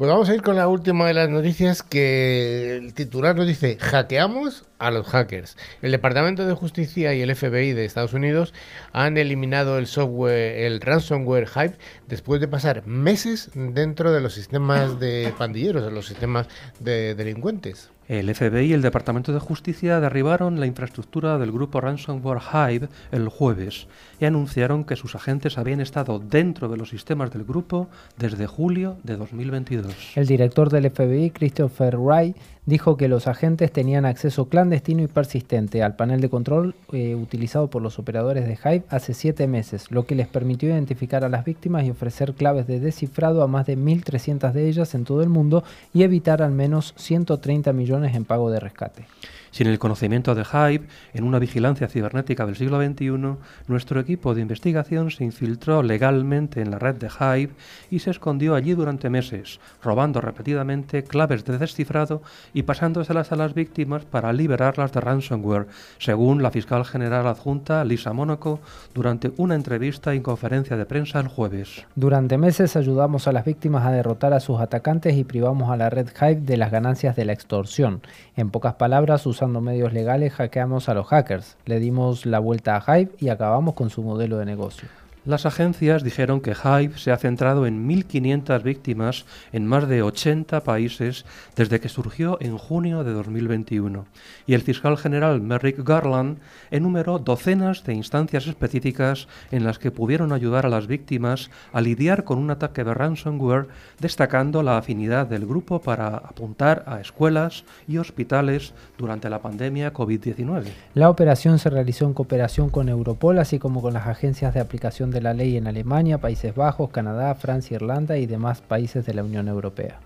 Pues 0.00 0.08
vamos 0.08 0.30
a 0.30 0.34
ir 0.34 0.40
con 0.40 0.56
la 0.56 0.66
última 0.66 1.06
de 1.06 1.12
las 1.12 1.28
noticias 1.28 1.82
que 1.82 2.74
el 2.74 2.94
titular 2.94 3.36
nos 3.36 3.46
dice, 3.46 3.76
hackeamos 3.78 4.64
a 4.78 4.90
los 4.90 5.06
hackers. 5.06 5.58
El 5.82 5.90
Departamento 5.90 6.46
de 6.46 6.54
Justicia 6.54 7.12
y 7.12 7.20
el 7.20 7.36
FBI 7.36 7.74
de 7.74 7.84
Estados 7.84 8.14
Unidos 8.14 8.54
han 8.94 9.18
eliminado 9.18 9.76
el 9.76 9.86
software, 9.86 10.64
el 10.64 10.80
ransomware 10.80 11.46
Hype, 11.46 11.76
después 12.08 12.40
de 12.40 12.48
pasar 12.48 12.86
meses 12.86 13.50
dentro 13.52 14.10
de 14.10 14.22
los 14.22 14.32
sistemas 14.32 14.98
de 14.98 15.34
pandilleros, 15.36 15.84
de 15.84 15.90
los 15.90 16.06
sistemas 16.06 16.48
de 16.78 17.14
delincuentes. 17.14 17.90
El 18.10 18.34
FBI 18.34 18.66
y 18.66 18.72
el 18.72 18.82
Departamento 18.82 19.32
de 19.32 19.38
Justicia 19.38 20.00
derribaron 20.00 20.58
la 20.58 20.66
infraestructura 20.66 21.38
del 21.38 21.52
grupo 21.52 21.80
Ransomware 21.80 22.40
Hive 22.42 22.88
el 23.12 23.28
jueves 23.28 23.86
y 24.18 24.24
anunciaron 24.24 24.82
que 24.82 24.96
sus 24.96 25.14
agentes 25.14 25.58
habían 25.58 25.80
estado 25.80 26.18
dentro 26.18 26.68
de 26.68 26.76
los 26.76 26.88
sistemas 26.88 27.30
del 27.30 27.44
grupo 27.44 27.86
desde 28.18 28.48
julio 28.48 28.96
de 29.04 29.16
2022. 29.16 29.94
El 30.16 30.26
director 30.26 30.70
del 30.70 30.90
FBI, 30.90 31.30
Christopher 31.30 31.98
Wright, 31.98 32.36
dijo 32.66 32.96
que 32.96 33.08
los 33.08 33.26
agentes 33.26 33.72
tenían 33.72 34.04
acceso 34.04 34.48
clandestino 34.48 35.02
y 35.02 35.06
persistente 35.06 35.82
al 35.82 35.96
panel 35.96 36.20
de 36.20 36.28
control 36.28 36.74
eh, 36.92 37.14
utilizado 37.14 37.68
por 37.68 37.82
los 37.82 37.98
operadores 37.98 38.46
de 38.46 38.54
Hive 38.54 38.84
hace 38.88 39.14
siete 39.14 39.46
meses, 39.46 39.90
lo 39.90 40.06
que 40.06 40.14
les 40.14 40.28
permitió 40.28 40.68
identificar 40.68 41.24
a 41.24 41.28
las 41.28 41.44
víctimas 41.44 41.84
y 41.84 41.90
ofrecer 41.90 42.34
claves 42.34 42.66
de 42.66 42.80
descifrado 42.80 43.42
a 43.42 43.46
más 43.46 43.66
de 43.66 43.76
1.300 43.76 44.52
de 44.52 44.68
ellas 44.68 44.94
en 44.94 45.04
todo 45.04 45.22
el 45.22 45.28
mundo 45.28 45.64
y 45.92 46.02
evitar 46.02 46.42
al 46.42 46.52
menos 46.52 46.94
130 46.96 47.72
millones 47.72 48.14
en 48.14 48.24
pago 48.24 48.50
de 48.50 48.60
rescate. 48.60 49.06
Sin 49.50 49.66
el 49.66 49.78
conocimiento 49.78 50.34
de 50.34 50.42
Hive, 50.42 50.86
en 51.12 51.24
una 51.24 51.40
vigilancia 51.40 51.88
cibernética 51.88 52.46
del 52.46 52.56
siglo 52.56 52.80
XXI, 52.80 53.36
nuestro 53.66 53.98
equipo 53.98 54.34
de 54.34 54.42
investigación 54.42 55.10
se 55.10 55.24
infiltró 55.24 55.82
legalmente 55.82 56.60
en 56.60 56.70
la 56.70 56.78
red 56.78 56.94
de 56.94 57.08
Hive 57.08 57.52
y 57.90 57.98
se 57.98 58.10
escondió 58.10 58.54
allí 58.54 58.74
durante 58.74 59.10
meses, 59.10 59.58
robando 59.82 60.20
repetidamente 60.20 61.02
claves 61.02 61.44
de 61.44 61.58
descifrado 61.58 62.22
y 62.54 62.62
pasándoselas 62.62 63.32
a 63.32 63.36
las 63.36 63.54
víctimas 63.54 64.04
para 64.04 64.32
liberarlas 64.32 64.92
de 64.92 65.00
ransomware, 65.00 65.66
según 65.98 66.42
la 66.42 66.52
fiscal 66.52 66.84
general 66.84 67.26
adjunta 67.26 67.84
Lisa 67.84 68.12
Mónaco 68.12 68.60
durante 68.94 69.32
una 69.36 69.56
entrevista 69.56 70.14
y 70.14 70.20
conferencia 70.20 70.76
de 70.76 70.86
prensa 70.86 71.18
el 71.18 71.28
jueves. 71.28 71.86
Durante 71.96 72.38
meses 72.38 72.76
ayudamos 72.76 73.26
a 73.26 73.32
las 73.32 73.44
víctimas 73.44 73.84
a 73.84 73.90
derrotar 73.90 74.32
a 74.32 74.40
sus 74.40 74.60
atacantes 74.60 75.16
y 75.16 75.24
privamos 75.24 75.70
a 75.70 75.76
la 75.76 75.90
red 75.90 76.08
Hive 76.20 76.40
de 76.42 76.56
las 76.56 76.70
ganancias 76.70 77.16
de 77.16 77.24
la 77.24 77.32
extorsión. 77.32 78.00
En 78.36 78.50
pocas 78.50 78.74
palabras, 78.74 79.22
sus 79.22 79.39
usando 79.40 79.62
medios 79.62 79.94
legales 79.94 80.34
hackeamos 80.34 80.90
a 80.90 80.94
los 80.94 81.06
hackers, 81.06 81.56
le 81.64 81.80
dimos 81.80 82.26
la 82.26 82.40
vuelta 82.40 82.76
a 82.76 82.98
Hive 82.98 83.12
y 83.18 83.30
acabamos 83.30 83.72
con 83.72 83.88
su 83.88 84.02
modelo 84.02 84.36
de 84.36 84.44
negocio. 84.44 84.86
Las 85.30 85.46
agencias 85.46 86.02
dijeron 86.02 86.40
que 86.40 86.56
Hive 86.56 86.98
se 86.98 87.12
ha 87.12 87.16
centrado 87.16 87.64
en 87.64 87.88
1.500 87.88 88.64
víctimas 88.64 89.26
en 89.52 89.64
más 89.64 89.86
de 89.86 90.02
80 90.02 90.64
países 90.64 91.24
desde 91.54 91.78
que 91.78 91.88
surgió 91.88 92.36
en 92.40 92.58
junio 92.58 93.04
de 93.04 93.12
2021. 93.12 94.06
Y 94.48 94.54
el 94.54 94.62
fiscal 94.62 94.96
general 94.96 95.40
Merrick 95.40 95.84
Garland 95.84 96.38
enumeró 96.72 97.20
docenas 97.20 97.84
de 97.84 97.94
instancias 97.94 98.48
específicas 98.48 99.28
en 99.52 99.62
las 99.62 99.78
que 99.78 99.92
pudieron 99.92 100.32
ayudar 100.32 100.66
a 100.66 100.68
las 100.68 100.88
víctimas 100.88 101.52
a 101.72 101.80
lidiar 101.80 102.24
con 102.24 102.38
un 102.38 102.50
ataque 102.50 102.82
de 102.82 102.92
ransomware, 102.92 103.68
destacando 104.00 104.64
la 104.64 104.78
afinidad 104.78 105.28
del 105.28 105.46
grupo 105.46 105.80
para 105.80 106.08
apuntar 106.08 106.82
a 106.88 107.00
escuelas 107.00 107.64
y 107.86 107.98
hospitales 107.98 108.74
durante 108.98 109.30
la 109.30 109.40
pandemia 109.40 109.92
COVID-19. 109.92 110.64
La 110.94 111.08
operación 111.08 111.60
se 111.60 111.70
realizó 111.70 112.06
en 112.06 112.14
cooperación 112.14 112.68
con 112.68 112.88
Europol, 112.88 113.38
así 113.38 113.60
como 113.60 113.80
con 113.80 113.94
las 113.94 114.08
agencias 114.08 114.54
de 114.54 114.58
aplicación 114.58 115.12
de 115.12 115.19
la 115.20 115.34
ley 115.34 115.56
en 115.56 115.66
Alemania, 115.66 116.18
Países 116.18 116.54
Bajos, 116.54 116.90
Canadá, 116.90 117.34
Francia, 117.34 117.76
Irlanda 117.76 118.16
y 118.16 118.26
demás 118.26 118.60
países 118.60 119.06
de 119.06 119.14
la 119.14 119.22
Unión 119.22 119.48
Europea. 119.48 120.00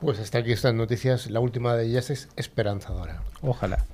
Pues 0.00 0.18
hasta 0.18 0.38
aquí 0.38 0.52
estas 0.52 0.74
noticias. 0.74 1.30
La 1.30 1.40
última 1.40 1.74
de 1.74 1.86
ellas 1.86 2.10
es 2.10 2.28
esperanzadora. 2.36 3.22
Ojalá. 3.42 3.84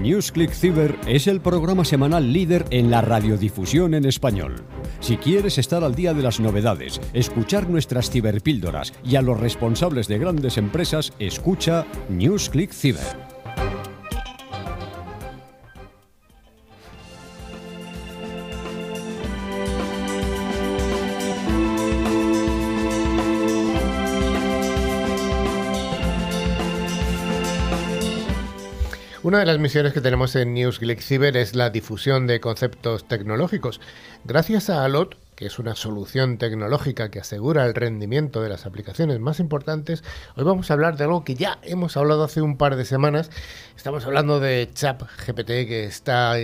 NewsClick 0.00 0.52
Cyber 0.52 0.96
es 1.06 1.26
el 1.26 1.42
programa 1.42 1.84
semanal 1.84 2.32
líder 2.32 2.64
en 2.70 2.90
la 2.90 3.02
radiodifusión 3.02 3.92
en 3.92 4.06
español. 4.06 4.56
Si 5.00 5.18
quieres 5.18 5.58
estar 5.58 5.84
al 5.84 5.94
día 5.94 6.14
de 6.14 6.22
las 6.22 6.40
novedades, 6.40 7.00
escuchar 7.12 7.68
nuestras 7.68 8.10
ciberpíldoras 8.10 8.94
y 9.04 9.16
a 9.16 9.22
los 9.22 9.38
responsables 9.38 10.08
de 10.08 10.18
grandes 10.18 10.56
empresas, 10.56 11.12
escucha 11.18 11.84
NewsClick 12.08 12.72
Ciber. 12.72 13.29
Una 29.30 29.38
de 29.38 29.46
las 29.46 29.60
misiones 29.60 29.92
que 29.92 30.00
tenemos 30.00 30.34
en 30.34 30.56
Cyber 31.00 31.36
es 31.36 31.54
la 31.54 31.70
difusión 31.70 32.26
de 32.26 32.40
conceptos 32.40 33.06
tecnológicos. 33.06 33.80
Gracias 34.24 34.68
a 34.70 34.84
Alot, 34.84 35.16
que 35.36 35.46
es 35.46 35.60
una 35.60 35.76
solución 35.76 36.36
tecnológica 36.36 37.12
que 37.12 37.20
asegura 37.20 37.64
el 37.64 37.74
rendimiento 37.74 38.42
de 38.42 38.48
las 38.48 38.66
aplicaciones 38.66 39.20
más 39.20 39.38
importantes, 39.38 40.02
hoy 40.34 40.42
vamos 40.42 40.68
a 40.68 40.74
hablar 40.74 40.96
de 40.96 41.04
algo 41.04 41.22
que 41.22 41.36
ya 41.36 41.60
hemos 41.62 41.96
hablado 41.96 42.24
hace 42.24 42.42
un 42.42 42.56
par 42.56 42.74
de 42.74 42.84
semanas. 42.84 43.30
Estamos 43.76 44.04
hablando 44.04 44.40
de 44.40 44.68
ChatGPT 44.74 45.46
que 45.46 45.84
está 45.84 46.34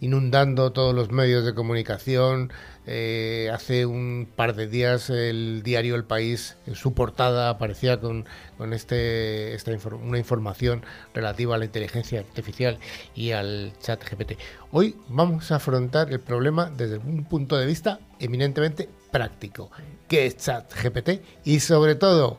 inundando 0.00 0.72
todos 0.72 0.94
los 0.94 1.10
medios 1.10 1.42
de 1.46 1.54
comunicación, 1.54 2.52
eh, 2.88 3.50
hace 3.52 3.84
un 3.84 4.28
par 4.36 4.54
de 4.54 4.68
días 4.68 5.10
el 5.10 5.62
diario 5.64 5.96
El 5.96 6.04
País 6.04 6.56
en 6.66 6.76
su 6.76 6.94
portada 6.94 7.50
aparecía 7.50 8.00
con, 8.00 8.24
este, 8.72 9.54
esta 9.54 9.72
una 10.02 10.18
información 10.18 10.84
relativa 11.12 11.56
a 11.56 11.58
la 11.58 11.64
inteligencia 11.64 12.20
artificial 12.20 12.78
y 13.14 13.32
al 13.32 13.72
chat 13.80 14.02
GPT. 14.08 14.38
Hoy 14.70 14.94
vamos 15.08 15.50
a 15.50 15.56
afrontar 15.56 16.12
el 16.12 16.20
problema 16.20 16.70
desde 16.76 16.98
un 16.98 17.24
punto 17.24 17.56
de 17.56 17.66
vista 17.66 17.98
eminentemente 18.20 18.88
práctico. 19.10 19.70
¿Qué 20.08 20.26
es 20.26 20.36
chat 20.36 20.72
GPT? 20.72 21.22
Y 21.44 21.60
sobre 21.60 21.96
todo, 21.96 22.38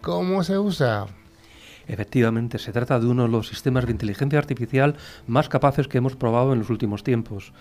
¿cómo 0.00 0.42
se 0.42 0.58
usa? 0.58 1.06
Efectivamente, 1.88 2.58
se 2.58 2.70
trata 2.70 3.00
de 3.00 3.06
uno 3.06 3.22
de 3.22 3.28
los 3.30 3.48
sistemas 3.48 3.86
de 3.86 3.92
inteligencia 3.92 4.38
artificial 4.38 4.96
más 5.26 5.48
capaces 5.48 5.88
que 5.88 5.98
hemos 5.98 6.16
probado 6.16 6.52
en 6.52 6.58
los 6.58 6.68
últimos 6.68 7.02
tiempos 7.02 7.54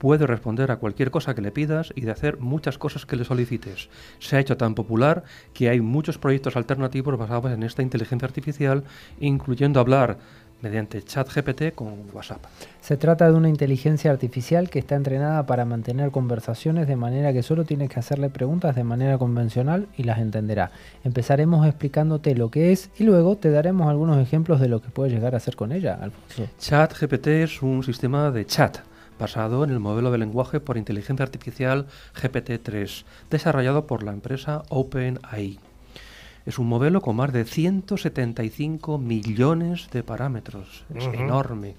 puede 0.00 0.26
responder 0.26 0.70
a 0.70 0.78
cualquier 0.78 1.10
cosa 1.10 1.34
que 1.34 1.42
le 1.42 1.52
pidas 1.52 1.92
y 1.94 2.00
de 2.00 2.10
hacer 2.10 2.38
muchas 2.38 2.78
cosas 2.78 3.04
que 3.04 3.16
le 3.16 3.24
solicites. 3.26 3.90
Se 4.18 4.34
ha 4.34 4.40
hecho 4.40 4.56
tan 4.56 4.74
popular 4.74 5.24
que 5.52 5.68
hay 5.68 5.82
muchos 5.82 6.16
proyectos 6.16 6.56
alternativos 6.56 7.18
basados 7.18 7.52
en 7.52 7.62
esta 7.62 7.82
inteligencia 7.82 8.26
artificial, 8.26 8.82
incluyendo 9.20 9.78
hablar 9.78 10.16
mediante 10.62 11.02
ChatGPT 11.02 11.74
con 11.74 12.06
WhatsApp. 12.14 12.44
Se 12.80 12.96
trata 12.96 13.30
de 13.30 13.36
una 13.36 13.50
inteligencia 13.50 14.10
artificial 14.10 14.70
que 14.70 14.78
está 14.78 14.94
entrenada 14.94 15.44
para 15.44 15.66
mantener 15.66 16.10
conversaciones 16.10 16.88
de 16.88 16.96
manera 16.96 17.32
que 17.34 17.42
solo 17.42 17.64
tienes 17.64 17.90
que 17.90 17.98
hacerle 17.98 18.30
preguntas 18.30 18.74
de 18.76 18.84
manera 18.84 19.18
convencional 19.18 19.86
y 19.96 20.04
las 20.04 20.18
entenderá. 20.18 20.70
Empezaremos 21.04 21.66
explicándote 21.66 22.34
lo 22.34 22.50
que 22.50 22.72
es 22.72 22.90
y 22.98 23.04
luego 23.04 23.36
te 23.36 23.50
daremos 23.50 23.88
algunos 23.88 24.18
ejemplos 24.18 24.60
de 24.60 24.68
lo 24.68 24.80
que 24.80 24.88
puedes 24.88 25.12
llegar 25.12 25.34
a 25.34 25.38
hacer 25.38 25.56
con 25.56 25.72
ella, 25.72 25.98
Alfonso. 26.00 26.46
ChatGPT 26.58 27.26
es 27.28 27.62
un 27.62 27.82
sistema 27.82 28.30
de 28.30 28.46
chat 28.46 28.89
basado 29.20 29.62
en 29.62 29.70
el 29.70 29.78
modelo 29.78 30.10
de 30.10 30.18
lenguaje 30.18 30.58
por 30.58 30.76
inteligencia 30.76 31.24
artificial 31.24 31.86
GPT-3, 32.20 33.04
desarrollado 33.30 33.86
por 33.86 34.02
la 34.02 34.12
empresa 34.12 34.62
OpenAI. 34.70 35.60
Es 36.46 36.58
un 36.58 36.68
modelo 36.68 37.02
con 37.02 37.16
más 37.16 37.32
de 37.32 37.44
175 37.44 38.98
millones 38.98 39.90
de 39.92 40.02
parámetros. 40.02 40.84
Es 40.94 41.04
enorme 41.04 41.76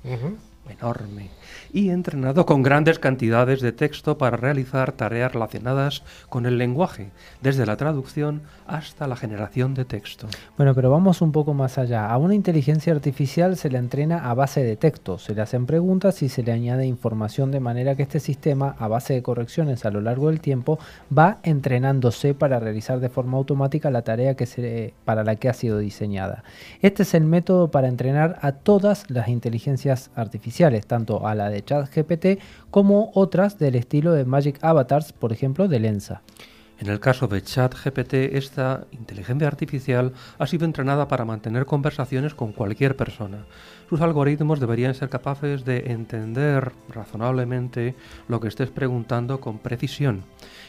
enorme 0.72 1.30
y 1.74 1.90
entrenado 1.90 2.46
con 2.46 2.64
grandes 2.64 3.00
cantidades 3.00 3.62
de 3.62 3.72
texto 3.72 4.18
para 4.18 4.38
realizar 4.38 4.92
tareas 4.92 5.32
relacionadas 5.34 6.04
con 6.30 6.46
el 6.46 6.58
lenguaje, 6.58 7.12
desde 7.42 7.66
la 7.66 7.78
traducción 7.78 8.42
hasta 8.68 9.08
la 9.08 9.16
generación 9.16 9.74
de 9.74 9.86
texto. 9.86 10.28
Bueno, 10.58 10.76
pero 10.76 10.90
vamos 10.90 11.22
un 11.22 11.32
poco 11.32 11.54
más 11.54 11.78
allá. 11.78 12.10
A 12.10 12.18
una 12.18 12.36
inteligencia 12.36 12.94
artificial 12.94 13.58
se 13.58 13.70
le 13.70 13.78
entrena 13.78 14.30
a 14.30 14.34
base 14.34 14.64
de 14.64 14.76
texto, 14.76 15.18
se 15.18 15.34
le 15.34 15.42
hacen 15.42 15.66
preguntas 15.66 16.22
y 16.22 16.30
se 16.30 16.44
le 16.44 16.52
añade 16.52 16.86
información 16.86 17.52
de 17.52 17.60
manera 17.60 17.96
que 17.96 18.04
este 18.04 18.20
sistema, 18.20 18.76
a 18.80 18.88
base 18.88 19.14
de 19.14 19.24
correcciones 19.24 19.86
a 19.86 19.92
lo 19.92 20.02
largo 20.02 20.30
del 20.30 20.42
tiempo, 20.42 20.80
va 21.16 21.38
entrenándose 21.44 22.34
para 22.34 22.60
realizar 22.60 23.00
de 23.00 23.10
forma 23.10 23.38
automática 23.38 23.92
la 23.92 24.02
tarea 24.02 24.36
que 24.36 24.94
para 25.06 25.24
la 25.24 25.36
que 25.36 25.50
ha 25.50 25.54
sido 25.54 25.80
diseñada. 25.80 26.44
Este 26.82 27.04
es 27.04 27.14
el 27.14 27.24
método 27.24 27.72
para 27.72 27.88
entrenar 27.88 28.38
a 28.42 28.52
todas 28.52 29.10
las 29.10 29.28
inteligencias 29.30 30.12
artificiales 30.16 30.61
tanto 30.86 31.28
a 31.28 31.34
la 31.34 31.50
de 31.50 31.64
ChatGPT 31.64 32.40
como 32.70 33.12
otras 33.16 33.58
del 33.58 33.76
estilo 33.76 34.14
de 34.14 34.26
Magic 34.26 34.64
Avatars, 34.64 35.12
por 35.12 35.34
ejemplo, 35.34 35.68
de 35.68 35.80
Lensa. 35.80 36.22
En 36.80 36.90
el 36.90 37.00
caso 37.00 37.28
de 37.28 37.42
ChatGPT, 37.42 38.14
esta 38.34 38.86
inteligencia 38.92 39.48
artificial 39.48 40.14
ha 40.38 40.48
sido 40.48 40.66
entrenada 40.66 41.08
para 41.08 41.26
mantener 41.26 41.66
conversaciones 41.66 42.36
con 42.36 42.54
cualquier 42.54 42.96
persona. 42.96 43.46
Sus 43.92 44.00
algoritmos 44.00 44.62
deberían 44.62 44.96
ser 44.96 45.10
capaces 45.10 45.66
de 45.66 45.92
entender 45.92 46.72
razonablemente 46.88 47.94
lo 48.30 48.40
que 48.40 48.48
estés 48.48 48.70
preguntando 48.70 49.42
con 49.42 49.58
precisión 49.58 50.24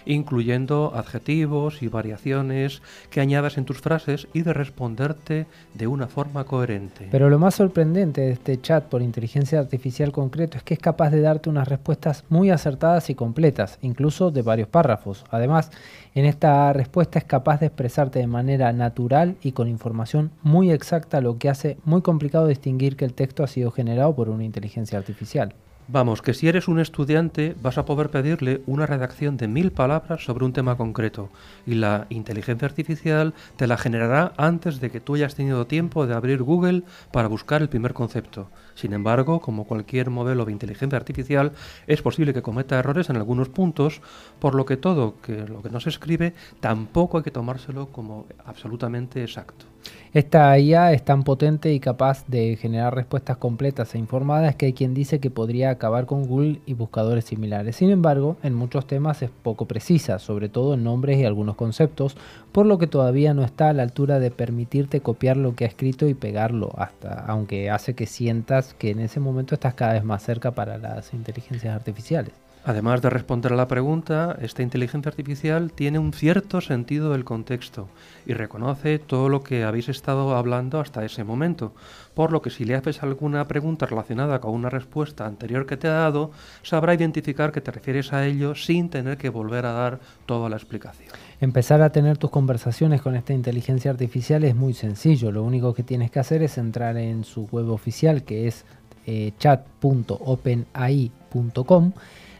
incluyendo 0.06 0.92
adjetivos 0.94 1.82
y 1.82 1.88
variaciones 1.88 2.82
que 3.10 3.20
añadas 3.20 3.58
en 3.58 3.64
tus 3.64 3.80
frases 3.80 4.28
y 4.32 4.42
de 4.42 4.52
responderte 4.52 5.46
de 5.74 5.86
una 5.86 6.08
forma 6.08 6.44
coherente. 6.44 7.08
Pero 7.10 7.30
lo 7.30 7.38
más 7.38 7.54
sorprendente 7.54 8.22
de 8.22 8.32
este 8.32 8.60
chat 8.60 8.84
por 8.84 9.02
inteligencia 9.02 9.58
artificial 9.58 10.12
concreto 10.12 10.56
es 10.56 10.62
que 10.62 10.74
es 10.74 10.80
capaz 10.80 11.10
de 11.10 11.20
darte 11.20 11.50
unas 11.50 11.68
respuestas 11.68 12.24
muy 12.28 12.50
acertadas 12.50 13.10
y 13.10 13.14
completas, 13.14 13.78
incluso 13.82 14.30
de 14.30 14.42
varios 14.42 14.68
párrafos. 14.68 15.24
Además, 15.30 15.70
en 16.14 16.26
esta 16.26 16.72
respuesta 16.72 17.18
es 17.18 17.24
capaz 17.24 17.60
de 17.60 17.66
expresarte 17.66 18.18
de 18.18 18.26
manera 18.26 18.72
natural 18.72 19.36
y 19.42 19.52
con 19.52 19.68
información 19.68 20.30
muy 20.42 20.70
exacta, 20.70 21.20
lo 21.20 21.38
que 21.38 21.48
hace 21.48 21.78
muy 21.84 22.02
complicado 22.02 22.46
distinguir 22.46 22.96
que 22.96 23.04
el 23.04 23.14
texto 23.14 23.42
ha 23.42 23.48
sido 23.48 23.70
generado 23.70 24.14
por 24.14 24.28
una 24.28 24.44
inteligencia 24.44 24.98
artificial. 24.98 25.54
Vamos, 25.92 26.22
que 26.22 26.32
si 26.32 26.48
eres 26.48 26.68
un 26.68 26.80
estudiante 26.80 27.54
vas 27.60 27.76
a 27.76 27.84
poder 27.84 28.08
pedirle 28.08 28.62
una 28.64 28.86
redacción 28.86 29.36
de 29.36 29.46
mil 29.46 29.72
palabras 29.72 30.24
sobre 30.24 30.46
un 30.46 30.54
tema 30.54 30.78
concreto 30.78 31.28
y 31.66 31.74
la 31.74 32.06
inteligencia 32.08 32.66
artificial 32.66 33.34
te 33.56 33.66
la 33.66 33.76
generará 33.76 34.32
antes 34.38 34.80
de 34.80 34.90
que 34.90 35.00
tú 35.00 35.16
hayas 35.16 35.34
tenido 35.34 35.66
tiempo 35.66 36.06
de 36.06 36.14
abrir 36.14 36.42
Google 36.42 36.84
para 37.12 37.28
buscar 37.28 37.60
el 37.60 37.68
primer 37.68 37.92
concepto. 37.92 38.48
Sin 38.74 38.94
embargo, 38.94 39.40
como 39.40 39.66
cualquier 39.66 40.08
modelo 40.08 40.46
de 40.46 40.52
inteligencia 40.52 40.96
artificial, 40.96 41.52
es 41.86 42.00
posible 42.00 42.32
que 42.32 42.40
cometa 42.40 42.78
errores 42.78 43.10
en 43.10 43.16
algunos 43.16 43.50
puntos, 43.50 44.00
por 44.38 44.54
lo 44.54 44.64
que 44.64 44.78
todo 44.78 45.16
lo 45.26 45.62
que 45.62 45.70
no 45.70 45.80
se 45.80 45.90
escribe 45.90 46.32
tampoco 46.60 47.18
hay 47.18 47.24
que 47.24 47.30
tomárselo 47.30 47.88
como 47.88 48.24
absolutamente 48.46 49.20
exacto. 49.20 49.66
Esta 50.14 50.58
IA 50.58 50.92
es 50.92 51.02
tan 51.02 51.22
potente 51.22 51.72
y 51.72 51.80
capaz 51.80 52.26
de 52.26 52.56
generar 52.56 52.94
respuestas 52.94 53.38
completas 53.38 53.94
e 53.94 53.98
informadas 53.98 54.54
que 54.54 54.66
hay 54.66 54.74
quien 54.74 54.92
dice 54.92 55.20
que 55.20 55.30
podría 55.30 55.70
acabar 55.70 56.04
con 56.04 56.26
Google 56.26 56.60
y 56.66 56.74
buscadores 56.74 57.24
similares. 57.24 57.76
Sin 57.76 57.88
embargo, 57.88 58.36
en 58.42 58.52
muchos 58.52 58.86
temas 58.86 59.22
es 59.22 59.30
poco 59.30 59.64
precisa, 59.64 60.18
sobre 60.18 60.50
todo 60.50 60.74
en 60.74 60.84
nombres 60.84 61.18
y 61.18 61.24
algunos 61.24 61.56
conceptos, 61.56 62.14
por 62.52 62.66
lo 62.66 62.76
que 62.76 62.86
todavía 62.86 63.32
no 63.32 63.42
está 63.42 63.70
a 63.70 63.72
la 63.72 63.84
altura 63.84 64.18
de 64.18 64.30
permitirte 64.30 65.00
copiar 65.00 65.38
lo 65.38 65.54
que 65.56 65.64
ha 65.64 65.68
escrito 65.68 66.06
y 66.06 66.12
pegarlo, 66.12 66.72
hasta 66.76 67.24
aunque 67.24 67.70
hace 67.70 67.94
que 67.94 68.04
sientas 68.04 68.74
que 68.74 68.90
en 68.90 69.00
ese 69.00 69.18
momento 69.18 69.54
estás 69.54 69.72
cada 69.72 69.94
vez 69.94 70.04
más 70.04 70.22
cerca 70.22 70.50
para 70.50 70.76
las 70.76 71.14
inteligencias 71.14 71.74
artificiales. 71.74 72.41
Además 72.64 73.02
de 73.02 73.10
responder 73.10 73.52
a 73.52 73.56
la 73.56 73.66
pregunta, 73.66 74.38
esta 74.40 74.62
inteligencia 74.62 75.08
artificial 75.08 75.72
tiene 75.72 75.98
un 75.98 76.12
cierto 76.12 76.60
sentido 76.60 77.10
del 77.10 77.24
contexto 77.24 77.88
y 78.24 78.34
reconoce 78.34 79.00
todo 79.00 79.28
lo 79.28 79.42
que 79.42 79.64
habéis 79.64 79.88
estado 79.88 80.36
hablando 80.36 80.78
hasta 80.78 81.04
ese 81.04 81.24
momento, 81.24 81.74
por 82.14 82.30
lo 82.30 82.40
que 82.40 82.50
si 82.50 82.64
le 82.64 82.76
haces 82.76 83.02
alguna 83.02 83.48
pregunta 83.48 83.86
relacionada 83.86 84.40
con 84.40 84.54
una 84.54 84.70
respuesta 84.70 85.26
anterior 85.26 85.66
que 85.66 85.76
te 85.76 85.88
ha 85.88 85.92
dado, 85.92 86.30
sabrá 86.62 86.94
identificar 86.94 87.50
que 87.50 87.60
te 87.60 87.72
refieres 87.72 88.12
a 88.12 88.24
ello 88.24 88.54
sin 88.54 88.90
tener 88.90 89.18
que 89.18 89.28
volver 89.28 89.66
a 89.66 89.72
dar 89.72 89.98
toda 90.24 90.48
la 90.48 90.54
explicación. 90.54 91.08
Empezar 91.40 91.82
a 91.82 91.90
tener 91.90 92.16
tus 92.16 92.30
conversaciones 92.30 93.02
con 93.02 93.16
esta 93.16 93.32
inteligencia 93.32 93.90
artificial 93.90 94.44
es 94.44 94.54
muy 94.54 94.74
sencillo, 94.74 95.32
lo 95.32 95.42
único 95.42 95.74
que 95.74 95.82
tienes 95.82 96.12
que 96.12 96.20
hacer 96.20 96.44
es 96.44 96.58
entrar 96.58 96.96
en 96.96 97.24
su 97.24 97.46
web 97.46 97.70
oficial 97.70 98.22
que 98.22 98.46
es 98.46 98.64
eh, 99.04 99.32
chat.openai.com 99.36 101.92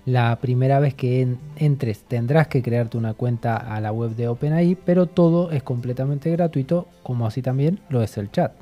la 0.05 0.37
primera 0.41 0.81
vez 0.81 0.95
que 0.95 1.37
entres 1.57 2.03
tendrás 2.03 2.49
que 2.49 2.62
crearte 2.62 2.97
una 2.97 3.15
cuenta 3.15 3.57
a 3.57 3.81
la 3.81 3.93
web 3.93 4.17
de 4.17 4.29
OpenAI, 4.29 4.77
pero 4.85 5.07
todo 5.07 5.51
es 5.51 5.62
completamente 5.62 6.31
gratuito, 6.31 6.88
como 7.03 7.27
así 7.27 7.43
también 7.43 7.81
lo 7.88 8.03
es 8.03 8.19
el 8.19 8.31
chat. 8.31 8.53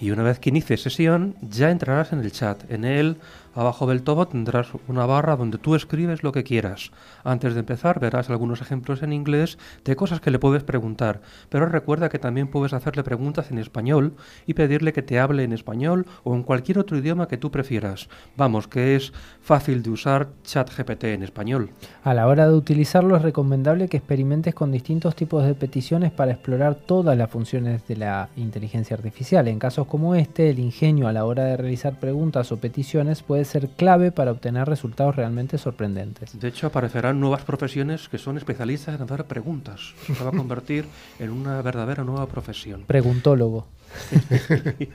Y 0.00 0.10
una 0.10 0.22
vez 0.22 0.38
que 0.38 0.50
inicies 0.50 0.82
sesión, 0.82 1.36
ya 1.40 1.70
entrarás 1.70 2.12
en 2.12 2.20
el 2.20 2.32
chat. 2.32 2.70
En 2.70 2.84
él 2.84 3.16
Abajo 3.54 3.86
del 3.86 4.02
todo 4.02 4.26
tendrás 4.26 4.68
una 4.88 5.06
barra 5.06 5.36
donde 5.36 5.58
tú 5.58 5.74
escribes 5.76 6.22
lo 6.22 6.32
que 6.32 6.42
quieras. 6.42 6.90
Antes 7.22 7.54
de 7.54 7.60
empezar 7.60 8.00
verás 8.00 8.28
algunos 8.28 8.60
ejemplos 8.60 9.02
en 9.02 9.12
inglés 9.12 9.58
de 9.84 9.94
cosas 9.94 10.20
que 10.20 10.32
le 10.32 10.40
puedes 10.40 10.64
preguntar, 10.64 11.20
pero 11.50 11.66
recuerda 11.66 12.08
que 12.08 12.18
también 12.18 12.48
puedes 12.48 12.72
hacerle 12.72 13.04
preguntas 13.04 13.50
en 13.52 13.58
español 13.58 14.14
y 14.46 14.54
pedirle 14.54 14.92
que 14.92 15.02
te 15.02 15.20
hable 15.20 15.44
en 15.44 15.52
español 15.52 16.06
o 16.24 16.34
en 16.34 16.42
cualquier 16.42 16.80
otro 16.80 16.98
idioma 16.98 17.28
que 17.28 17.36
tú 17.36 17.52
prefieras. 17.52 18.08
Vamos, 18.36 18.66
que 18.66 18.96
es 18.96 19.12
fácil 19.40 19.82
de 19.82 19.90
usar 19.90 20.30
ChatGPT 20.42 21.04
en 21.04 21.22
español. 21.22 21.70
A 22.02 22.12
la 22.12 22.26
hora 22.26 22.48
de 22.48 22.54
utilizarlo 22.54 23.16
es 23.16 23.22
recomendable 23.22 23.88
que 23.88 23.98
experimentes 23.98 24.54
con 24.54 24.72
distintos 24.72 25.14
tipos 25.14 25.44
de 25.44 25.54
peticiones 25.54 26.10
para 26.10 26.32
explorar 26.32 26.74
todas 26.74 27.16
las 27.16 27.30
funciones 27.30 27.86
de 27.86 27.96
la 27.96 28.30
inteligencia 28.36 28.96
artificial. 28.96 29.46
En 29.46 29.58
casos 29.60 29.86
como 29.86 30.14
este, 30.14 30.50
el 30.50 30.58
ingenio 30.58 31.06
a 31.06 31.12
la 31.12 31.24
hora 31.24 31.44
de 31.44 31.56
realizar 31.56 32.00
preguntas 32.00 32.50
o 32.50 32.56
peticiones 32.56 33.22
puede 33.22 33.43
ser 33.44 33.68
clave 33.70 34.12
para 34.12 34.30
obtener 34.30 34.68
resultados 34.68 35.16
realmente 35.16 35.58
sorprendentes. 35.58 36.38
De 36.38 36.48
hecho, 36.48 36.66
aparecerán 36.66 37.20
nuevas 37.20 37.42
profesiones 37.42 38.08
que 38.08 38.18
son 38.18 38.36
especialistas 38.36 38.94
en 38.96 39.02
hacer 39.02 39.24
preguntas. 39.24 39.94
Se 40.06 40.24
va 40.24 40.30
a 40.30 40.36
convertir 40.36 40.86
en 41.18 41.30
una 41.30 41.62
verdadera 41.62 42.04
nueva 42.04 42.26
profesión. 42.26 42.84
Preguntólogo. 42.86 43.66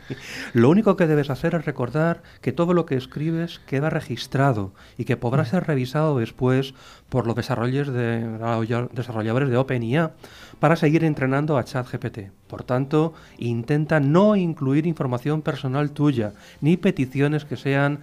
lo 0.53 0.69
único 0.69 0.95
que 0.95 1.07
debes 1.07 1.29
hacer 1.29 1.55
es 1.55 1.65
recordar 1.65 2.21
que 2.41 2.51
todo 2.51 2.73
lo 2.73 2.85
que 2.85 2.95
escribes 2.95 3.59
queda 3.59 3.89
registrado 3.89 4.73
y 4.97 5.05
que 5.05 5.17
podrá 5.17 5.45
ser 5.45 5.65
revisado 5.65 6.17
después 6.19 6.73
por 7.09 7.25
los 7.25 7.35
desarrolladores 7.35 7.93
de, 7.93 8.87
desarrolladores 8.93 9.49
de 9.49 9.57
OpenIA 9.57 10.11
para 10.59 10.75
seguir 10.75 11.03
entrenando 11.03 11.57
a 11.57 11.63
ChatGPT. 11.63 12.31
Por 12.47 12.63
tanto, 12.63 13.13
intenta 13.37 13.99
no 13.99 14.35
incluir 14.35 14.85
información 14.85 15.41
personal 15.41 15.91
tuya 15.91 16.33
ni 16.61 16.77
peticiones 16.77 17.45
que 17.45 17.57
sean 17.57 17.99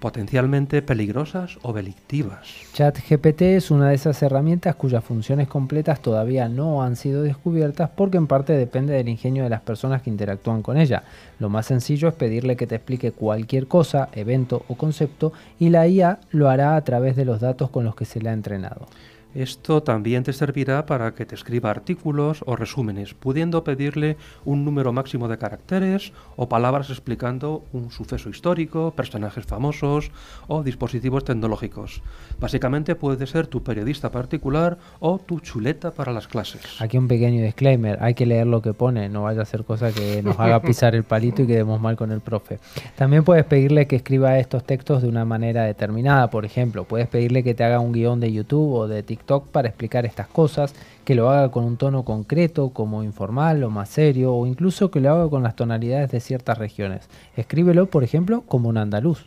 potencialmente 0.00 0.82
peligrosas 0.82 1.58
o 1.62 1.72
delictivas. 1.72 2.48
ChatGPT 2.72 3.42
es 3.42 3.70
una 3.70 3.90
de 3.90 3.94
esas 3.94 4.20
herramientas 4.22 4.74
cuyas 4.74 5.04
funciones 5.04 5.46
completas 5.46 6.00
todavía 6.00 6.48
no 6.48 6.82
han 6.82 6.96
sido 6.96 7.22
descubiertas 7.22 7.90
porque 7.94 8.16
en 8.16 8.26
parte 8.26 8.54
depende 8.54 8.94
del 8.94 9.08
ingenio 9.08 9.44
de 9.44 9.50
las 9.50 9.60
personas 9.60 10.02
que 10.02 10.10
interactúan 10.10 10.62
con 10.62 10.78
ella. 10.78 11.04
Lo 11.38 11.48
más 11.48 11.66
sencillo 11.66 12.08
es 12.08 12.14
pedirle 12.14 12.56
que 12.56 12.66
te 12.66 12.76
explique 12.76 13.12
cualquier 13.12 13.66
cosa, 13.66 14.08
evento 14.12 14.64
o 14.68 14.74
concepto 14.74 15.32
y 15.58 15.68
la 15.68 15.86
IA 15.86 16.18
lo 16.30 16.48
hará 16.48 16.76
a 16.76 16.84
través 16.84 17.14
de 17.14 17.26
los 17.26 17.40
datos 17.40 17.70
con 17.70 17.84
los 17.84 17.94
que 17.94 18.06
se 18.06 18.20
le 18.20 18.30
ha 18.30 18.32
entrenado. 18.32 18.86
Esto 19.34 19.84
también 19.84 20.24
te 20.24 20.32
servirá 20.32 20.86
para 20.86 21.14
que 21.14 21.24
te 21.24 21.36
escriba 21.36 21.70
artículos 21.70 22.42
o 22.46 22.56
resúmenes, 22.56 23.14
pudiendo 23.14 23.62
pedirle 23.62 24.16
un 24.44 24.64
número 24.64 24.92
máximo 24.92 25.28
de 25.28 25.38
caracteres 25.38 26.12
o 26.34 26.48
palabras 26.48 26.90
explicando 26.90 27.62
un 27.72 27.92
suceso 27.92 28.28
histórico, 28.28 28.90
personajes 28.90 29.46
famosos 29.46 30.10
o 30.48 30.64
dispositivos 30.64 31.24
tecnológicos. 31.24 32.02
Básicamente 32.40 32.96
puede 32.96 33.24
ser 33.28 33.46
tu 33.46 33.62
periodista 33.62 34.10
particular 34.10 34.78
o 34.98 35.20
tu 35.20 35.38
chuleta 35.38 35.92
para 35.92 36.12
las 36.12 36.26
clases. 36.26 36.62
Aquí 36.80 36.98
un 36.98 37.06
pequeño 37.06 37.40
disclaimer, 37.44 38.02
hay 38.02 38.14
que 38.14 38.26
leer 38.26 38.48
lo 38.48 38.62
que 38.62 38.74
pone, 38.74 39.08
no 39.08 39.22
vaya 39.22 39.42
a 39.42 39.46
ser 39.46 39.62
cosa 39.62 39.92
que 39.92 40.24
nos 40.24 40.40
haga 40.40 40.60
pisar 40.70 40.96
el 40.96 41.04
palito 41.04 41.42
y 41.42 41.46
quedemos 41.46 41.80
mal 41.80 41.94
con 41.94 42.10
el 42.10 42.20
profe. 42.20 42.58
También 42.96 43.22
puedes 43.22 43.44
pedirle 43.44 43.86
que 43.86 43.94
escriba 43.94 44.38
estos 44.38 44.64
textos 44.64 45.02
de 45.02 45.08
una 45.08 45.24
manera 45.24 45.62
determinada, 45.62 46.30
por 46.30 46.44
ejemplo, 46.44 46.82
puedes 46.82 47.06
pedirle 47.06 47.44
que 47.44 47.54
te 47.54 47.62
haga 47.62 47.78
un 47.78 47.92
guion 47.92 48.18
de 48.18 48.32
YouTube 48.32 48.72
o 48.72 48.88
de 48.88 49.04
TikTok 49.04 49.19
para 49.52 49.68
explicar 49.68 50.06
estas 50.06 50.26
cosas, 50.28 50.74
que 51.04 51.14
lo 51.14 51.30
haga 51.30 51.50
con 51.50 51.64
un 51.64 51.76
tono 51.76 52.04
concreto, 52.04 52.70
como 52.70 53.02
informal 53.02 53.62
o 53.64 53.70
más 53.70 53.88
serio, 53.88 54.34
o 54.34 54.46
incluso 54.46 54.90
que 54.90 55.00
lo 55.00 55.12
haga 55.12 55.30
con 55.30 55.42
las 55.42 55.56
tonalidades 55.56 56.10
de 56.10 56.20
ciertas 56.20 56.58
regiones. 56.58 57.08
Escríbelo, 57.36 57.86
por 57.86 58.04
ejemplo, 58.04 58.42
como 58.42 58.68
un 58.68 58.78
andaluz. 58.78 59.26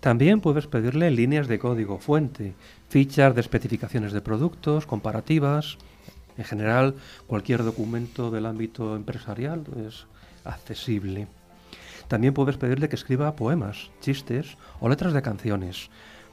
También 0.00 0.40
puedes 0.40 0.66
pedirle 0.66 1.10
líneas 1.10 1.48
de 1.48 1.58
código 1.58 1.98
fuente, 1.98 2.54
fichas 2.88 3.34
de 3.34 3.40
especificaciones 3.40 4.12
de 4.12 4.20
productos, 4.20 4.86
comparativas. 4.86 5.78
En 6.36 6.44
general, 6.44 6.94
cualquier 7.26 7.64
documento 7.64 8.30
del 8.30 8.46
ámbito 8.46 8.96
empresarial 8.96 9.64
es 9.86 10.06
accesible. 10.44 11.26
También 12.08 12.34
puedes 12.34 12.58
pedirle 12.58 12.88
que 12.88 12.96
escriba 12.96 13.34
poemas, 13.34 13.90
chistes 14.00 14.58
o 14.80 14.88
letras 14.88 15.14
de 15.14 15.22
canciones. 15.22 15.88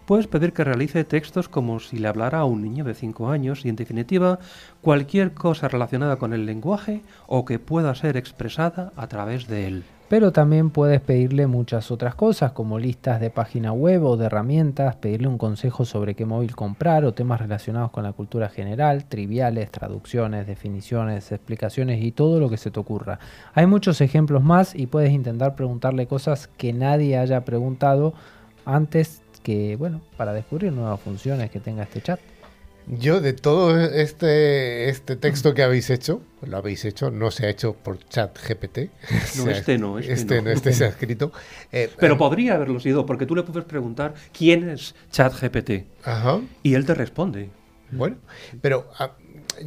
Puedes 0.06 0.28
pedir 0.28 0.52
que 0.54 0.64
realice 0.64 1.04
textos 1.04 1.48
como 1.48 1.80
si 1.80 1.98
le 1.98 2.08
hablara 2.08 2.40
a 2.40 2.46
un 2.46 2.62
niño 2.62 2.84
de 2.84 2.96
5 2.96 3.30
años 3.30 3.66
y 3.66 3.70
en 3.70 3.76
definitiva 3.76 4.40
cualquier 4.82 5.34
cosa 5.34 5.68
relacionada 5.68 6.18
con 6.18 6.34
el 6.34 6.46
lenguaje 6.46 7.02
o 7.28 7.46
que 7.46 7.60
pueda 7.60 7.94
ser 7.96 8.18
expresada 8.18 8.92
a 8.96 9.08
través 9.08 9.48
de 9.48 9.68
él. 9.68 9.84
Pero 10.12 10.34
también 10.34 10.72
puedes 10.72 11.00
pedirle 11.00 11.48
muchas 11.48 11.90
otras 11.90 12.16
cosas 12.16 12.52
como 12.52 12.78
listas 12.78 13.22
de 13.22 13.30
página 13.30 13.72
web 13.72 14.04
o 14.04 14.18
de 14.18 14.26
herramientas, 14.26 14.98
pedirle 14.98 15.30
un 15.30 15.38
consejo 15.38 15.86
sobre 15.86 16.16
qué 16.16 16.26
móvil 16.26 16.54
comprar 16.54 17.06
o 17.06 17.14
temas 17.14 17.40
relacionados 17.40 17.92
con 17.92 18.04
la 18.04 18.12
cultura 18.12 18.50
general, 18.50 19.06
triviales, 19.06 19.72
traducciones, 19.72 20.48
definiciones, 20.48 21.32
explicaciones 21.32 22.04
y 22.04 22.12
todo 22.12 22.42
lo 22.42 22.50
que 22.50 22.58
se 22.58 22.72
te 22.72 22.80
ocurra. 22.82 23.20
Hay 23.54 23.68
muchos 23.68 24.02
ejemplos 24.02 24.44
más 24.44 24.76
y 24.76 24.88
puedes 24.88 25.14
intentar 25.14 25.56
preguntarle 25.56 26.08
cosas 26.08 26.48
que 26.48 26.74
nadie 26.74 27.18
haya 27.18 27.46
preguntado 27.46 28.14
antes 28.66 29.21
que, 29.44 29.76
bueno, 29.76 30.02
para 30.18 30.34
descubrir 30.34 30.72
nuevas 30.72 31.00
funciones 31.00 31.50
que 31.52 31.60
tenga 31.60 31.84
este 31.84 32.02
chat. 32.02 32.20
Yo 32.88 33.22
de 33.22 33.34
todo 33.34 33.80
este, 33.80 34.90
este 34.90 35.16
texto 35.16 35.54
que 35.54 35.62
habéis 35.62 35.90
hecho, 35.90 36.22
lo 36.42 36.58
habéis 36.58 36.84
hecho, 36.84 37.12
no 37.12 37.30
se 37.30 37.46
ha 37.46 37.50
hecho 37.50 37.74
por 37.74 38.00
chat 38.10 38.38
GPT. 38.38 38.90
No, 39.38 39.50
este 39.50 39.78
no, 39.78 40.00
este, 40.00 40.14
este 40.14 40.42
no. 40.42 40.50
Este 40.50 40.74
se 40.74 40.86
ha 40.86 40.88
escrito. 40.90 41.32
Eh, 41.72 41.90
Pero 42.00 42.16
eh, 42.16 42.18
podría 42.18 42.56
haberlo 42.56 42.80
sido, 42.80 43.06
porque 43.06 43.26
tú 43.26 43.36
le 43.36 43.44
puedes 43.44 43.66
preguntar 43.66 44.16
quién 44.36 44.70
es 44.70 44.96
chat 45.12 45.34
GPT. 45.34 45.86
Ajá. 46.04 46.42
Y 46.64 46.74
él 46.74 46.86
te 46.86 46.96
responde. 46.96 47.50
Bueno, 47.92 48.18
pero 48.62 48.90
ah, 49.00 49.12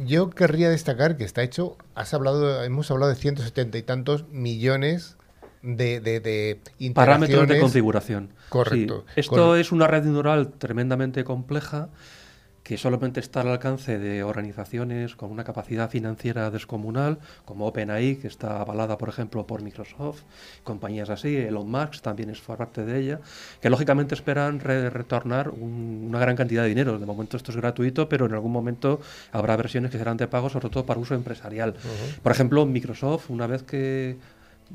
yo 0.03 0.29
querría 0.31 0.69
destacar 0.69 1.15
que 1.15 1.23
está 1.23 1.43
hecho, 1.43 1.77
has 1.93 2.13
hablado, 2.13 2.63
hemos 2.63 2.89
hablado 2.91 3.11
de 3.11 3.17
170 3.17 3.77
y 3.77 3.83
tantos 3.83 4.27
millones 4.29 5.17
de, 5.65 5.99
de, 5.99 6.91
Parámetros 6.93 7.47
de 7.47 7.59
configuración. 7.59 8.29
Correcto. 8.49 9.05
Esto 9.15 9.55
es 9.55 9.71
una 9.71 9.87
red 9.87 10.03
neural 10.03 10.51
tremendamente 10.57 11.23
compleja 11.23 11.89
que 12.65 12.79
solamente 12.79 13.19
está 13.19 13.41
al 13.41 13.49
alcance 13.49 13.99
de 13.99 14.23
organizaciones 14.23 15.15
con 15.15 15.29
una 15.29 15.43
capacidad 15.43 15.87
financiera 15.87 16.49
descomunal, 16.49 17.19
como 17.45 17.67
OpenAI, 17.67 18.15
que 18.15 18.27
está 18.27 18.59
avalada, 18.59 18.97
por 18.97 19.07
ejemplo, 19.07 19.45
por 19.45 19.61
Microsoft, 19.61 20.23
compañías 20.63 21.11
así, 21.11 21.37
Elon 21.37 21.69
Musk 21.69 22.01
también 22.01 22.31
es 22.31 22.41
parte 22.41 22.83
de 22.83 22.99
ella, 22.99 23.19
que 23.61 23.69
lógicamente 23.69 24.15
esperan 24.15 24.59
retornar 24.59 25.51
una 25.51 26.17
gran 26.17 26.35
cantidad 26.35 26.63
de 26.63 26.69
dinero. 26.69 26.97
De 26.97 27.05
momento 27.05 27.37
esto 27.37 27.51
es 27.51 27.57
gratuito, 27.57 28.09
pero 28.09 28.25
en 28.25 28.33
algún 28.33 28.51
momento 28.51 28.99
habrá 29.31 29.55
versiones 29.57 29.91
que 29.91 29.99
serán 29.99 30.17
de 30.17 30.27
pago, 30.27 30.49
sobre 30.49 30.69
todo 30.69 30.87
para 30.87 30.99
uso 30.99 31.13
empresarial. 31.13 31.75
Por 32.23 32.31
ejemplo, 32.31 32.65
Microsoft, 32.65 33.29
una 33.29 33.45
vez 33.45 33.61
que 33.61 34.17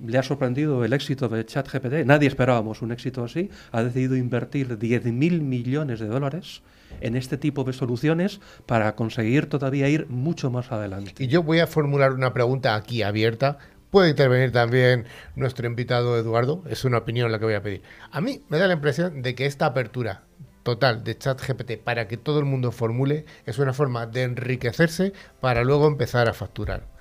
le 0.05 0.19
ha 0.19 0.23
sorprendido 0.23 0.85
el 0.85 0.93
éxito 0.93 1.29
de 1.29 1.45
ChatGPT. 1.45 2.05
Nadie 2.05 2.29
esperábamos 2.29 2.83
un 2.83 2.93
éxito 2.93 3.25
así. 3.25 3.51
Ha 3.73 3.83
decidido 3.83 4.17
invertir 4.17 4.79
10.000 4.79 5.41
millones 5.41 6.01
de 6.01 6.07
dólares 6.07 6.63
en 7.01 7.17
este 7.17 7.37
tipo 7.37 7.65
de 7.65 7.73
soluciones 7.73 8.41
para 8.67 8.95
conseguir 8.95 9.47
todavía 9.49 9.89
ir 9.89 10.09
mucho 10.09 10.51
más 10.51 10.73
adelante. 10.73 11.15
Y 11.19 11.29
yo 11.29 11.43
voy 11.43 11.61
a 11.61 11.67
formular 11.67 12.13
una 12.13 12.33
pregunta 12.33 12.75
aquí 12.75 13.03
abierta. 13.03 13.59
Puede 13.91 14.11
intervenir 14.11 14.53
también 14.53 15.07
nuestro 15.35 15.67
invitado 15.67 16.17
Eduardo. 16.17 16.63
Es 16.69 16.85
una 16.85 16.99
opinión 16.99 17.33
la 17.33 17.39
que 17.39 17.45
voy 17.45 17.55
a 17.55 17.63
pedir. 17.63 17.83
A 18.11 18.21
mí 18.21 18.43
me 18.49 18.59
da 18.59 18.67
la 18.67 18.75
impresión 18.75 19.23
de 19.23 19.35
que 19.35 19.47
esta 19.47 19.67
apertura 19.67 20.23
total 20.63 21.03
de 21.05 21.17
ChatGPT 21.17 21.79
para 21.83 22.07
que 22.07 22.17
todo 22.17 22.39
el 22.39 22.45
mundo 22.45 22.71
formule 22.71 23.25
es 23.47 23.59
una 23.59 23.73
forma 23.73 24.07
de 24.07 24.23
enriquecerse 24.25 25.13
para 25.41 25.65
luego 25.65 25.87
empezar 25.87 26.29
a 26.29 26.35
facturar. 26.35 27.00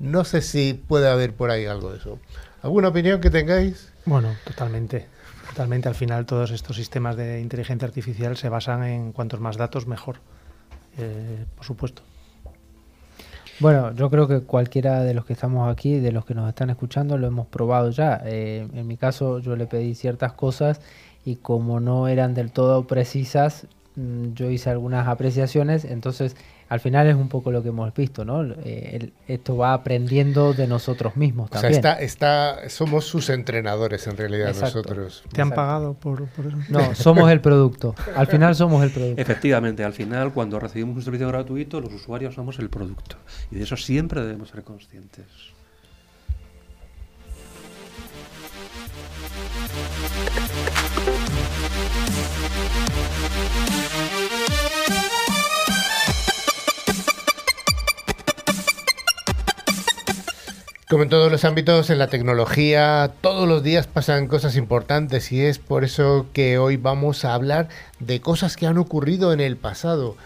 No 0.00 0.24
sé 0.24 0.40
si 0.40 0.74
puede 0.74 1.08
haber 1.08 1.34
por 1.34 1.50
ahí 1.50 1.66
algo 1.66 1.92
de 1.92 1.98
eso. 1.98 2.18
¿Alguna 2.62 2.88
opinión 2.88 3.20
que 3.20 3.30
tengáis? 3.30 3.92
Bueno, 4.06 4.34
totalmente. 4.44 5.06
Totalmente. 5.48 5.88
Al 5.88 5.94
final 5.94 6.24
todos 6.24 6.50
estos 6.50 6.76
sistemas 6.76 7.16
de 7.16 7.40
inteligencia 7.40 7.86
artificial 7.86 8.36
se 8.36 8.48
basan 8.48 8.82
en 8.84 9.12
cuantos 9.12 9.40
más 9.40 9.58
datos 9.58 9.86
mejor. 9.86 10.16
Eh, 10.96 11.44
por 11.54 11.64
supuesto. 11.64 12.02
Bueno, 13.58 13.94
yo 13.94 14.08
creo 14.08 14.26
que 14.26 14.40
cualquiera 14.40 15.02
de 15.02 15.12
los 15.12 15.26
que 15.26 15.34
estamos 15.34 15.70
aquí, 15.70 16.00
de 16.00 16.12
los 16.12 16.24
que 16.24 16.34
nos 16.34 16.48
están 16.48 16.70
escuchando, 16.70 17.18
lo 17.18 17.26
hemos 17.26 17.46
probado 17.46 17.90
ya. 17.90 18.22
Eh, 18.24 18.66
en 18.72 18.86
mi 18.86 18.96
caso 18.96 19.38
yo 19.38 19.54
le 19.54 19.66
pedí 19.66 19.94
ciertas 19.94 20.32
cosas 20.32 20.80
y 21.26 21.36
como 21.36 21.78
no 21.78 22.08
eran 22.08 22.32
del 22.32 22.52
todo 22.52 22.86
precisas, 22.86 23.66
mm, 23.96 24.32
yo 24.32 24.48
hice 24.48 24.70
algunas 24.70 25.08
apreciaciones, 25.08 25.84
entonces 25.84 26.36
al 26.70 26.78
final 26.78 27.08
es 27.08 27.16
un 27.16 27.28
poco 27.28 27.50
lo 27.50 27.64
que 27.64 27.70
hemos 27.70 27.92
visto, 27.92 28.24
¿no? 28.24 28.44
Eh, 28.44 29.10
esto 29.26 29.56
va 29.56 29.74
aprendiendo 29.74 30.54
de 30.54 30.68
nosotros 30.68 31.16
mismos 31.16 31.50
también. 31.50 31.80
O 31.80 31.82
sea, 31.82 31.94
está, 31.94 32.54
está, 32.54 32.70
somos 32.70 33.04
sus 33.04 33.28
entrenadores 33.28 34.06
en 34.06 34.16
realidad 34.16 34.54
nosotros. 34.54 35.24
¿Te 35.32 35.42
han 35.42 35.50
pagado 35.50 35.94
por, 35.94 36.22
eso? 36.22 36.56
No, 36.68 36.94
somos 36.94 37.28
el 37.32 37.40
producto. 37.40 37.96
Al 38.14 38.28
final 38.28 38.54
somos 38.54 38.84
el 38.84 38.90
producto. 38.92 39.20
Efectivamente, 39.20 39.82
al 39.82 39.92
final 39.92 40.32
cuando 40.32 40.60
recibimos 40.60 40.94
un 40.94 41.02
servicio 41.02 41.26
gratuito, 41.26 41.80
los 41.80 41.92
usuarios 41.92 42.36
somos 42.36 42.60
el 42.60 42.70
producto. 42.70 43.16
Y 43.50 43.56
de 43.56 43.64
eso 43.64 43.76
siempre 43.76 44.20
debemos 44.20 44.50
ser 44.50 44.62
conscientes. 44.62 45.26
Como 60.90 61.04
en 61.04 61.08
todos 61.08 61.30
los 61.30 61.44
ámbitos, 61.44 61.88
en 61.90 62.00
la 62.00 62.08
tecnología, 62.08 63.12
todos 63.20 63.46
los 63.48 63.62
días 63.62 63.86
pasan 63.86 64.26
cosas 64.26 64.56
importantes 64.56 65.30
y 65.30 65.40
es 65.40 65.60
por 65.60 65.84
eso 65.84 66.26
que 66.32 66.58
hoy 66.58 66.78
vamos 66.78 67.24
a 67.24 67.32
hablar 67.32 67.68
de 68.00 68.20
cosas 68.20 68.56
que 68.56 68.66
han 68.66 68.76
ocurrido 68.76 69.32
en 69.32 69.38
el 69.38 69.56
pasado, 69.56 70.16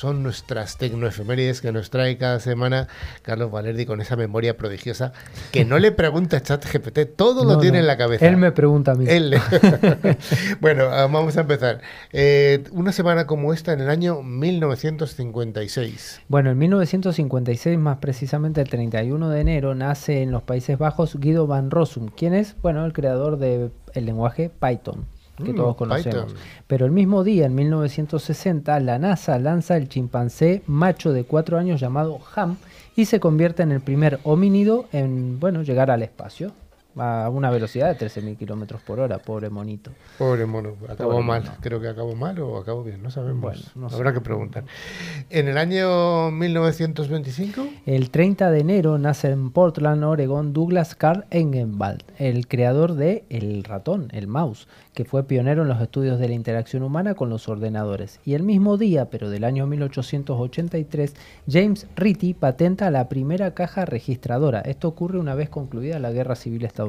son 0.00 0.22
nuestras 0.22 0.78
tecnoefemérides 0.78 1.60
que 1.60 1.72
nos 1.72 1.90
trae 1.90 2.16
cada 2.16 2.40
semana 2.40 2.88
Carlos 3.20 3.50
Valerdi 3.50 3.84
con 3.84 4.00
esa 4.00 4.16
memoria 4.16 4.56
prodigiosa 4.56 5.12
que 5.52 5.66
no 5.66 5.78
le 5.78 5.92
pregunta 5.92 6.38
a 6.38 6.42
ChatGPT, 6.42 7.16
todo 7.16 7.44
lo 7.44 7.58
tiene 7.58 7.80
en 7.80 7.86
la 7.86 7.98
cabeza. 7.98 8.26
Él 8.26 8.38
me 8.38 8.50
pregunta 8.50 8.92
a 8.92 8.94
mí. 8.94 9.04
Él. 9.06 9.36
bueno, 10.60 10.84
ah, 10.84 11.06
vamos 11.06 11.36
a 11.36 11.42
empezar. 11.42 11.82
Eh, 12.14 12.64
una 12.70 12.92
semana 12.92 13.26
como 13.26 13.52
esta 13.52 13.74
en 13.74 13.80
el 13.80 13.90
año 13.90 14.22
1956. 14.22 16.22
Bueno, 16.28 16.50
en 16.50 16.56
1956, 16.56 17.78
más 17.78 17.98
precisamente 17.98 18.62
el 18.62 18.70
31 18.70 19.28
de 19.28 19.40
enero, 19.42 19.74
nace 19.74 20.22
en 20.22 20.30
los 20.30 20.44
Países 20.44 20.78
Bajos 20.78 21.20
Guido 21.20 21.46
van 21.46 21.70
Rossum, 21.70 22.08
quien 22.08 22.32
es, 22.32 22.56
bueno, 22.62 22.86
el 22.86 22.94
creador 22.94 23.36
del 23.36 23.70
lenguaje 23.94 24.48
Python 24.48 25.19
que 25.42 25.52
mm, 25.52 25.56
todos 25.56 25.76
conocemos. 25.76 26.34
Pero 26.66 26.86
el 26.86 26.92
mismo 26.92 27.24
día, 27.24 27.46
en 27.46 27.54
1960, 27.54 28.78
la 28.80 28.98
NASA 28.98 29.38
lanza 29.38 29.76
el 29.76 29.88
chimpancé 29.88 30.62
macho 30.66 31.12
de 31.12 31.24
cuatro 31.24 31.58
años 31.58 31.80
llamado 31.80 32.18
Ham 32.34 32.56
y 32.96 33.06
se 33.06 33.20
convierte 33.20 33.62
en 33.62 33.72
el 33.72 33.80
primer 33.80 34.20
homínido 34.24 34.86
en 34.92 35.40
bueno, 35.40 35.62
llegar 35.62 35.90
al 35.90 36.02
espacio 36.02 36.52
a 36.96 37.28
una 37.30 37.50
velocidad 37.50 37.96
de 37.96 38.06
13.000 38.06 38.36
kilómetros 38.36 38.82
por 38.82 39.00
hora, 39.00 39.18
pobre 39.18 39.50
monito. 39.50 39.90
Pobre 40.18 40.46
mono, 40.46 40.74
acabó 40.88 41.22
mal, 41.22 41.44
creo 41.60 41.80
que 41.80 41.88
acabó 41.88 42.14
mal 42.14 42.38
o 42.40 42.58
acabó 42.58 42.82
bien, 42.82 43.02
no 43.02 43.10
sabemos, 43.10 43.72
habrá 43.92 44.12
que 44.12 44.20
preguntar. 44.20 44.64
¿En 45.28 45.48
el 45.48 45.58
año 45.58 46.30
1925? 46.30 47.66
El 47.86 48.10
30 48.10 48.50
de 48.50 48.60
enero 48.60 48.98
nace 48.98 49.30
en 49.30 49.50
Portland, 49.50 50.04
Oregon, 50.04 50.52
Douglas 50.52 50.94
Carl 50.94 51.24
Engenwald, 51.30 52.02
el 52.18 52.48
creador 52.48 52.94
de 52.94 53.24
El 53.28 53.64
ratón, 53.64 54.08
el 54.12 54.26
mouse, 54.26 54.66
que 54.94 55.04
fue 55.04 55.24
pionero 55.24 55.62
en 55.62 55.68
los 55.68 55.80
estudios 55.80 56.18
de 56.18 56.28
la 56.28 56.34
interacción 56.34 56.82
humana 56.82 57.14
con 57.14 57.30
los 57.30 57.48
ordenadores. 57.48 58.20
Y 58.24 58.34
el 58.34 58.42
mismo 58.42 58.76
día, 58.76 59.10
pero 59.10 59.30
del 59.30 59.44
año 59.44 59.66
1883, 59.66 61.14
James 61.48 61.86
Ritty 61.96 62.34
patenta 62.34 62.90
la 62.90 63.08
primera 63.08 63.54
caja 63.54 63.84
registradora. 63.84 64.60
Esto 64.60 64.88
ocurre 64.88 65.18
una 65.18 65.34
vez 65.34 65.48
concluida 65.48 65.98
la 65.98 66.10
Guerra 66.10 66.34
Civil 66.34 66.64
Estadounidense. 66.64 66.79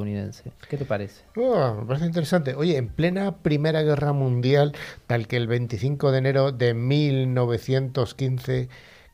¿Qué 0.70 0.78
te 0.78 0.86
parece? 0.86 1.24
Oh, 1.36 1.76
me 1.82 1.86
parece 1.86 2.06
interesante. 2.06 2.56
Oye, 2.56 2.78
en 2.78 2.88
plena 2.88 3.38
Primera 3.38 3.82
Guerra 3.82 4.14
Mundial, 4.14 4.74
tal 5.08 5.28
que 5.28 5.38
el 5.38 5.48
25 5.48 6.12
de 6.12 6.18
enero 6.18 6.52
de 6.52 6.74
1915 6.74 8.70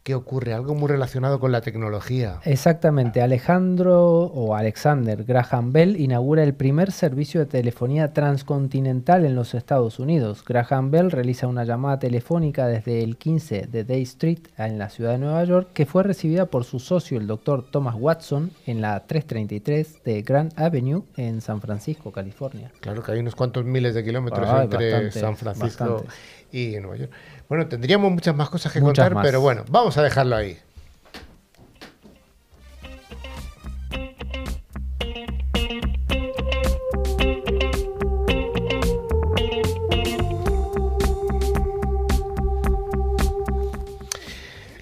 ¿Qué 0.07 0.15
ocurre? 0.15 0.53
Algo 0.53 0.73
muy 0.73 0.87
relacionado 0.87 1.37
con 1.37 1.51
la 1.51 1.59
tecnología. 1.59 2.39
Exactamente. 2.45 3.21
Alejandro 3.21 4.21
o 4.21 4.55
Alexander 4.55 5.25
Graham 5.25 5.73
Bell 5.73 5.99
inaugura 5.99 6.43
el 6.43 6.53
primer 6.53 6.93
servicio 6.93 7.41
de 7.41 7.45
telefonía 7.45 8.13
transcontinental 8.13 9.25
en 9.25 9.35
los 9.35 9.53
Estados 9.53 9.99
Unidos. 9.99 10.45
Graham 10.47 10.91
Bell 10.91 11.11
realiza 11.11 11.47
una 11.47 11.65
llamada 11.65 11.99
telefónica 11.99 12.67
desde 12.67 13.03
el 13.03 13.17
15 13.17 13.67
de 13.69 13.83
Day 13.83 14.03
Street 14.03 14.39
en 14.57 14.79
la 14.79 14.87
ciudad 14.87 15.11
de 15.11 15.17
Nueva 15.17 15.43
York 15.43 15.71
que 15.73 15.85
fue 15.85 16.03
recibida 16.03 16.45
por 16.45 16.63
su 16.63 16.79
socio, 16.79 17.17
el 17.17 17.27
doctor 17.27 17.65
Thomas 17.69 17.95
Watson, 17.99 18.51
en 18.65 18.79
la 18.79 19.05
333 19.05 20.05
de 20.05 20.21
Grand 20.21 20.53
Avenue 20.55 21.03
en 21.17 21.41
San 21.41 21.59
Francisco, 21.59 22.13
California. 22.13 22.71
Claro 22.79 23.03
que 23.03 23.11
hay 23.11 23.19
unos 23.19 23.35
cuantos 23.35 23.65
miles 23.65 23.93
de 23.93 24.05
kilómetros 24.05 24.47
entre 24.61 25.11
San 25.11 25.35
Francisco 25.35 26.05
y 26.51 26.77
Nueva 26.79 26.95
York. 26.95 27.11
Bueno, 27.49 27.67
tendríamos 27.67 28.11
muchas 28.11 28.35
más 28.35 28.49
cosas 28.49 28.71
que 28.73 28.81
contar, 28.81 29.15
pero 29.21 29.39
bueno, 29.41 29.63
vamos 29.69 29.97
a 29.97 30.03
dejarlo 30.03 30.35
ahí. 30.35 30.57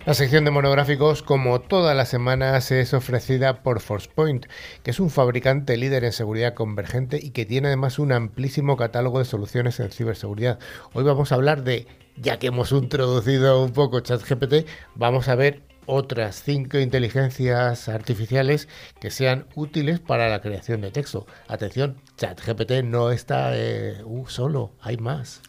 La 0.05 0.13
sección 0.13 0.45
de 0.45 0.51
monográficos, 0.51 1.23
como 1.23 1.61
todas 1.61 1.97
las 1.97 2.09
semanas, 2.09 2.69
es 2.69 2.93
ofrecida 2.93 3.63
por 3.63 3.81
ForcePoint, 3.81 4.45
que 4.83 4.91
es 4.91 4.99
un 4.99 5.09
fabricante 5.09 5.77
líder 5.77 6.03
en 6.03 6.11
seguridad 6.11 6.53
convergente 6.53 7.19
y 7.19 7.31
que 7.31 7.47
tiene 7.47 7.69
además 7.69 7.97
un 7.97 8.11
amplísimo 8.11 8.77
catálogo 8.77 9.17
de 9.17 9.25
soluciones 9.25 9.79
en 9.79 9.89
ciberseguridad. 9.89 10.59
Hoy 10.93 11.03
vamos 11.03 11.31
a 11.31 11.35
hablar 11.35 11.63
de, 11.63 11.87
ya 12.17 12.37
que 12.37 12.47
hemos 12.47 12.71
introducido 12.71 13.63
un 13.63 13.73
poco 13.73 13.99
ChatGPT, 13.99 14.67
vamos 14.93 15.27
a 15.27 15.33
ver 15.33 15.63
otras 15.87 16.43
cinco 16.43 16.77
inteligencias 16.77 17.89
artificiales 17.89 18.67
que 19.01 19.09
sean 19.09 19.47
útiles 19.55 20.01
para 20.01 20.29
la 20.29 20.39
creación 20.39 20.81
de 20.81 20.91
texto. 20.91 21.25
Atención, 21.47 21.99
ChatGPT 22.17 22.83
no 22.83 23.09
está 23.09 23.57
eh, 23.57 24.03
uh, 24.05 24.27
solo, 24.27 24.71
hay 24.81 24.97
más. 24.97 25.41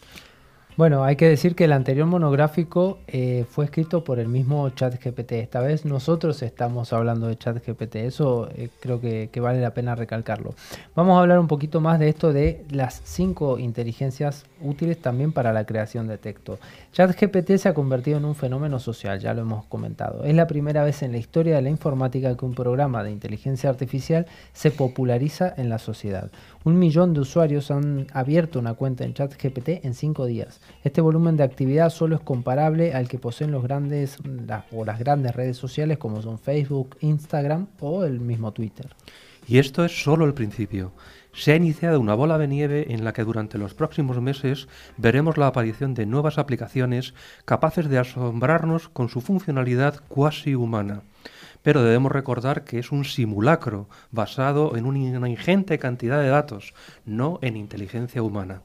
Bueno, 0.77 1.05
hay 1.05 1.17
que 1.17 1.27
decir 1.27 1.55
que 1.55 1.65
el 1.65 1.73
anterior 1.73 2.07
monográfico 2.07 2.99
eh, 3.07 3.47
fue 3.49 3.65
escrito 3.65 4.05
por 4.05 4.19
el 4.19 4.29
mismo 4.29 4.69
ChatGPT. 4.69 5.33
Esta 5.33 5.61
vez 5.61 5.87
nosotros 5.87 6.43
estamos 6.43 6.93
hablando 6.93 7.29
de 7.29 7.39
ChatGPT. 7.39 7.97
Eso 7.97 8.51
eh, 8.55 8.69
creo 8.79 9.01
que, 9.01 9.31
vale 9.41 9.62
la 9.62 9.73
pena 9.73 9.95
recalcarlo. 9.95 10.55
Vamos 10.95 11.17
a 11.17 11.21
hablar 11.21 11.39
un 11.39 11.49
poquito 11.49 11.81
más 11.81 11.99
de 11.99 12.11
esto 12.11 12.31
de 12.31 12.62
las 12.71 13.01
cinco 13.05 13.59
inteligencias 13.59 14.45
útiles 14.61 15.01
también 15.01 15.33
para 15.33 15.55
la 15.55 15.65
creación 15.65 16.09
de 16.09 16.19
texto. 16.19 16.59
ChatGPT 16.93 17.57
se 17.57 17.71
ha 17.71 17.75
convertido 17.75 18.19
en 18.19 18.27
un 18.27 18.35
fenómeno 18.35 18.79
social, 18.79 19.19
ya 19.19 19.33
lo 19.33 19.41
hemos 19.41 19.65
comentado. 19.65 20.25
Es 20.25 20.35
la 20.35 20.47
primera 20.47 20.85
vez 20.85 21.03
en 21.03 21.12
la 21.12 21.19
historia 21.19 21.57
de 21.57 21.62
la 21.62 21.71
informática 21.71 22.37
que 22.37 22.45
un 22.45 22.55
programa 22.55 23.03
de 23.03 23.12
inteligencia 23.12 23.71
artificial 23.71 24.27
se 24.53 24.71
populariza 24.71 25.55
en 25.57 25.71
la 25.71 25.79
sociedad. 25.79 26.31
Un 26.66 26.81
millón 26.81 27.14
de 27.14 27.20
usuarios 27.20 27.70
han 27.70 28.09
abierto 28.12 28.59
una 28.59 28.74
cuenta 28.74 29.05
en 29.05 29.14
ChatGPT 29.14 29.85
en 29.85 29.94
cinco 29.94 30.26
días. 30.26 30.61
Este 30.83 31.00
volumen 31.00 31.37
de 31.37 31.44
actividad 31.44 31.90
solo 31.90 32.16
es 32.16 32.22
comparable 32.22 32.92
al 32.92 33.09
que 33.09 33.20
poseen 33.20 33.52
los 33.52 33.62
grandes 33.62 34.18
o 34.72 34.85
las 34.85 34.98
grandes 34.98 35.37
redes 35.37 35.57
sociales 35.57 35.96
como 35.96 36.22
son 36.22 36.40
Facebook, 36.40 36.96
Instagram 37.02 37.68
o 37.79 38.02
el 38.02 38.18
mismo 38.18 38.50
Twitter. 38.50 38.88
Y 39.46 39.59
esto 39.59 39.85
es 39.85 40.02
solo 40.02 40.24
el 40.24 40.35
principio. 40.35 40.90
Se 41.33 41.52
ha 41.52 41.57
iniciado 41.57 42.00
una 42.00 42.14
bola 42.14 42.37
de 42.37 42.48
nieve 42.48 42.92
en 42.92 43.05
la 43.05 43.12
que 43.12 43.22
durante 43.22 43.59
los 43.59 43.72
próximos 43.74 44.20
meses 44.20 44.66
veremos 44.96 45.37
la 45.37 45.46
aparición 45.46 45.94
de 45.94 46.07
nuevas 46.07 46.37
aplicaciones 46.37 47.14
capaces 47.44 47.88
de 47.88 47.98
asombrarnos 47.98 48.88
con 48.88 49.09
su 49.09 49.20
funcionalidad 49.20 50.00
cuasi 50.09 50.57
humana 50.57 51.02
pero 51.66 51.83
debemos 51.83 52.12
recordar 52.12 52.62
que 52.62 52.79
es 52.79 52.92
un 52.92 53.05
simulacro 53.05 53.88
basado 54.12 54.76
en 54.76 54.87
una 54.87 55.29
ingente 55.29 55.81
cantidad 55.81 56.22
de 56.22 56.29
datos, 56.29 56.74
no 57.05 57.40
en 57.42 57.57
inteligencia 57.57 58.22
humana. 58.22 58.62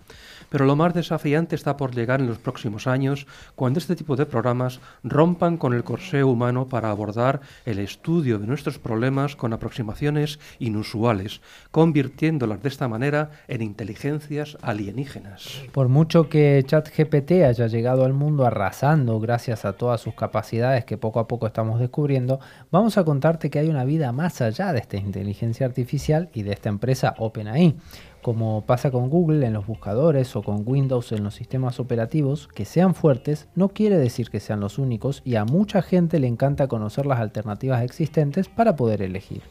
Pero 0.52 0.66
lo 0.66 0.76
más 0.76 0.94
desafiante 0.94 1.56
está 1.56 1.78
por 1.78 1.96
llegar 1.96 2.20
en 2.20 2.28
los 2.28 2.38
próximos 2.38 2.86
años, 2.86 3.26
cuando 3.56 3.80
este 3.80 3.96
tipo 3.96 4.18
de 4.18 4.26
programas 4.26 4.82
rompan 5.02 5.56
con 5.56 5.74
el 5.74 5.86
corsé 5.86 6.26
humano 6.26 6.68
para 6.68 6.92
abordar 6.92 7.40
el 7.66 7.80
estudio 7.80 8.38
de 8.38 8.48
nuestros 8.48 8.78
problemas 8.78 9.38
con 9.38 9.54
aproximaciones 9.54 10.40
inusuales, 10.60 11.40
convirtiéndolas 11.72 12.62
de 12.62 12.68
esta 12.68 12.90
manera 12.90 13.32
en 13.48 13.62
inteligencias 13.62 14.58
alienígenas. 14.62 15.62
Por 15.72 15.88
mucho 15.88 16.28
que 16.28 16.62
ChatGPT 16.68 17.32
haya 17.48 17.68
llegado 17.68 18.04
al 18.04 18.14
mundo 18.14 18.46
arrasando 18.46 19.22
gracias 19.22 19.64
a 19.64 19.74
todas 19.74 20.02
sus 20.02 20.16
capacidades 20.16 20.84
que 20.84 20.98
poco 20.98 21.22
a 21.22 21.30
poco 21.30 21.48
estamos 21.48 21.80
descubriendo, 21.80 22.42
vamos 22.72 22.98
a 22.98 23.06
contarte 23.06 23.50
que 23.50 23.60
hay 23.60 23.70
una 23.70 23.86
vida 23.86 24.12
más 24.12 24.42
allá 24.42 24.74
de 24.74 24.80
esta 24.80 24.98
inteligencia 24.98 25.66
artificial 25.66 26.30
y 26.34 26.44
de 26.44 26.52
esta 26.52 26.68
empresa 26.68 27.16
OpenAI 27.18 27.78
como 28.22 28.66
pasa 28.66 28.92
con 28.92 29.10
Google 29.10 29.46
en 29.46 29.54
los 29.54 29.66
buscadores 29.66 30.36
o 30.36 30.44
con 30.44 30.64
Windows 30.66 31.12
en 31.12 31.24
los 31.24 31.36
sistemas 31.36 31.80
operativos, 31.80 32.48
que 32.48 32.66
sean 32.66 32.96
fuertes 32.96 33.48
no 33.56 33.70
quiere 33.70 33.98
decir 33.98 34.30
que 34.30 34.40
sean 34.40 34.60
los 34.60 34.78
únicos 34.78 35.22
y 35.26 35.36
a 35.36 35.46
mucha 35.46 35.82
gente 35.82 36.20
le 36.20 36.28
encanta 36.28 36.68
conocer 36.68 37.06
las 37.06 37.20
alternativas 37.20 37.84
existentes 37.84 38.48
para 38.48 38.76
poder 38.76 39.02
elegir. 39.02 39.42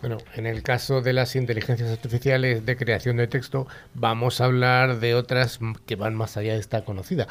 Bueno, 0.00 0.18
en 0.34 0.46
el 0.46 0.62
caso 0.62 1.00
de 1.00 1.12
las 1.12 1.34
inteligencias 1.34 1.90
artificiales 1.90 2.66
de 2.66 2.76
creación 2.76 3.16
de 3.16 3.26
texto, 3.26 3.66
vamos 3.94 4.40
a 4.40 4.44
hablar 4.44 5.00
de 5.00 5.14
otras 5.14 5.58
que 5.86 5.96
van 5.96 6.14
más 6.14 6.36
allá 6.36 6.52
de 6.52 6.58
esta 6.58 6.84
conocida. 6.84 7.26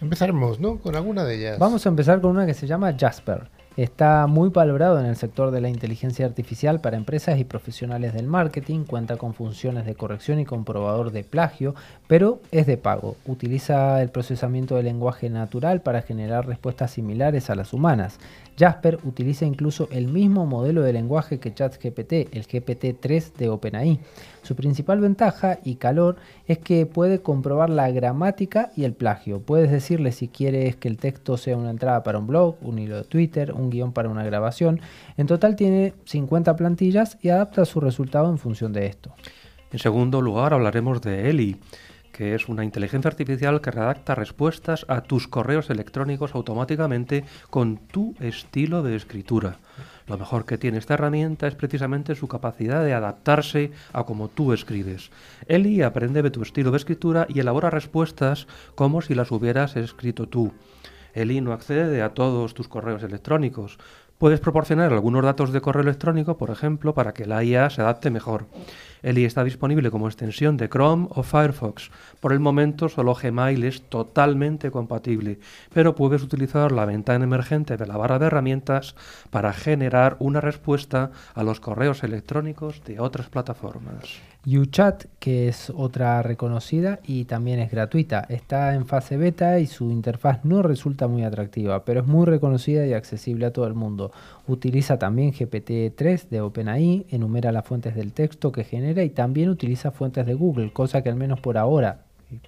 Empezaremos, 0.00 0.60
¿no? 0.60 0.80
Con 0.80 0.96
alguna 0.96 1.24
de 1.24 1.36
ellas. 1.36 1.58
Vamos 1.58 1.86
a 1.86 1.88
empezar 1.88 2.20
con 2.20 2.32
una 2.32 2.44
que 2.44 2.52
se 2.52 2.66
llama 2.66 2.94
Jasper. 2.98 3.48
Está 3.76 4.28
muy 4.28 4.50
valorado 4.50 5.00
en 5.00 5.06
el 5.06 5.16
sector 5.16 5.50
de 5.50 5.60
la 5.60 5.68
inteligencia 5.68 6.26
artificial 6.26 6.80
para 6.80 6.96
empresas 6.96 7.40
y 7.40 7.44
profesionales 7.44 8.14
del 8.14 8.28
marketing, 8.28 8.84
cuenta 8.84 9.16
con 9.16 9.34
funciones 9.34 9.84
de 9.84 9.96
corrección 9.96 10.38
y 10.38 10.44
comprobador 10.44 11.10
de 11.10 11.24
plagio, 11.24 11.74
pero 12.06 12.38
es 12.52 12.68
de 12.68 12.76
pago. 12.76 13.16
Utiliza 13.26 14.00
el 14.00 14.10
procesamiento 14.10 14.76
de 14.76 14.84
lenguaje 14.84 15.28
natural 15.28 15.82
para 15.82 16.02
generar 16.02 16.46
respuestas 16.46 16.92
similares 16.92 17.50
a 17.50 17.56
las 17.56 17.72
humanas. 17.72 18.20
Jasper 18.56 19.00
utiliza 19.02 19.44
incluso 19.44 19.88
el 19.90 20.06
mismo 20.06 20.46
modelo 20.46 20.82
de 20.82 20.92
lenguaje 20.92 21.40
que 21.40 21.52
ChatGPT, 21.52 22.12
el 22.30 22.46
GPT-3 22.46 23.32
de 23.32 23.48
OpenAI. 23.48 23.98
Su 24.44 24.54
principal 24.56 25.00
ventaja 25.00 25.58
y 25.64 25.76
calor 25.76 26.16
es 26.46 26.58
que 26.58 26.84
puede 26.84 27.22
comprobar 27.22 27.70
la 27.70 27.90
gramática 27.90 28.70
y 28.76 28.84
el 28.84 28.92
plagio. 28.92 29.40
Puedes 29.40 29.70
decirle 29.70 30.12
si 30.12 30.28
quieres 30.28 30.76
que 30.76 30.88
el 30.88 30.98
texto 30.98 31.38
sea 31.38 31.56
una 31.56 31.70
entrada 31.70 32.02
para 32.02 32.18
un 32.18 32.26
blog, 32.26 32.56
un 32.60 32.78
hilo 32.78 32.98
de 32.98 33.04
Twitter, 33.04 33.52
un 33.52 33.70
guion 33.70 33.92
para 33.92 34.10
una 34.10 34.22
grabación. 34.22 34.82
En 35.16 35.26
total 35.26 35.56
tiene 35.56 35.94
50 36.04 36.56
plantillas 36.56 37.16
y 37.22 37.30
adapta 37.30 37.64
su 37.64 37.80
resultado 37.80 38.30
en 38.30 38.36
función 38.36 38.74
de 38.74 38.84
esto. 38.84 39.14
En 39.72 39.78
segundo 39.78 40.20
lugar 40.20 40.52
hablaremos 40.52 41.00
de 41.00 41.30
Eli 41.30 41.56
que 42.14 42.36
es 42.36 42.48
una 42.48 42.62
inteligencia 42.62 43.08
artificial 43.08 43.60
que 43.60 43.72
redacta 43.72 44.14
respuestas 44.14 44.86
a 44.88 45.00
tus 45.00 45.26
correos 45.26 45.68
electrónicos 45.68 46.36
automáticamente 46.36 47.24
con 47.50 47.76
tu 47.76 48.14
estilo 48.20 48.84
de 48.84 48.94
escritura. 48.94 49.58
Lo 50.06 50.16
mejor 50.16 50.46
que 50.46 50.56
tiene 50.56 50.78
esta 50.78 50.94
herramienta 50.94 51.48
es 51.48 51.56
precisamente 51.56 52.14
su 52.14 52.28
capacidad 52.28 52.84
de 52.84 52.94
adaptarse 52.94 53.72
a 53.92 54.04
como 54.04 54.28
tú 54.28 54.52
escribes. 54.52 55.10
Eli 55.48 55.82
aprende 55.82 56.22
de 56.22 56.30
tu 56.30 56.42
estilo 56.42 56.70
de 56.70 56.76
escritura 56.76 57.26
y 57.28 57.40
elabora 57.40 57.68
respuestas 57.68 58.46
como 58.76 59.02
si 59.02 59.16
las 59.16 59.32
hubieras 59.32 59.74
escrito 59.74 60.28
tú. 60.28 60.52
Eli 61.14 61.40
no 61.40 61.52
accede 61.52 62.02
a 62.02 62.10
todos 62.10 62.54
tus 62.54 62.68
correos 62.68 63.02
electrónicos. 63.02 63.78
Puedes 64.18 64.40
proporcionar 64.40 64.92
algunos 64.92 65.24
datos 65.24 65.52
de 65.52 65.60
correo 65.60 65.82
electrónico, 65.82 66.36
por 66.36 66.50
ejemplo, 66.50 66.94
para 66.94 67.12
que 67.12 67.26
la 67.26 67.42
IA 67.42 67.68
se 67.68 67.82
adapte 67.82 68.10
mejor. 68.10 68.46
Eli 69.02 69.24
está 69.24 69.44
disponible 69.44 69.90
como 69.90 70.06
extensión 70.06 70.56
de 70.56 70.68
Chrome 70.68 71.08
o 71.10 71.22
Firefox. 71.22 71.90
Por 72.20 72.32
el 72.32 72.40
momento 72.40 72.88
solo 72.88 73.14
Gmail 73.14 73.64
es 73.64 73.82
totalmente 73.82 74.70
compatible, 74.70 75.40
pero 75.74 75.94
puedes 75.94 76.22
utilizar 76.22 76.72
la 76.72 76.86
ventana 76.86 77.24
emergente 77.24 77.76
de 77.76 77.86
la 77.86 77.96
barra 77.96 78.18
de 78.18 78.26
herramientas 78.26 78.94
para 79.30 79.52
generar 79.52 80.16
una 80.20 80.40
respuesta 80.40 81.10
a 81.34 81.42
los 81.42 81.60
correos 81.60 82.04
electrónicos 82.04 82.82
de 82.84 83.00
otras 83.00 83.28
plataformas. 83.28 84.20
UChat, 84.46 85.04
que 85.18 85.48
es 85.48 85.70
otra 85.74 86.22
reconocida 86.22 87.00
y 87.04 87.24
también 87.24 87.58
es 87.60 87.70
gratuita. 87.70 88.26
Está 88.28 88.74
en 88.74 88.86
fase 88.86 89.16
beta 89.16 89.58
y 89.58 89.66
su 89.66 89.90
interfaz 89.90 90.44
no 90.44 90.62
resulta 90.62 91.08
muy 91.08 91.24
atractiva, 91.24 91.84
pero 91.84 92.00
es 92.00 92.06
muy 92.06 92.26
reconocida 92.26 92.86
y 92.86 92.92
accesible 92.92 93.46
a 93.46 93.52
todo 93.52 93.66
el 93.66 93.74
mundo. 93.74 94.12
Utiliza 94.46 94.98
también 94.98 95.32
GPT-3 95.32 96.28
de 96.28 96.40
OpenAI, 96.42 97.06
enumera 97.10 97.52
las 97.52 97.64
fuentes 97.64 97.94
del 97.94 98.12
texto 98.12 98.52
que 98.52 98.64
genera 98.64 99.02
y 99.02 99.10
también 99.10 99.48
utiliza 99.48 99.90
fuentes 99.90 100.26
de 100.26 100.34
Google, 100.34 100.72
cosa 100.72 101.02
que 101.02 101.08
al 101.08 101.16
menos 101.16 101.40
por 101.40 101.56
ahora, 101.56 102.02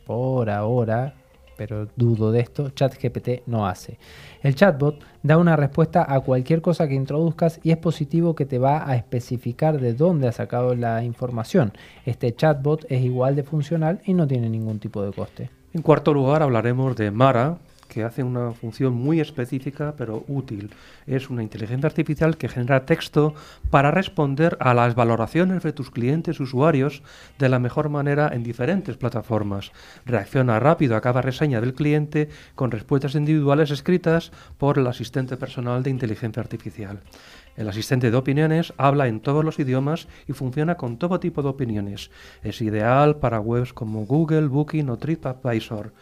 por 0.04 0.50
ahora, 0.50 1.14
pero 1.56 1.88
dudo 1.96 2.32
de 2.32 2.40
esto, 2.40 2.70
ChatGPT 2.70 3.46
no 3.46 3.66
hace. 3.66 3.98
El 4.42 4.54
chatbot 4.54 5.02
da 5.22 5.38
una 5.38 5.56
respuesta 5.56 6.06
a 6.08 6.20
cualquier 6.20 6.62
cosa 6.62 6.86
que 6.86 6.94
introduzcas 6.94 7.60
y 7.62 7.70
es 7.70 7.76
positivo 7.78 8.34
que 8.34 8.46
te 8.46 8.58
va 8.58 8.88
a 8.88 8.96
especificar 8.96 9.80
de 9.80 9.94
dónde 9.94 10.28
ha 10.28 10.32
sacado 10.32 10.74
la 10.74 11.02
información. 11.02 11.72
Este 12.04 12.34
chatbot 12.34 12.84
es 12.88 13.02
igual 13.02 13.36
de 13.36 13.42
funcional 13.42 14.00
y 14.04 14.14
no 14.14 14.26
tiene 14.26 14.48
ningún 14.48 14.78
tipo 14.78 15.02
de 15.02 15.12
coste. 15.12 15.50
En 15.72 15.82
cuarto 15.82 16.14
lugar 16.14 16.42
hablaremos 16.42 16.96
de 16.96 17.10
Mara, 17.10 17.58
que 17.88 18.04
hace 18.04 18.22
una 18.22 18.52
función 18.52 18.94
muy 18.94 19.20
específica 19.20 19.94
pero 19.96 20.24
útil. 20.28 20.70
Es 21.06 21.30
una 21.30 21.42
inteligencia 21.42 21.86
artificial 21.86 22.36
que 22.36 22.48
genera 22.48 22.86
texto 22.86 23.34
para 23.70 23.90
responder 23.90 24.56
a 24.60 24.74
las 24.74 24.94
valoraciones 24.94 25.62
de 25.62 25.72
tus 25.72 25.90
clientes 25.90 26.40
usuarios 26.40 27.02
de 27.38 27.48
la 27.48 27.58
mejor 27.58 27.88
manera 27.88 28.30
en 28.32 28.42
diferentes 28.42 28.96
plataformas. 28.96 29.72
Reacciona 30.04 30.60
rápido 30.60 30.96
a 30.96 31.00
cada 31.00 31.22
reseña 31.22 31.60
del 31.60 31.74
cliente 31.74 32.28
con 32.54 32.70
respuestas 32.70 33.14
individuales 33.14 33.70
escritas 33.70 34.32
por 34.58 34.78
el 34.78 34.86
asistente 34.86 35.36
personal 35.36 35.82
de 35.82 35.90
inteligencia 35.90 36.42
artificial. 36.42 37.00
El 37.56 37.68
asistente 37.68 38.10
de 38.10 38.16
opiniones 38.16 38.72
habla 38.76 39.08
en 39.08 39.20
todos 39.20 39.44
los 39.44 39.58
idiomas 39.58 40.08
y 40.28 40.32
funciona 40.32 40.76
con 40.76 40.98
todo 40.98 41.20
tipo 41.20 41.42
de 41.42 41.48
opiniones. 41.48 42.10
Es 42.42 42.60
ideal 42.60 43.16
para 43.16 43.40
webs 43.40 43.72
como 43.72 44.04
Google, 44.04 44.48
Booking 44.48 44.90
o 44.90 44.98
TripAdvisor. 44.98 45.92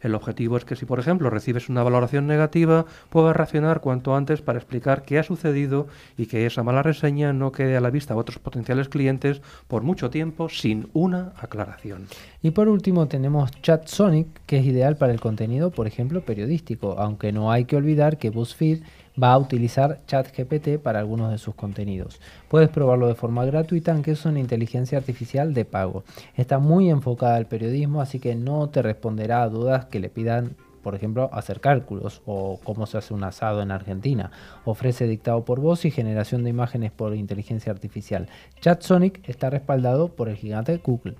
El 0.00 0.14
objetivo 0.14 0.56
es 0.56 0.64
que 0.64 0.76
si, 0.76 0.86
por 0.86 0.98
ejemplo, 0.98 1.30
recibes 1.30 1.68
una 1.68 1.82
valoración 1.82 2.26
negativa, 2.26 2.86
puedas 3.10 3.36
reaccionar 3.36 3.80
cuanto 3.80 4.16
antes 4.16 4.42
para 4.42 4.58
explicar 4.58 5.02
qué 5.02 5.18
ha 5.18 5.22
sucedido 5.22 5.86
y 6.16 6.26
que 6.26 6.46
esa 6.46 6.62
mala 6.62 6.82
reseña 6.82 7.32
no 7.32 7.52
quede 7.52 7.76
a 7.76 7.80
la 7.80 7.90
vista 7.90 8.14
de 8.14 8.20
otros 8.20 8.38
potenciales 8.38 8.88
clientes 8.88 9.40
por 9.68 9.82
mucho 9.82 10.10
tiempo 10.10 10.48
sin 10.48 10.88
una 10.92 11.32
aclaración. 11.36 12.06
Y 12.42 12.50
por 12.50 12.68
último 12.68 13.06
tenemos 13.06 13.50
ChatSonic, 13.62 14.26
que 14.46 14.58
es 14.58 14.66
ideal 14.66 14.96
para 14.96 15.12
el 15.12 15.20
contenido, 15.20 15.70
por 15.70 15.86
ejemplo, 15.86 16.22
periodístico, 16.22 16.96
aunque 16.98 17.32
no 17.32 17.50
hay 17.50 17.64
que 17.64 17.76
olvidar 17.76 18.18
que 18.18 18.30
BuzzFeed 18.30 18.82
va 19.20 19.32
a 19.32 19.38
utilizar 19.38 20.00
ChatGPT 20.06 20.78
para 20.82 20.98
algunos 20.98 21.30
de 21.30 21.38
sus 21.38 21.54
contenidos. 21.54 22.20
Puedes 22.48 22.68
probarlo 22.68 23.06
de 23.08 23.14
forma 23.14 23.44
gratuita, 23.44 23.92
aunque 23.92 24.12
es 24.12 24.24
una 24.24 24.40
inteligencia 24.40 24.98
artificial 24.98 25.54
de 25.54 25.64
pago. 25.64 26.04
Está 26.36 26.58
muy 26.58 26.90
enfocada 26.90 27.36
al 27.36 27.46
periodismo, 27.46 28.00
así 28.00 28.18
que 28.18 28.34
no 28.34 28.68
te 28.68 28.82
responderá 28.82 29.42
a 29.42 29.48
dudas 29.48 29.86
que 29.86 30.00
le 30.00 30.08
pidan 30.08 30.56
por 30.84 30.94
ejemplo, 30.94 31.30
hacer 31.32 31.60
cálculos 31.60 32.20
o 32.26 32.60
cómo 32.62 32.86
se 32.86 32.98
hace 32.98 33.14
un 33.14 33.24
asado 33.24 33.62
en 33.62 33.70
Argentina. 33.70 34.30
Ofrece 34.66 35.06
dictado 35.06 35.42
por 35.42 35.58
voz 35.58 35.86
y 35.86 35.90
generación 35.90 36.44
de 36.44 36.50
imágenes 36.50 36.92
por 36.92 37.16
inteligencia 37.16 37.72
artificial. 37.72 38.28
ChatSonic 38.60 39.26
está 39.26 39.48
respaldado 39.48 40.08
por 40.08 40.28
el 40.28 40.36
gigante 40.36 40.76
Google. 40.84 41.16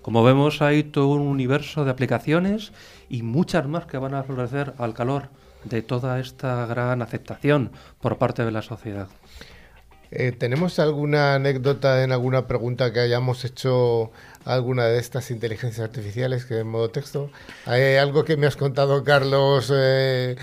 Como 0.00 0.22
vemos, 0.22 0.62
hay 0.62 0.84
todo 0.84 1.08
un 1.08 1.22
universo 1.22 1.84
de 1.84 1.90
aplicaciones 1.90 2.72
y 3.08 3.22
muchas 3.22 3.66
más 3.66 3.86
que 3.86 3.98
van 3.98 4.14
a 4.14 4.22
florecer 4.22 4.74
al 4.78 4.94
calor 4.94 5.28
de 5.64 5.82
toda 5.82 6.20
esta 6.20 6.66
gran 6.66 7.02
aceptación 7.02 7.72
por 8.00 8.18
parte 8.18 8.44
de 8.44 8.50
la 8.50 8.62
sociedad. 8.62 9.08
Eh, 10.12 10.32
¿Tenemos 10.32 10.80
alguna 10.80 11.34
anécdota 11.36 12.02
en 12.02 12.10
alguna 12.10 12.48
pregunta 12.48 12.92
que 12.92 12.98
hayamos 12.98 13.44
hecho 13.44 14.10
alguna 14.44 14.86
de 14.86 14.98
estas 14.98 15.30
inteligencias 15.30 15.84
artificiales 15.84 16.46
que 16.46 16.58
en 16.58 16.66
modo 16.66 16.90
texto? 16.90 17.30
¿Hay 17.64 17.94
algo 17.96 18.24
que 18.24 18.36
me 18.36 18.48
has 18.48 18.56
contado, 18.56 19.04
Carlos, 19.04 19.72
eh, 19.72 20.36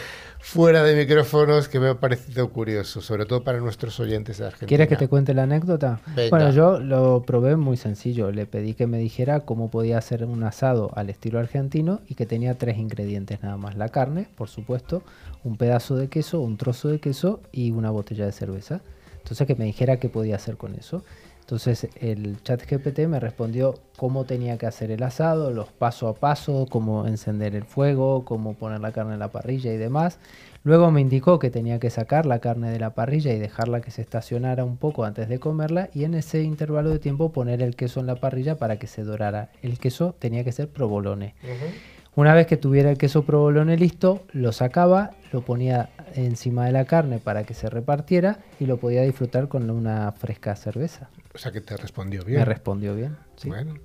fuera 0.48 0.82
de 0.82 0.96
micrófonos 0.96 1.68
que 1.68 1.78
me 1.78 1.90
ha 1.90 1.96
parecido 1.96 2.50
curioso, 2.50 3.02
sobre 3.02 3.26
todo 3.26 3.44
para 3.44 3.60
nuestros 3.60 4.00
oyentes 4.00 4.38
de 4.38 4.46
Argentina. 4.46 4.70
¿Quieres 4.70 4.88
que 4.88 4.96
te 4.96 5.10
cuente 5.10 5.34
la 5.34 5.44
anécdota? 5.44 6.00
Bueno, 6.30 6.52
yo 6.52 6.80
lo 6.80 7.22
probé 7.24 7.58
muy 7.58 7.76
sencillo. 7.76 8.32
Le 8.32 8.46
pedí 8.46 8.74
que 8.74 8.88
me 8.88 8.98
dijera 8.98 9.42
cómo 9.42 9.70
podía 9.70 9.98
hacer 9.98 10.24
un 10.24 10.42
asado 10.44 10.90
al 10.96 11.10
estilo 11.10 11.40
argentino 11.40 12.00
y 12.08 12.16
que 12.16 12.26
tenía 12.26 12.58
tres 12.58 12.78
ingredientes 12.78 13.44
nada 13.44 13.58
más. 13.58 13.76
La 13.76 13.90
carne, 13.90 14.30
por 14.38 14.48
supuesto, 14.48 15.04
un 15.44 15.58
pedazo 15.58 15.98
de 15.98 16.08
queso, 16.08 16.40
un 16.40 16.56
trozo 16.56 16.88
de 16.88 17.00
queso 17.00 17.42
y 17.52 17.72
una 17.72 17.92
botella 17.92 18.26
de 18.26 18.32
cerveza. 18.32 18.80
Entonces 19.18 19.46
que 19.48 19.56
me 19.56 19.66
dijera 19.66 19.98
qué 19.98 20.08
podía 20.08 20.38
hacer 20.38 20.56
con 20.56 20.76
eso. 20.76 21.04
Entonces 21.48 21.88
el 22.02 22.44
chat 22.44 22.62
GPT 22.70 23.08
me 23.08 23.22
respondió 23.22 23.76
cómo 23.96 24.26
tenía 24.26 24.58
que 24.58 24.66
hacer 24.66 24.92
el 24.92 25.02
asado, 25.02 25.50
los 25.50 25.70
paso 25.70 26.10
a 26.10 26.14
paso, 26.14 26.68
cómo 26.70 27.08
encender 27.08 27.56
el 27.56 27.64
fuego, 27.64 28.26
cómo 28.26 28.56
poner 28.56 28.82
la 28.82 28.92
carne 28.92 29.14
en 29.14 29.20
la 29.20 29.30
parrilla 29.30 29.72
y 29.72 29.78
demás. 29.78 30.20
Luego 30.66 30.92
me 30.92 31.00
indicó 31.00 31.40
que 31.40 31.50
tenía 31.50 31.80
que 31.80 31.90
sacar 31.90 32.26
la 32.26 32.40
carne 32.40 32.70
de 32.70 32.82
la 32.82 32.90
parrilla 32.90 33.32
y 33.32 33.40
dejarla 33.40 33.80
que 33.80 33.92
se 33.92 34.02
estacionara 34.02 34.66
un 34.66 34.76
poco 34.76 35.06
antes 35.06 35.30
de 35.30 35.40
comerla 35.40 35.90
y 35.94 36.04
en 36.04 36.16
ese 36.16 36.42
intervalo 36.42 36.90
de 36.90 37.00
tiempo 37.00 37.32
poner 37.32 37.62
el 37.62 37.78
queso 37.78 38.02
en 38.02 38.08
la 38.08 38.16
parrilla 38.16 38.58
para 38.58 38.78
que 38.78 38.88
se 38.88 39.06
dorara. 39.06 39.50
El 39.62 39.80
queso 39.80 40.16
tenía 40.20 40.44
que 40.44 40.52
ser 40.52 40.68
provolone. 40.68 41.34
Una 42.18 42.34
vez 42.34 42.46
que 42.48 42.58
tuviera 42.58 42.90
el 42.90 42.98
queso 42.98 43.24
provolone 43.24 43.78
listo, 43.78 44.24
lo 44.34 44.52
sacaba, 44.52 45.12
lo 45.32 45.42
ponía 45.42 45.92
encima 46.14 46.66
de 46.66 46.74
la 46.74 46.84
carne 46.84 47.20
para 47.20 47.46
que 47.46 47.54
se 47.54 47.70
repartiera 47.70 48.40
y 48.60 48.66
lo 48.66 48.76
podía 48.78 49.04
disfrutar 49.04 49.48
con 49.48 49.70
una 49.70 50.12
fresca 50.12 50.58
cerveza. 50.58 51.10
O 51.38 51.40
sea 51.40 51.52
que 51.52 51.62
te 51.62 51.78
respondió 51.78 52.24
bien. 52.26 52.40
Me 52.40 52.46
respondió 52.46 52.96
bien. 52.96 53.16
Sí. 53.36 53.48
Bueno, 53.48 53.76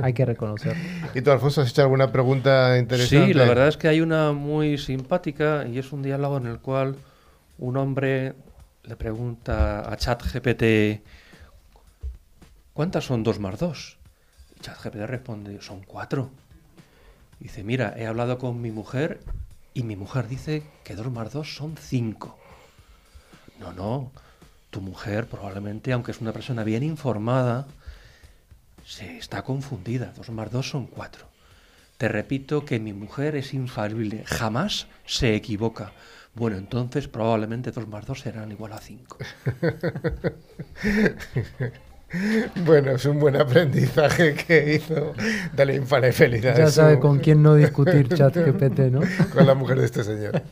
hay 0.00 0.14
que 0.14 0.24
reconocerlo. 0.24 0.82
¿Y 1.14 1.20
tú, 1.20 1.30
Alfonso, 1.30 1.60
has 1.60 1.68
hecho 1.68 1.82
alguna 1.82 2.10
pregunta 2.10 2.78
interesante? 2.78 3.26
Sí, 3.26 3.34
la 3.34 3.44
verdad 3.44 3.68
es 3.68 3.76
que 3.76 3.88
hay 3.88 4.00
una 4.00 4.32
muy 4.32 4.78
simpática 4.78 5.66
y 5.66 5.78
es 5.78 5.92
un 5.92 6.02
diálogo 6.02 6.38
en 6.38 6.46
el 6.46 6.60
cual 6.60 6.96
un 7.58 7.76
hombre 7.76 8.32
le 8.84 8.96
pregunta 8.96 9.92
a 9.92 9.94
ChatGPT 9.98 11.02
¿cuántas 12.72 13.04
son 13.04 13.22
dos 13.22 13.38
más 13.38 13.58
dos? 13.58 13.98
Y 14.56 14.60
ChatGPT 14.60 15.02
responde, 15.04 15.60
son 15.60 15.82
cuatro. 15.82 16.30
Dice, 17.38 17.64
mira, 17.64 17.92
he 17.98 18.06
hablado 18.06 18.38
con 18.38 18.62
mi 18.62 18.70
mujer 18.70 19.20
y 19.74 19.82
mi 19.82 19.96
mujer 19.96 20.26
dice 20.26 20.62
que 20.84 20.94
2 20.94 21.12
más 21.12 21.34
2 21.34 21.54
son 21.54 21.76
5. 21.76 22.38
No, 23.60 23.74
no, 23.74 24.10
tu 24.72 24.80
mujer 24.80 25.26
probablemente, 25.26 25.92
aunque 25.92 26.12
es 26.12 26.22
una 26.22 26.32
persona 26.32 26.64
bien 26.64 26.82
informada, 26.82 27.66
se 28.86 29.18
está 29.18 29.42
confundida. 29.42 30.14
2 30.16 30.30
más 30.30 30.50
2 30.50 30.66
son 30.66 30.86
4. 30.86 31.26
Te 31.98 32.08
repito 32.08 32.64
que 32.64 32.80
mi 32.80 32.94
mujer 32.94 33.36
es 33.36 33.52
infalible, 33.52 34.24
jamás 34.24 34.86
se 35.04 35.36
equivoca. 35.36 35.92
Bueno, 36.34 36.56
entonces 36.56 37.06
probablemente 37.06 37.70
2 37.70 37.86
más 37.86 38.06
2 38.06 38.18
serán 38.18 38.50
igual 38.50 38.72
a 38.72 38.78
5. 38.78 39.18
Bueno, 42.64 42.92
es 42.92 43.04
un 43.04 43.18
buen 43.18 43.36
aprendizaje 43.36 44.34
que 44.34 44.74
hizo 44.74 45.12
Dale 45.54 45.76
Infale 45.76 46.12
felicidades. 46.12 46.58
Ya 46.58 46.70
sabe 46.70 46.98
con 46.98 47.18
quién 47.18 47.42
no 47.42 47.54
discutir 47.54 48.08
ChatGPT, 48.14 48.78
¿no? 48.90 49.00
Con 49.32 49.46
la 49.46 49.54
mujer 49.54 49.80
de 49.80 49.86
este 49.86 50.04
señor. 50.04 50.42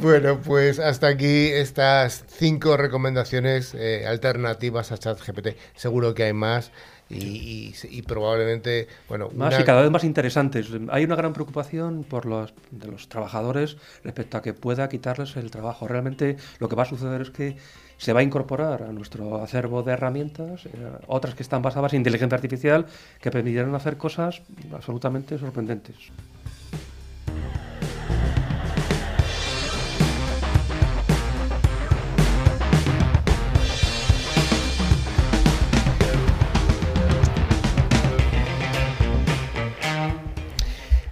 Bueno, 0.00 0.40
pues 0.40 0.78
hasta 0.78 1.08
aquí 1.08 1.48
estas 1.48 2.24
cinco 2.28 2.76
recomendaciones 2.76 3.74
eh, 3.74 4.04
alternativas 4.06 4.92
a 4.92 4.98
ChatGPT. 4.98 5.48
Seguro 5.74 6.14
que 6.14 6.24
hay 6.24 6.32
más 6.32 6.72
y, 7.12 8.02
probablemente, 8.06 8.86
bueno... 9.08 9.30
Más 9.34 9.58
y 9.58 9.64
cada 9.64 9.82
vez 9.82 9.90
más 9.90 10.04
interesantes. 10.04 10.68
Hay 10.90 11.04
una 11.04 11.16
gran 11.16 11.32
preocupación 11.32 12.04
por 12.04 12.24
los, 12.24 12.54
de 12.70 12.86
los 12.86 13.08
trabajadores 13.08 13.78
respecto 14.04 14.36
a 14.36 14.42
que 14.42 14.54
pueda 14.54 14.88
quitarles 14.88 15.36
el 15.36 15.50
trabajo. 15.50 15.88
Realmente 15.88 16.36
lo 16.60 16.68
que 16.68 16.76
va 16.76 16.84
a 16.84 16.86
suceder 16.86 17.20
es 17.22 17.30
que 17.30 17.56
se 18.00 18.14
va 18.14 18.20
a 18.20 18.22
incorporar 18.22 18.82
a 18.82 18.92
nuestro 18.92 19.42
acervo 19.42 19.82
de 19.82 19.92
herramientas, 19.92 20.64
eh, 20.64 20.70
otras 21.06 21.34
que 21.34 21.42
están 21.42 21.60
basadas 21.60 21.92
en 21.92 21.98
inteligencia 21.98 22.34
artificial, 22.34 22.86
que 23.20 23.30
permitirán 23.30 23.74
hacer 23.74 23.98
cosas 23.98 24.40
absolutamente 24.72 25.36
sorprendentes. 25.36 25.96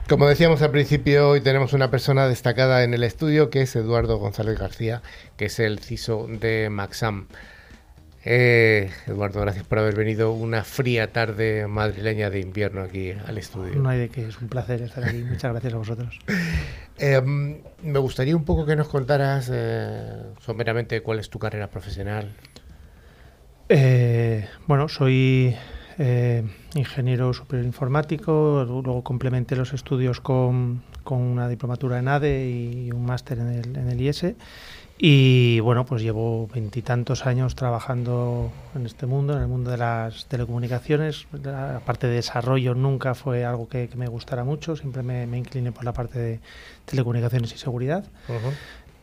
Como 0.08 0.26
decíamos 0.26 0.62
al 0.62 0.70
principio, 0.70 1.28
hoy 1.28 1.42
tenemos 1.42 1.74
una 1.74 1.90
persona 1.90 2.26
destacada 2.26 2.82
en 2.82 2.94
el 2.94 3.02
estudio 3.02 3.50
que 3.50 3.60
es 3.60 3.76
Eduardo 3.76 4.16
González 4.16 4.58
García, 4.58 5.02
que 5.36 5.44
es 5.44 5.60
el 5.60 5.80
CISO 5.80 6.26
de 6.26 6.70
Maxam. 6.70 7.26
Eh, 8.24 8.90
Eduardo, 9.06 9.42
gracias 9.42 9.66
por 9.66 9.78
haber 9.78 9.94
venido 9.94 10.32
una 10.32 10.64
fría 10.64 11.12
tarde 11.12 11.66
madrileña 11.66 12.30
de 12.30 12.40
invierno 12.40 12.80
aquí 12.80 13.10
al 13.10 13.36
estudio. 13.36 13.74
No 13.74 13.90
hay 13.90 13.98
de 13.98 14.08
qué, 14.08 14.26
es 14.26 14.40
un 14.40 14.48
placer 14.48 14.80
estar 14.80 15.04
aquí. 15.04 15.18
Muchas 15.18 15.52
gracias 15.52 15.74
a 15.74 15.76
vosotros. 15.76 16.18
Em, 17.00 17.58
me 17.82 17.98
gustaría 18.00 18.34
un 18.34 18.44
poco 18.44 18.64
que 18.64 18.74
nos 18.74 18.88
contaras 18.88 19.50
eh, 19.52 20.22
someramente 20.40 21.02
cuál 21.02 21.20
es 21.20 21.28
tu 21.28 21.38
carrera 21.38 21.68
profesional. 21.68 22.32
Eh, 23.68 24.48
bueno, 24.66 24.88
soy 24.88 25.54
eh, 25.98 26.44
ingeniero 26.74 27.32
superior 27.34 27.66
informático, 27.66 28.64
luego 28.66 29.02
complementé 29.02 29.56
los 29.56 29.72
estudios 29.72 30.20
con, 30.20 30.82
con 31.04 31.18
una 31.18 31.48
diplomatura 31.48 31.98
en 31.98 32.08
ADE 32.08 32.48
y 32.50 32.90
un 32.92 33.04
máster 33.04 33.38
en 33.38 33.48
el, 33.48 33.76
en 33.76 33.88
el 33.88 34.00
IS. 34.00 34.24
Y 35.00 35.60
bueno, 35.60 35.86
pues 35.86 36.02
llevo 36.02 36.48
veintitantos 36.48 37.24
años 37.24 37.54
trabajando 37.54 38.50
en 38.74 38.84
este 38.84 39.06
mundo, 39.06 39.36
en 39.36 39.42
el 39.42 39.48
mundo 39.48 39.70
de 39.70 39.76
las 39.76 40.26
telecomunicaciones. 40.26 41.28
La 41.44 41.80
parte 41.84 42.08
de 42.08 42.14
desarrollo 42.14 42.74
nunca 42.74 43.14
fue 43.14 43.44
algo 43.44 43.68
que, 43.68 43.88
me 43.94 44.08
gustara 44.08 44.42
mucho, 44.42 44.74
siempre 44.74 45.04
me, 45.04 45.38
incliné 45.38 45.70
por 45.70 45.84
la 45.84 45.92
parte 45.92 46.18
de 46.18 46.40
telecomunicaciones 46.84 47.54
y 47.54 47.58
seguridad. 47.58 48.04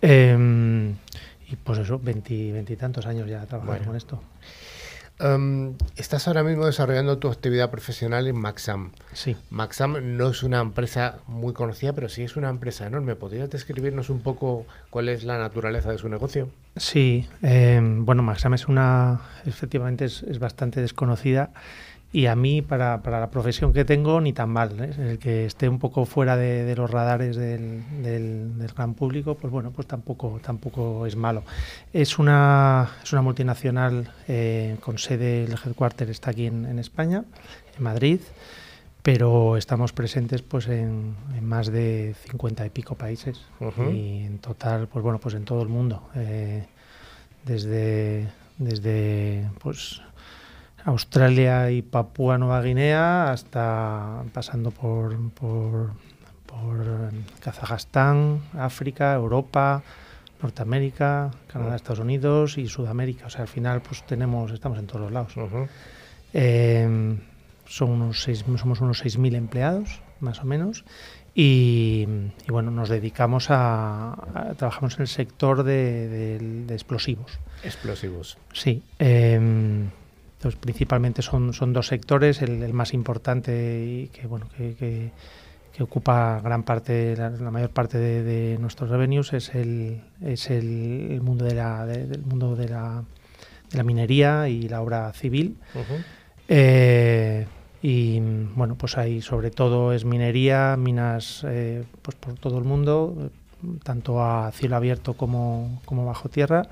Em, 0.02 0.96
y 1.48 1.56
pues 1.64 1.80
eso, 1.80 1.98
veintitantos 1.98 3.06
años 3.06 3.30
ya 3.30 3.46
trabajando 3.46 3.86
con 3.86 3.96
esto. 3.96 4.22
Em, 5.20 5.76
estás 5.96 6.28
ahora 6.28 6.44
mismo 6.44 6.66
desarrollando 6.66 7.18
tu 7.18 7.30
actividad 7.30 7.70
profesional 7.70 8.28
en 8.28 8.38
Maxam. 8.38 8.92
Sí. 9.14 9.38
Maxam 9.50 10.18
no 10.18 10.30
es 10.30 10.44
una 10.44 10.60
empresa 10.60 11.20
muy 11.28 11.54
conocida, 11.54 11.94
pero 11.94 12.10
sí 12.10 12.24
es 12.24 12.36
una 12.36 12.50
empresa 12.50 12.86
enorme. 12.86 13.16
¿Podrías 13.16 13.50
describirnos 13.50 14.10
un 14.10 14.22
poco 14.22 14.66
cuál 14.90 15.08
es 15.10 15.24
la 15.24 15.38
naturaleza 15.38 15.92
de 15.92 15.98
su 15.98 16.10
negocio? 16.10 16.50
Sí, 16.76 17.28
em, 17.42 18.06
bueno, 18.06 18.24
Maxam 18.24 18.54
es 18.54 18.68
una, 18.68 19.22
efectivamente 19.46 20.06
es 20.06 20.40
bastante 20.40 20.82
desconocida 20.82 21.52
y 22.16 22.28
a 22.28 22.36
mí, 22.38 22.62
para, 22.62 23.02
para, 23.04 23.20
la 23.20 23.30
profesión 23.30 23.74
que 23.74 23.84
tengo, 23.84 24.22
ni 24.22 24.32
tan 24.32 24.50
mal. 24.50 24.72
¿eh? 24.80 25.12
El 25.12 25.20
que 25.20 25.46
esté 25.46 25.68
un 25.68 25.80
poco 25.80 26.06
fuera 26.06 26.38
de, 26.38 26.74
los 26.74 26.90
radares 26.90 27.36
del, 27.36 27.84
del, 28.02 28.72
gran 28.74 28.94
público, 28.94 29.36
pues 29.36 29.52
bueno, 29.52 29.72
pues 29.72 29.86
tampoco, 29.86 30.40
tampoco 30.42 31.06
es 31.06 31.18
malo. 31.18 31.44
Es 31.92 32.18
una, 32.18 32.90
es 33.04 33.12
una 33.12 33.22
multinacional 33.22 34.14
eh, 34.30 34.78
con 34.80 34.98
sede, 34.98 35.44
el 35.44 35.52
headquarter 35.52 36.10
está 36.10 36.32
aquí 36.32 36.46
en, 36.46 36.80
España, 36.80 37.26
en 37.78 37.84
Madrid, 37.84 38.22
pero 39.02 39.58
estamos 39.58 39.92
presentes 39.92 40.42
pues 40.42 40.70
en, 40.70 41.18
más 41.42 41.68
de 41.68 42.16
50 42.30 42.66
y 42.66 42.70
pico 42.70 42.96
países 42.96 43.42
y 43.92 44.24
en 44.24 44.40
total, 44.40 44.88
pues 44.88 45.04
bueno, 45.04 45.20
pues 45.20 45.36
en 45.36 45.44
todo 45.44 45.62
el 45.62 45.68
mundo. 45.68 46.08
Eh, 46.16 46.66
desde, 47.44 48.30
desde 48.58 49.50
pues 49.60 50.02
Australia 50.86 51.72
y 51.72 51.82
Papúa 51.82 52.38
Nueva 52.38 52.62
Guinea, 52.62 53.32
hasta 53.32 54.24
pasando 54.34 54.70
por, 54.72 55.18
por, 55.32 55.94
Kazajstán, 57.42 58.42
África, 58.58 59.14
Europa, 59.16 59.82
Norteamérica, 60.42 61.32
Canadá, 61.48 61.76
Estados 61.76 62.00
Unidos 62.00 62.60
y 62.60 62.68
Sudamérica. 62.68 63.26
O 63.26 63.30
sea, 63.30 63.42
al 63.42 63.48
final 63.48 63.82
pues 63.82 64.06
tenemos, 64.06 64.52
estamos 64.52 64.78
en 64.78 64.86
todos 64.86 65.02
los 65.02 65.12
lados. 65.12 65.34
Eh, 66.34 67.18
son 67.66 67.90
unos 67.90 68.22
seis, 68.22 68.46
somos 68.58 68.80
unos 68.80 69.04
6.000 69.04 69.36
empleados, 69.36 70.02
más 70.20 70.40
o 70.42 70.46
menos, 70.46 70.86
y, 71.34 72.08
bueno, 72.48 72.72
nos 72.72 72.90
dedicamos 72.90 73.48
a, 73.50 74.54
trabajamos 74.58 74.96
en 74.96 75.02
el 75.02 75.08
sector 75.08 75.64
de, 75.64 76.66
explosivos. 76.70 77.40
Explosivos. 77.64 78.38
Sí. 78.54 78.84
Eh, 79.00 79.90
principalmente 80.54 81.22
son, 81.22 81.54
son 81.54 81.74
dos 81.74 81.88
sectores, 81.88 82.42
el, 82.42 82.72
más 82.74 82.94
importante 82.94 83.84
y 83.84 84.08
que, 84.08 84.28
bueno, 84.28 84.48
que, 84.56 84.76
que, 84.76 85.12
ocupa 85.84 86.40
gran 86.42 86.64
parte, 86.64 87.18
la, 87.18 87.30
mayor 87.52 87.72
parte 87.72 87.98
de, 87.98 88.58
nuestros 88.60 88.90
revenues 88.90 89.34
es 89.34 89.56
el, 89.56 90.02
es 90.22 90.50
el, 90.52 91.20
mundo 91.22 91.46
de 91.46 91.56
la, 91.56 91.86
del 91.86 92.22
mundo 92.22 92.56
de 92.56 92.70
la, 92.70 93.04
de 93.72 93.78
la 93.78 93.84
minería 93.84 94.48
y 94.48 94.70
la 94.70 94.82
obra 94.82 95.12
civil. 95.14 95.58
Eh, 96.48 97.46
y 97.82 98.20
bueno, 98.56 98.76
pues 98.76 98.98
ahí 98.98 99.22
sobre 99.22 99.52
todo 99.52 99.94
es 99.94 100.06
minería, 100.06 100.76
minas 100.78 101.46
eh, 101.48 101.84
pues 102.02 102.16
por 102.16 102.34
todo 102.36 102.58
el 102.58 102.64
mundo, 102.64 103.30
tanto 103.84 104.24
a 104.24 104.52
cielo 104.52 104.76
abierto 104.76 105.14
como, 105.14 105.82
bajo 105.88 106.30
tierra 106.30 106.68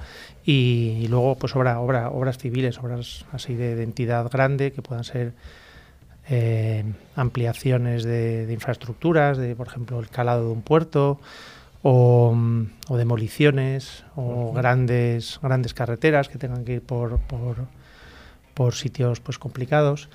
y, 0.45 1.07
luego 1.09 1.35
pues 1.35 1.55
obra, 1.55 1.79
obra, 1.79 2.09
obras 2.09 2.37
civiles, 2.37 2.79
obras 2.79 3.25
así 3.31 3.55
de, 3.55 3.81
entidad 3.83 4.29
grande 4.31 4.71
que 4.71 4.81
puedan 4.81 5.03
ser 5.03 5.33
eh, 6.29 6.83
ampliaciones 7.15 8.03
de, 8.03 8.47
infraestructuras, 8.51 9.37
de 9.37 9.55
por 9.55 9.67
ejemplo 9.67 9.99
el 9.99 10.09
calado 10.09 10.45
de 10.45 10.51
un 10.51 10.61
puerto 10.61 11.19
o, 11.81 12.35
demoliciones 12.89 14.05
o 14.15 14.53
grandes, 14.53 15.39
grandes 15.41 15.73
carreteras 15.73 16.29
que 16.29 16.37
tengan 16.37 16.63
que 16.63 16.73
ir 16.75 16.81
por, 16.81 17.19
por, 17.19 17.67
por 18.53 18.73
sitios 18.75 19.19
pues 19.19 19.37
complicados. 19.37 20.09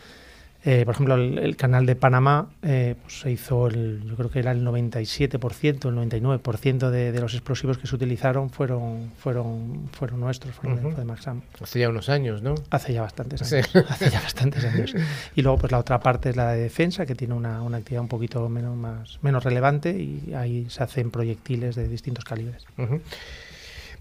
Eh, 0.65 0.85
por 0.85 0.95
ejemplo, 0.95 1.15
el, 1.15 1.57
canal 1.57 1.87
de 1.87 1.95
Panamá 1.95 2.49
eh, 2.63 2.97
pues 3.01 3.21
se 3.21 3.31
hizo, 3.31 3.69
el, 3.69 4.03
yo 4.05 4.17
creo 4.17 4.29
que 4.29 4.41
era 4.41 4.51
el 4.51 4.67
97%, 4.67 5.89
el 5.89 6.11
99% 6.11 6.91
de, 6.91 7.13
de, 7.13 7.21
los 7.21 7.35
explosivos 7.35 7.79
que 7.79 7.87
se 7.87 7.95
utilizaron 7.95 8.51
fueron 8.51 9.13
fueron 9.19 9.89
fueron 9.93 10.21
nuestros, 10.21 10.57
fueron 10.57 10.97
de, 10.97 11.05
Maxam. 11.05 11.43
Hace 11.63 11.79
ya 11.79 11.89
unos 11.89 12.09
años, 12.09 12.43
¿no? 12.43 12.57
Hace 12.71 12.93
ya 12.93 13.03
bastantes 13.03 13.41
años. 13.53 13.71
Hace 13.89 14.11
ya 14.11 14.21
bastantes 14.21 14.65
años. 14.65 14.95
Y 15.37 15.43
luego, 15.43 15.59
pues 15.59 15.71
la 15.71 15.79
otra 15.79 16.01
parte 16.01 16.31
es 16.31 16.37
la 16.37 16.53
de 16.53 16.63
defensa, 16.63 17.07
que 17.07 17.15
tiene 17.15 17.35
una, 17.35 17.63
una 17.63 17.79
actividad 17.79 18.03
un 18.03 18.09
poquito 18.09 18.49
menos, 18.49 18.77
más, 18.77 19.19
menos 19.23 19.45
relevante 19.45 19.91
y 19.93 20.35
ahí 20.35 20.67
se 20.69 20.83
hacen 20.83 21.13
proyectiles 21.13 21.77
de 21.77 21.89
distintos 21.89 22.25
calibres. 22.25 22.67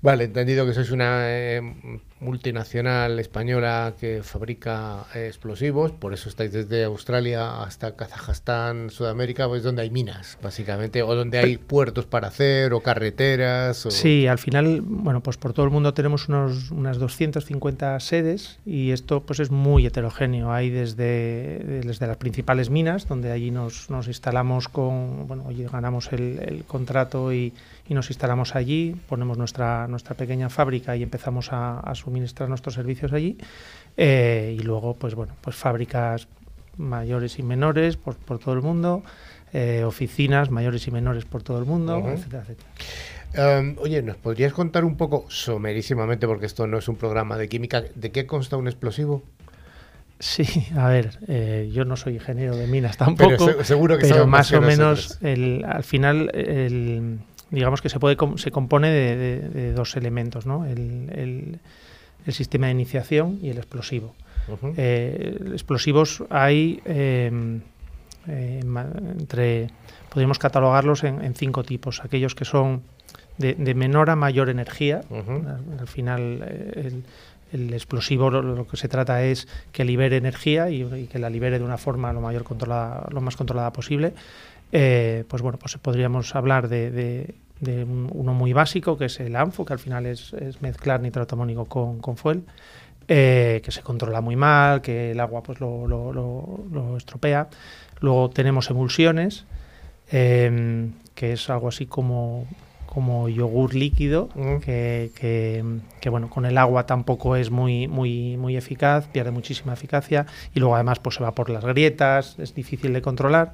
Vale, 0.02 0.26
entendido 0.26 0.66
que 0.66 0.74
sois 0.74 0.92
una 0.92 1.26
eh, 1.26 1.62
multinacional 2.20 3.20
española 3.20 3.94
que 4.00 4.22
fabrica 4.24 5.06
eh, 5.14 5.28
explosivos, 5.28 5.92
por 5.92 6.14
eso 6.14 6.30
estáis 6.30 6.52
desde 6.52 6.84
Australia 6.84 7.62
hasta 7.64 7.96
Kazajstán, 7.96 8.90
Sudamérica, 8.90 9.48
pues 9.48 9.64
donde 9.64 9.82
hay 9.84 9.90
minas, 9.90 10.38
básicamente, 10.42 11.04
o 11.04 11.16
donde 11.16 11.40
hay 11.40 11.58
puertos 11.58 12.06
para 12.06 12.28
hacer, 12.28 12.74
o 12.74 12.82
carreteras. 12.82 13.88
Sí, 13.90 14.28
al 14.28 14.38
final, 14.38 14.82
bueno, 14.82 15.22
pues 15.22 15.38
por 15.38 15.54
todo 15.54 15.66
el 15.66 15.72
mundo 15.72 15.94
tenemos 15.94 16.28
unos, 16.28 16.72
unas 16.72 16.98
250 16.98 18.00
sedes 18.00 18.60
y 18.66 18.92
esto 18.92 19.22
pues 19.22 19.40
es 19.40 19.52
muy 19.52 19.86
heterogéneo. 19.86 20.52
Hay 20.52 20.70
desde, 20.70 21.60
desde 21.84 22.08
las 22.08 22.18
principales 22.18 22.70
minas, 22.70 23.08
donde 23.08 23.32
allí 23.32 23.52
nos, 23.52 23.90
nos 23.90 24.08
instalamos 24.08 24.68
con, 24.68 25.28
bueno, 25.28 25.46
allí 25.50 25.64
ganamos 25.64 26.12
el, 26.14 26.40
el 26.40 26.64
contrato 26.66 27.32
y 27.34 27.54
y 27.90 27.94
nos 27.94 28.10
instalamos 28.10 28.56
allí, 28.56 28.96
ponemos 29.08 29.38
nuestra, 29.38 29.88
nuestra 29.88 30.16
pequeña 30.16 30.50
fábrica 30.50 30.96
y 30.96 31.04
empezamos 31.04 31.50
a, 31.52 31.94
suministrar 31.96 32.50
nuestros 32.50 32.76
servicios 32.76 33.14
allí. 33.14 33.38
Eh, 33.96 34.56
y 34.60 34.64
luego, 34.64 34.94
pues 34.94 35.16
bueno, 35.16 35.34
pues 35.42 35.56
fábricas 35.56 36.28
mayores 36.78 37.40
y 37.40 37.44
menores 37.44 37.98
por, 37.98 38.16
por 38.16 38.40
todo 38.40 38.54
el 38.54 38.62
mundo, 38.62 39.04
eh, 39.54 39.84
oficinas 39.84 40.52
mayores 40.52 40.88
y 40.88 40.92
menores 40.92 41.26
por 41.26 41.42
todo 41.42 41.60
el 41.60 41.66
mundo, 41.66 41.98
etcétera, 42.08 42.44
etcétera. 42.44 42.70
Em, 43.34 43.76
oye, 43.80 44.02
¿nos 44.02 44.18
podrías 44.18 44.54
contar 44.54 44.86
un 44.86 44.96
poco, 44.96 45.26
somerísimamente, 45.30 46.28
porque 46.28 46.46
esto 46.46 46.68
no 46.68 46.78
es 46.78 46.88
un 46.88 46.96
programa 46.96 47.38
de 47.38 47.50
química, 47.50 47.84
de 47.96 48.12
qué 48.12 48.26
consta 48.26 48.58
un 48.58 48.68
explosivo? 48.68 49.24
Sí, 50.20 50.68
a 50.76 50.88
ver, 50.90 51.20
eh, 51.28 51.70
yo 51.72 51.86
no 51.86 51.96
soy 51.96 52.16
ingeniero 52.16 52.56
de 52.56 52.66
minas 52.68 52.98
tampoco, 52.98 53.46
pero, 53.46 53.64
seguro 53.64 53.98
que 53.98 54.08
pero 54.08 54.26
más 54.26 54.52
o 54.52 54.62
menos 54.62 55.20
el, 55.22 55.64
al 55.68 55.84
final 55.84 56.32
el, 56.34 57.20
digamos 57.52 57.82
que 57.82 57.90
se, 57.90 58.00
puede, 58.00 58.18
se 58.38 58.52
compone 58.52 58.90
de, 58.90 59.74
dos 59.74 59.96
elementos, 59.96 60.46
¿no? 60.46 60.66
El, 60.66 61.60
el, 62.26 62.34
sistema 62.34 62.66
de 62.66 62.74
iniciación 62.74 63.40
y 63.42 63.50
el 63.50 63.58
explosivo. 63.58 64.14
explosivos 64.76 66.24
hay 66.30 66.82
entre, 68.28 69.70
podríamos 70.10 70.38
catalogarlos 70.38 71.06
en, 71.06 71.34
cinco 71.36 71.64
tipos. 71.64 72.04
Aquellos 72.04 72.36
que 72.36 72.44
son 72.44 72.82
de, 73.38 73.56
menor 73.76 74.10
a 74.10 74.18
mayor 74.18 74.50
energía. 74.50 75.02
al, 75.10 75.88
final, 75.88 76.44
el, 76.76 77.04
el 77.52 77.74
explosivo 77.74 78.30
lo, 78.30 78.68
que 78.68 78.78
se 78.78 78.88
trata 78.88 79.24
es 79.24 79.48
que 79.72 79.86
libere 79.86 80.18
energía 80.18 80.70
y, 80.70 81.08
que 81.08 81.20
la 81.20 81.30
libere 81.30 81.60
de 81.60 81.66
una 81.66 81.78
forma 81.78 82.12
lo 82.14 82.22
mayor 82.22 82.44
controlada, 82.44 83.08
lo 83.12 83.22
más 83.22 83.36
controlada 83.36 83.72
posible. 83.72 84.14
Eh, 84.72 85.24
pues 85.28 85.42
bueno, 85.42 85.58
pues 85.60 85.78
podríamos 85.78 86.36
hablar 86.36 86.68
de, 86.68 87.36
uno 87.62 88.34
muy 88.34 88.54
básico 88.54 88.98
que 88.98 89.06
es 89.06 89.20
el 89.20 89.36
ANFO, 89.36 89.66
que 89.66 89.74
al 89.74 89.80
final 89.80 90.06
es, 90.06 90.34
mezclar 90.62 91.02
nitrato 91.02 91.36
amónico 91.36 91.66
con, 91.66 92.00
con 92.00 92.18
fuel. 92.18 92.44
Eh, 93.10 93.62
que 93.64 93.72
se 93.72 93.82
controla 93.84 94.20
muy 94.20 94.36
mal, 94.36 94.82
que 94.82 95.12
el 95.12 95.20
agua 95.22 95.42
pues 95.42 95.62
lo, 95.62 95.88
lo 95.88 96.98
estropea. 96.98 97.48
Luego 98.02 98.30
tenemos 98.30 98.70
emulsiones, 98.70 99.46
eh, 100.12 100.90
que 101.16 101.34
es 101.34 101.50
algo 101.50 101.70
así 101.70 101.86
como 101.86 102.46
como 102.98 103.30
yogur 103.30 103.76
líquido, 103.76 104.30
que, 104.64 105.12
que, 106.02 106.10
bueno, 106.10 106.32
con 106.32 106.48
el 106.48 106.58
agua 106.58 106.88
tampoco 106.88 107.36
es 107.36 107.52
muy, 107.52 107.88
muy, 107.88 108.38
muy 108.38 108.58
eficaz, 108.58 109.08
pierde 109.08 109.30
muchísima 109.30 109.74
eficacia 109.74 110.26
y 110.56 110.60
luego 110.60 110.74
además 110.74 110.98
pues 110.98 111.18
se 111.18 111.24
va 111.24 111.36
por 111.36 111.52
las 111.52 111.64
grietas, 111.64 112.40
es 112.40 112.56
difícil 112.56 112.94
de 112.94 113.04
controlar. 113.04 113.54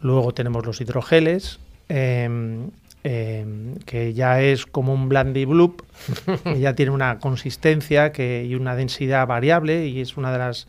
Luego 0.00 0.32
tenemos 0.32 0.64
los 0.64 0.80
hidrogeles, 0.80 1.58
em, 1.88 2.70
em, 3.04 3.76
que 3.86 4.14
ya 4.14 4.40
es 4.40 4.66
como 4.66 4.92
un 4.92 5.08
blandy 5.08 5.44
bloop, 5.44 5.82
que 6.44 6.60
ya 6.60 6.74
tiene 6.74 6.92
una 6.92 7.18
consistencia 7.18 8.12
que, 8.12 8.44
y 8.44 8.54
una 8.54 8.76
densidad 8.76 9.26
variable 9.26 9.86
y 9.86 10.00
es 10.00 10.16
una 10.16 10.32
de 10.32 10.38
las 10.38 10.66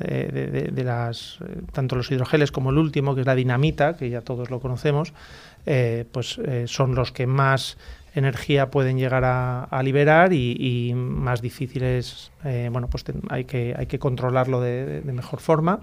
eh, 0.00 0.70
de, 0.72 0.84
las 0.84 1.38
eh, 1.42 1.60
tanto 1.70 1.94
los 1.94 2.10
hidrogeles 2.10 2.50
como 2.50 2.70
el 2.70 2.78
último 2.78 3.14
que 3.14 3.20
es 3.20 3.26
la 3.26 3.34
dinamita 3.36 3.94
que 3.96 4.10
ya 4.10 4.20
todos 4.22 4.50
lo 4.50 4.58
conocemos 4.58 5.12
eh, 5.66 6.06
pues 6.10 6.40
son 6.64 6.94
los 6.96 7.12
que 7.12 7.26
más 7.26 7.76
energía 8.14 8.70
pueden 8.70 8.98
llegar 8.98 9.24
a, 9.24 9.82
liberar 9.82 10.32
y, 10.32 10.92
más 10.94 11.40
difíciles, 11.40 12.30
eh, 12.44 12.68
bueno, 12.70 12.88
pues 12.88 13.04
hay, 13.30 13.44
que, 13.44 13.74
hay 13.76 13.86
que 13.86 13.98
controlarlo 13.98 14.60
de, 14.60 15.02
mejor 15.04 15.40
forma 15.40 15.80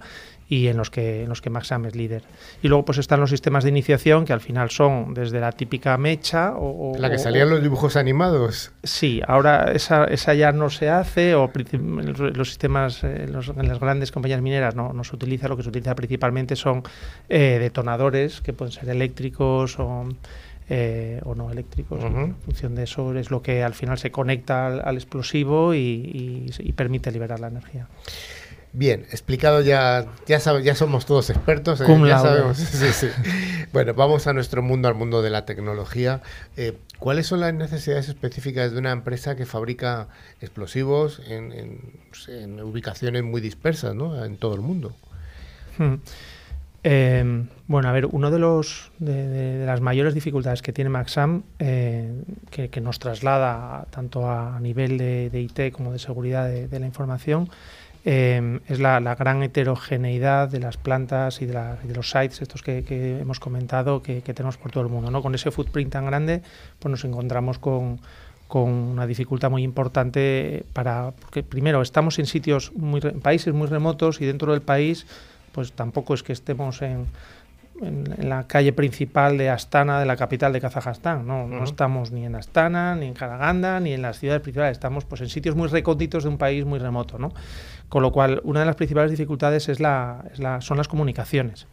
y 0.48 0.68
en 0.68 0.78
los 0.78 0.90
que 0.90 1.22
en 1.22 1.30
los 1.30 1.42
que 1.42 1.52
Maxam 1.52 1.86
es 1.86 1.96
líder. 1.96 2.24
Y 2.64 2.70
luego 2.70 2.84
pues 2.84 2.98
están 2.98 3.20
los 3.20 3.30
sistemas 3.30 3.64
de 3.64 3.70
iniciación 3.70 4.26
que 4.26 4.34
al 4.34 4.42
final 4.42 4.72
son 4.72 5.14
desde 5.14 5.40
la 5.40 5.52
típica 5.52 5.96
mecha 5.98 6.54
o... 6.56 6.98
la 6.98 7.12
que 7.12 7.20
salían 7.20 7.52
los 7.52 7.62
dibujos 7.62 7.96
animados. 7.96 8.72
Sí, 8.84 9.22
ahora 9.28 9.72
esa, 9.74 10.06
esa 10.06 10.34
ya 10.34 10.52
no 10.52 10.72
se 10.72 10.90
hace 10.90 11.36
o 11.36 11.52
los, 11.72 12.50
sistemas 12.50 13.04
en 13.04 13.32
las 13.32 13.80
grandes 13.80 14.12
compañías 14.12 14.42
mineras 14.42 14.74
no, 14.76 14.92
no, 14.92 15.04
se 15.04 15.16
utiliza, 15.16 15.48
lo 15.48 15.56
que 15.56 15.62
se 15.62 15.70
utiliza 15.70 15.94
principalmente 15.94 16.56
son 16.56 16.82
detonadores 17.28 18.42
que 18.42 18.54
pueden 18.54 18.72
ser 18.72 18.90
eléctricos 18.90 19.78
o 19.78 20.08
eh, 20.72 21.20
o 21.26 21.34
no 21.34 21.52
eléctricos. 21.52 22.04
En 22.04 22.36
función 22.36 22.76
de 22.76 22.84
eso 22.84 23.16
es 23.16 23.32
lo 23.32 23.42
que 23.42 23.64
al 23.64 23.74
final 23.74 23.98
se 23.98 24.12
conecta 24.12 24.68
al, 24.68 24.96
explosivo 24.96 25.74
y, 25.74 26.52
permite 26.76 27.12
liberar 27.12 27.40
la 27.40 27.48
energía. 27.48 27.88
Bien, 28.72 29.02
explicado 29.10 29.62
ya, 29.62 30.06
ya, 30.28 30.38
ya 30.62 30.76
somos 30.76 31.08
todos 31.08 31.32
expertos, 31.32 31.82
eh, 31.82 31.86
ya 32.06 32.20
sabemos. 32.20 32.60
Bueno, 33.74 33.94
vamos 33.96 34.28
a 34.28 34.34
nuestro 34.34 34.62
mundo, 34.62 34.88
al 34.88 34.96
mundo 34.96 35.24
de 35.24 35.32
la 35.32 35.46
tecnología. 35.46 36.22
Eh, 36.56 36.78
¿Cuáles 37.00 37.26
son 37.28 37.40
las 37.40 37.54
necesidades 37.54 38.10
específicas 38.10 38.72
de 38.72 38.78
una 38.78 38.92
empresa 38.92 39.36
que 39.36 39.46
fabrica 39.46 40.08
explosivos 40.42 41.22
en, 41.28 42.62
ubicaciones 42.62 43.24
muy 43.24 43.42
dispersas, 43.42 43.96
¿no? 43.96 44.24
en 44.24 44.38
todo 44.38 44.54
el 44.54 44.62
mundo? 44.62 44.96
Eh, 46.84 47.46
bueno, 47.68 47.90
a 47.90 47.92
ver, 47.92 48.06
uno 48.06 48.32
de 48.32 48.40
los 48.40 48.92
de, 49.00 49.66
las 49.66 49.82
mayores 49.82 50.14
dificultades 50.14 50.62
que 50.62 50.72
tiene 50.72 50.90
Maxam, 50.90 51.44
eh, 51.60 52.24
que, 52.50 52.82
nos 52.82 53.00
traslada 53.00 53.86
tanto 53.90 54.30
a 54.30 54.60
nivel 54.60 54.98
de, 54.98 55.30
IT 55.34 55.74
como 55.74 55.92
de 55.92 56.00
seguridad 56.00 56.48
de, 56.50 56.80
la 56.80 56.86
información, 56.86 57.50
eh, 58.06 58.60
es 58.68 58.80
la, 58.80 59.00
gran 59.16 59.44
heterogeneidad 59.44 60.48
de 60.50 60.60
las 60.60 60.78
plantas 60.78 61.42
y 61.42 61.46
de, 61.46 61.54
los 61.94 62.10
sites, 62.10 62.42
estos 62.42 62.64
que, 62.64 63.20
hemos 63.20 63.40
comentado, 63.40 64.02
que, 64.02 64.22
tenemos 64.22 64.58
por 64.58 64.72
todo 64.72 64.84
el 64.84 64.90
mundo. 64.90 65.12
¿no? 65.12 65.22
Con 65.22 65.36
ese 65.36 65.52
footprint 65.52 65.92
tan 65.92 66.06
grande, 66.06 66.42
pues 66.80 66.90
nos 66.90 67.04
encontramos 67.04 67.60
con, 67.60 68.00
una 68.52 69.06
dificultad 69.06 69.52
muy 69.52 69.62
importante 69.62 70.66
para 70.74 71.12
porque 71.12 71.44
primero 71.44 71.84
estamos 71.84 72.18
en 72.18 72.26
sitios 72.26 72.72
muy 72.74 73.00
en 73.04 73.20
países 73.20 73.54
muy 73.54 73.68
remotos 73.68 74.22
y 74.22 74.26
dentro 74.26 74.54
del 74.54 74.64
país 74.64 75.06
pues 75.52 75.74
tampoco 75.74 76.14
es 76.14 76.24
que 76.24 76.34
estemos 76.34 76.82
en, 76.82 77.06
en, 77.82 78.30
la 78.30 78.48
calle 78.48 78.74
principal 78.74 79.38
de 79.38 79.50
Astana, 79.50 80.00
de 80.00 80.06
la 80.06 80.16
capital 80.18 80.54
de 80.54 80.62
Kazajstán. 80.62 81.26
No, 81.26 81.48
no 81.48 81.64
estamos 81.64 82.12
ni 82.12 82.26
en 82.26 82.36
Astana, 82.36 82.96
ni 82.96 83.08
en 83.08 83.14
Karaganda, 83.14 83.80
ni 83.80 83.94
en 83.94 84.02
las 84.02 84.20
ciudades 84.20 84.42
principales. 84.42 84.74
Estamos 84.74 85.06
pues, 85.06 85.22
en 85.22 85.30
sitios 85.30 85.56
muy 85.56 85.68
recónditos 85.68 86.24
de 86.24 86.30
un 86.30 86.38
país 86.38 86.66
muy 86.66 86.80
remoto. 86.80 87.18
¿no? 87.18 87.34
Con 87.88 88.04
lo 88.04 88.12
cual, 88.12 88.42
una 88.44 88.62
de 88.62 88.66
las 88.66 88.76
principales 88.76 89.12
dificultades 89.12 89.70
es 89.70 89.80
la, 89.80 90.26
es 90.32 90.40
la, 90.40 90.62
son 90.62 90.78
las 90.78 90.88
comunicaciones. 90.88 91.68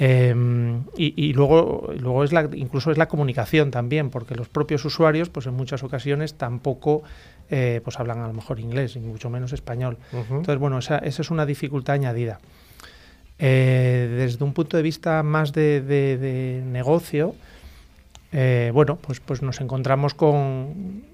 Em, 0.00 0.84
y, 0.96 1.32
luego, 1.32 1.92
luego 1.98 2.22
es 2.22 2.32
la, 2.32 2.48
incluso 2.54 2.92
es 2.92 2.98
la 2.98 3.08
comunicación 3.08 3.72
también, 3.72 4.10
porque 4.10 4.36
los 4.36 4.48
propios 4.48 4.84
usuarios, 4.84 5.28
pues 5.28 5.46
en 5.46 5.54
muchas 5.54 5.82
ocasiones 5.82 6.34
tampoco 6.34 7.02
eh, 7.50 7.80
pues 7.82 7.98
hablan 7.98 8.20
a 8.20 8.28
lo 8.28 8.32
mejor 8.32 8.60
inglés, 8.60 8.94
y 8.94 9.00
mucho 9.00 9.28
menos 9.28 9.52
español. 9.52 9.98
Entonces, 10.12 10.58
bueno, 10.58 10.78
esa, 10.78 10.98
esa 10.98 11.22
es 11.22 11.30
una 11.32 11.46
dificultad 11.46 11.96
añadida. 11.96 12.38
Eh, 13.38 14.14
desde 14.18 14.42
un 14.42 14.52
punto 14.52 14.76
de 14.76 14.82
vista 14.82 15.22
más 15.22 15.52
de, 15.52 16.62
negocio, 16.66 17.34
eh, 18.32 18.70
bueno, 18.74 18.96
pues, 18.96 19.20
pues 19.20 19.42
nos 19.42 19.60
encontramos 19.60 20.14
con, 20.14 21.04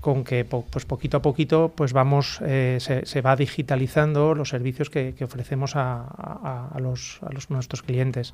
con 0.00 0.24
que 0.24 0.44
pues 0.44 0.86
poquito 0.86 1.18
a 1.18 1.22
poquito 1.22 1.72
pues 1.74 1.92
vamos 1.92 2.40
eh, 2.42 2.78
se, 2.80 3.20
va 3.20 3.36
digitalizando 3.36 4.34
los 4.34 4.48
servicios 4.48 4.88
que, 4.88 5.14
ofrecemos 5.22 5.72
a, 5.74 6.74
los, 6.78 7.20
a 7.22 7.32
los 7.32 7.50
nuestros 7.50 7.82
clientes. 7.82 8.32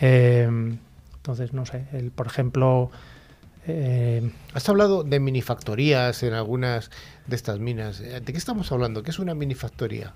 entonces, 0.00 1.52
no 1.52 1.66
sé, 1.66 1.86
el, 1.92 2.10
por 2.10 2.26
ejemplo... 2.26 2.90
Has 4.54 4.68
hablado 4.68 5.02
de 5.02 5.18
minifactorías 5.18 6.22
en 6.22 6.34
algunas 6.34 6.88
de 7.26 7.34
estas 7.34 7.58
minas. 7.58 7.98
¿De 7.98 8.22
qué 8.22 8.38
estamos 8.38 8.70
hablando? 8.70 9.02
¿Qué 9.02 9.10
es 9.10 9.18
una 9.18 9.34
minifactoría? 9.34 10.14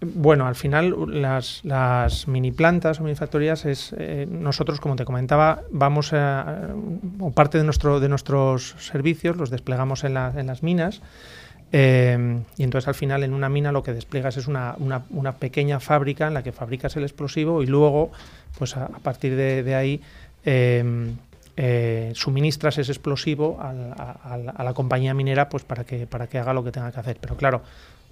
Bueno, 0.00 0.46
al 0.46 0.54
final 0.54 1.22
las, 1.22 1.64
las 1.64 2.28
mini 2.28 2.52
plantas 2.52 3.00
o 3.00 3.04
mini 3.04 3.14
factorías 3.14 3.64
es 3.64 3.94
eh, 3.96 4.26
nosotros, 4.28 4.80
como 4.80 4.96
te 4.96 5.04
comentaba, 5.04 5.62
vamos 5.70 6.12
a, 6.12 6.74
o 7.20 7.30
parte 7.30 7.58
de 7.58 7.64
nuestro 7.64 8.00
de 8.00 8.08
nuestros 8.08 8.74
servicios 8.78 9.36
los 9.36 9.50
desplegamos 9.50 10.04
en, 10.04 10.16
en 10.16 10.46
las 10.46 10.62
minas. 10.62 11.00
Eh, 11.72 12.38
y 12.56 12.62
entonces 12.62 12.86
al 12.86 12.94
final 12.94 13.24
en 13.24 13.32
una 13.32 13.48
mina 13.48 13.72
lo 13.72 13.82
que 13.82 13.92
despliegas 13.92 14.36
es 14.36 14.46
una, 14.46 14.76
una, 14.78 15.32
pequeña 15.32 15.80
fábrica 15.80 16.28
en 16.28 16.34
la 16.34 16.44
que 16.44 16.52
fabricas 16.52 16.94
el 16.96 17.02
explosivo 17.02 17.64
y 17.64 17.66
luego, 17.66 18.12
pues 18.58 18.76
a, 18.76 18.86
partir 18.88 19.34
de, 19.34 19.74
ahí, 19.74 20.00
eh, 20.44 22.12
suministras 22.14 22.78
ese 22.78 22.92
explosivo 22.92 23.58
a, 23.60 23.70
a, 24.54 24.64
la 24.64 24.74
compañía 24.74 25.14
minera 25.14 25.48
pues 25.48 25.64
para 25.64 25.84
que, 25.84 26.06
para 26.06 26.28
que 26.28 26.38
haga 26.38 26.52
lo 26.52 26.62
que 26.62 26.70
tenga 26.70 26.92
que 26.92 27.00
hacer. 27.00 27.16
Pero 27.20 27.36
claro, 27.36 27.62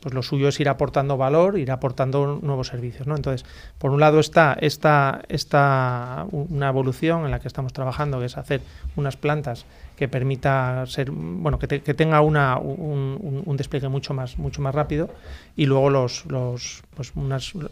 pues 0.03 0.15
lo 0.15 0.23
suyo 0.23 0.49
es 0.49 0.59
ir 0.59 0.69
aportando 0.69 1.17
valor, 1.17 1.59
ir 1.59 1.71
aportando 1.71 2.41
nuevos 2.43 2.67
servicios. 2.67 3.07
¿no? 3.07 3.15
Entonces, 3.15 3.49
por 3.79 3.93
un 3.93 4.01
lado 4.01 4.19
está 4.19 4.57
esta, 4.61 5.23
esta, 5.29 6.27
una 6.33 6.69
evolución 6.69 7.25
en 7.25 7.31
la 7.31 7.39
que 7.39 7.47
estamos 7.47 7.73
trabajando, 7.73 8.19
que 8.19 8.27
es 8.27 8.37
hacer 8.37 8.63
unas 8.97 9.17
plantas 9.17 9.65
que 9.97 10.09
permita 10.09 10.85
ser, 10.87 11.13
bueno, 11.13 11.61
que, 11.61 11.69
tenga 11.95 12.21
una, 12.21 12.59
un, 12.59 13.55
despliegue 13.57 13.89
mucho 13.89 14.13
más, 14.13 14.39
mucho 14.39 14.61
más 14.61 14.75
rápido, 14.75 15.09
y 15.57 15.67
luego 15.67 15.89
los, 15.89 16.27
los 16.27 16.83
pues 16.97 17.13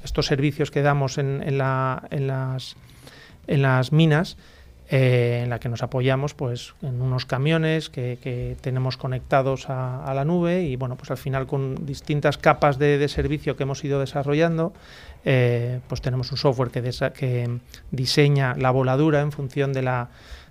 estos 0.05 0.27
servicios 0.27 0.71
que 0.71 0.83
damos 0.83 1.19
en, 1.19 1.43
en, 1.43 1.59
la, 1.59 2.05
en, 2.11 2.29
las, 2.29 2.77
en 3.49 3.63
las 3.63 3.91
minas 3.91 4.37
eh, 4.93 5.43
en 5.45 5.51
la 5.51 5.61
que 5.61 5.69
nos 5.69 5.85
apoyamos 5.85 6.35
pues 6.35 6.75
en 6.83 7.01
unos 7.01 7.25
camiones 7.25 7.91
que, 7.91 8.57
tenemos 8.61 8.97
conectados 8.97 9.67
a, 9.69 10.13
la 10.13 10.25
nube 10.25 10.65
y 10.65 10.75
bueno 10.75 10.97
pues 10.97 11.13
al 11.13 11.17
final 11.17 11.47
con 11.47 11.87
distintas 11.87 12.39
capas 12.39 12.77
de, 12.77 13.07
servicio 13.07 13.57
que 13.57 13.63
hemos 13.63 13.85
ido 13.85 14.01
desarrollando 14.01 14.73
eh, 15.25 15.79
pues 15.87 16.01
tenemos 16.01 16.33
un 16.33 16.39
software 16.39 16.73
que, 16.73 17.61
diseña 17.93 18.57
la 18.57 18.73
voladura 18.73 19.21
en 19.21 19.31
función 19.31 19.73
de 19.73 19.83
la 19.83 20.09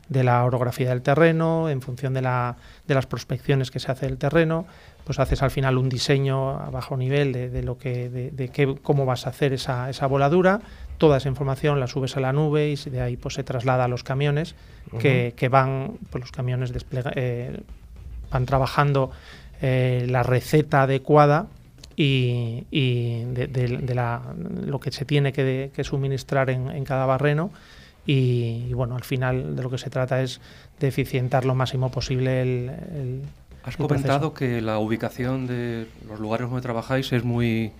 de 0.08 0.24
la 0.24 0.44
orografía 0.44 0.90
del 0.90 1.04
terreno, 1.04 1.70
en 1.70 1.82
función 1.82 2.16
de, 2.16 2.24
la, 2.24 2.56
de 2.88 2.96
las 2.96 3.06
prospecciones 3.06 3.70
que 3.70 3.80
se 3.80 3.92
hace 3.92 4.08
del 4.08 4.18
terreno, 4.18 4.66
pues 5.10 5.18
haces 5.18 5.42
al 5.42 5.50
final 5.50 5.80
un 5.80 5.90
diseño 5.90 6.52
a 6.52 6.70
bajo 6.70 6.96
nivel 6.96 7.34
de, 7.34 7.50
de 7.50 7.64
lo 7.64 7.80
que, 7.80 8.12
de, 8.12 8.30
de 8.30 8.50
qué, 8.50 8.76
cómo 8.80 9.08
vas 9.08 9.26
a 9.26 9.32
hacer 9.32 9.54
esa, 9.54 9.90
esa 9.90 10.06
voladura, 10.06 10.62
toda 11.00 11.18
esa 11.18 11.30
información 11.30 11.80
la 11.80 11.88
subes 11.88 12.16
a 12.16 12.20
la 12.20 12.32
nube 12.32 12.70
y 12.70 12.76
de 12.92 13.02
ahí 13.02 13.18
pues 13.18 13.34
se 13.34 13.44
traslada 13.44 13.86
a 13.86 13.88
los 13.88 14.04
camiones 14.04 14.54
que, 15.00 15.50
van, 15.50 15.98
pues 16.12 16.22
los 16.22 16.32
camiones 16.32 16.72
eh, 17.16 17.60
van 18.30 18.46
trabajando 18.46 19.10
eh, 19.64 20.06
la 20.08 20.22
receta 20.22 20.84
adecuada 20.84 21.48
y, 21.96 22.62
de, 22.70 23.92
la, 23.96 24.22
lo 24.64 24.80
que 24.80 24.92
se 24.92 25.06
tiene 25.06 25.34
que, 25.34 25.72
suministrar 25.84 26.52
en, 26.52 26.84
cada 26.84 27.08
barreno. 27.08 27.50
Y, 28.06 28.72
bueno, 28.76 28.96
al 28.96 29.04
final 29.04 29.56
de 29.56 29.64
lo 29.64 29.72
que 29.72 29.80
se 29.80 29.90
trata 29.90 30.22
es 30.22 30.40
de 30.80 30.90
eficientar 30.90 31.46
lo 31.46 31.56
máximo 31.56 31.90
posible 31.90 32.44
el... 32.44 33.22
Has 33.64 33.78
comentado 33.78 34.34
que 34.34 34.62
la 34.62 34.80
ubicación 34.80 35.48
de 35.48 35.88
los 36.08 36.20
lugares 36.20 36.48
donde 36.48 36.62
trabajáis 36.62 37.12
es 37.12 37.24
muy 37.24 37.74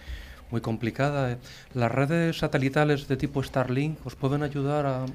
muy 0.52 0.62
complicada. 0.62 1.38
¿Las 1.74 1.92
redes 1.92 2.40
satelitales 2.40 3.08
de 3.08 3.18
tipo 3.18 3.44
Starlink 3.44 4.06
os 4.06 4.16
pueden 4.16 4.44
ayudar 4.44 4.86
a, 4.86 5.06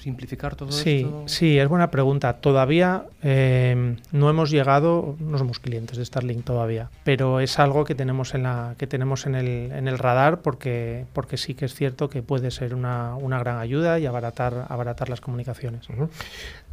simplificar 0.00 0.56
todo 0.56 0.72
sí, 0.72 1.00
esto? 1.00 1.24
Sí, 1.26 1.58
es 1.58 1.68
buena 1.68 1.90
pregunta. 1.90 2.34
Todavía 2.34 3.04
eh, 3.22 3.96
no 4.12 4.30
hemos 4.30 4.50
llegado, 4.50 5.16
no 5.20 5.38
somos 5.38 5.60
clientes 5.60 5.98
de 5.98 6.04
Starlink 6.04 6.44
todavía, 6.44 6.90
pero 7.04 7.40
es 7.40 7.58
algo 7.58 7.84
que 7.84 7.94
tenemos 7.94 8.34
en, 8.34 8.44
la, 8.44 8.74
que 8.78 8.86
tenemos 8.86 9.26
en, 9.26 9.34
el, 9.34 9.72
en 9.72 9.88
el 9.88 9.98
radar 9.98 10.40
porque, 10.40 11.04
porque 11.12 11.36
sí 11.36 11.54
que 11.54 11.66
es 11.66 11.74
cierto 11.74 12.08
que 12.08 12.22
puede 12.22 12.50
ser 12.50 12.74
una, 12.74 13.14
una 13.16 13.38
gran 13.38 13.58
ayuda 13.58 13.98
y 13.98 14.06
abaratar, 14.06 14.66
abaratar 14.68 15.08
las 15.08 15.20
comunicaciones. 15.20 15.86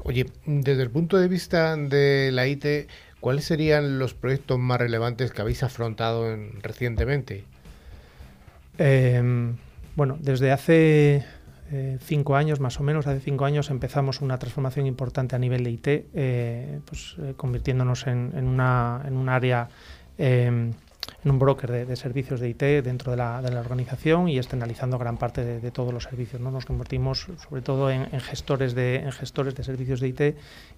Oye, 0.04 0.28
desde 0.46 0.84
el 0.84 0.90
punto 0.90 1.18
de 1.18 1.28
vista 1.28 1.76
de 1.76 2.30
la 2.32 2.48
IT, 2.48 2.66
¿cuáles 3.20 3.46
serían 3.46 4.00
los 4.00 4.14
proyectos 4.14 4.60
más 4.60 4.80
relevantes 4.80 5.32
que 5.32 5.42
habéis 5.42 5.64
afrontado 5.64 6.38
recientemente? 6.62 7.44
Em, 8.78 9.56
bueno, 9.96 10.18
desde 10.22 10.52
hace 10.52 11.26
eh, 11.72 11.98
cinco 12.02 12.36
años, 12.36 12.60
más 12.60 12.80
o 12.80 12.84
menos, 12.84 13.08
hace 13.08 13.20
cinco 13.20 13.46
años 13.46 13.70
empezamos 13.70 14.22
una 14.22 14.38
transformación 14.40 14.86
importante 14.86 15.36
a 15.36 15.40
nivel 15.40 15.64
de 15.64 15.72
IT, 15.72 15.88
eh, 15.88 16.80
pues, 16.86 17.16
eh, 17.20 17.34
convirtiéndonos 17.36 18.08
en, 18.08 18.48
una, 18.48 19.02
en 19.06 19.18
un 19.18 19.28
área, 19.28 19.68
em, 20.18 20.72
en 21.24 21.32
un 21.32 21.40
broker 21.40 21.88
de, 21.88 21.96
servicios 21.96 22.40
de 22.40 22.50
IT 22.50 22.62
dentro 22.84 23.12
de 23.12 23.18
la, 23.18 23.42
de 23.42 23.52
la, 23.52 23.60
organización 23.60 24.30
y 24.30 24.38
externalizando 24.38 24.98
gran 24.98 25.18
parte 25.18 25.44
de, 25.44 25.72
todos 25.72 25.94
los 25.94 26.04
servicios. 26.04 26.42
¿no? 26.42 26.52
Nos 26.52 26.66
convertimos 26.66 27.28
sobre 27.48 27.62
todo 27.62 27.90
en, 27.90 28.08
gestores, 28.20 28.76
de, 28.76 29.10
gestores 29.12 29.56
de 29.56 29.64
servicios 29.64 30.00
de 30.00 30.08
IT 30.08 30.22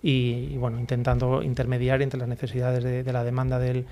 y, 0.01 0.49
y, 0.51 0.57
bueno, 0.57 0.79
intentando 0.79 1.43
intermediar 1.43 2.01
entre 2.01 2.19
las 2.19 2.27
necesidades 2.27 2.83
de 2.83 3.13
la 3.13 3.23
demanda 3.23 3.59
del 3.59 3.85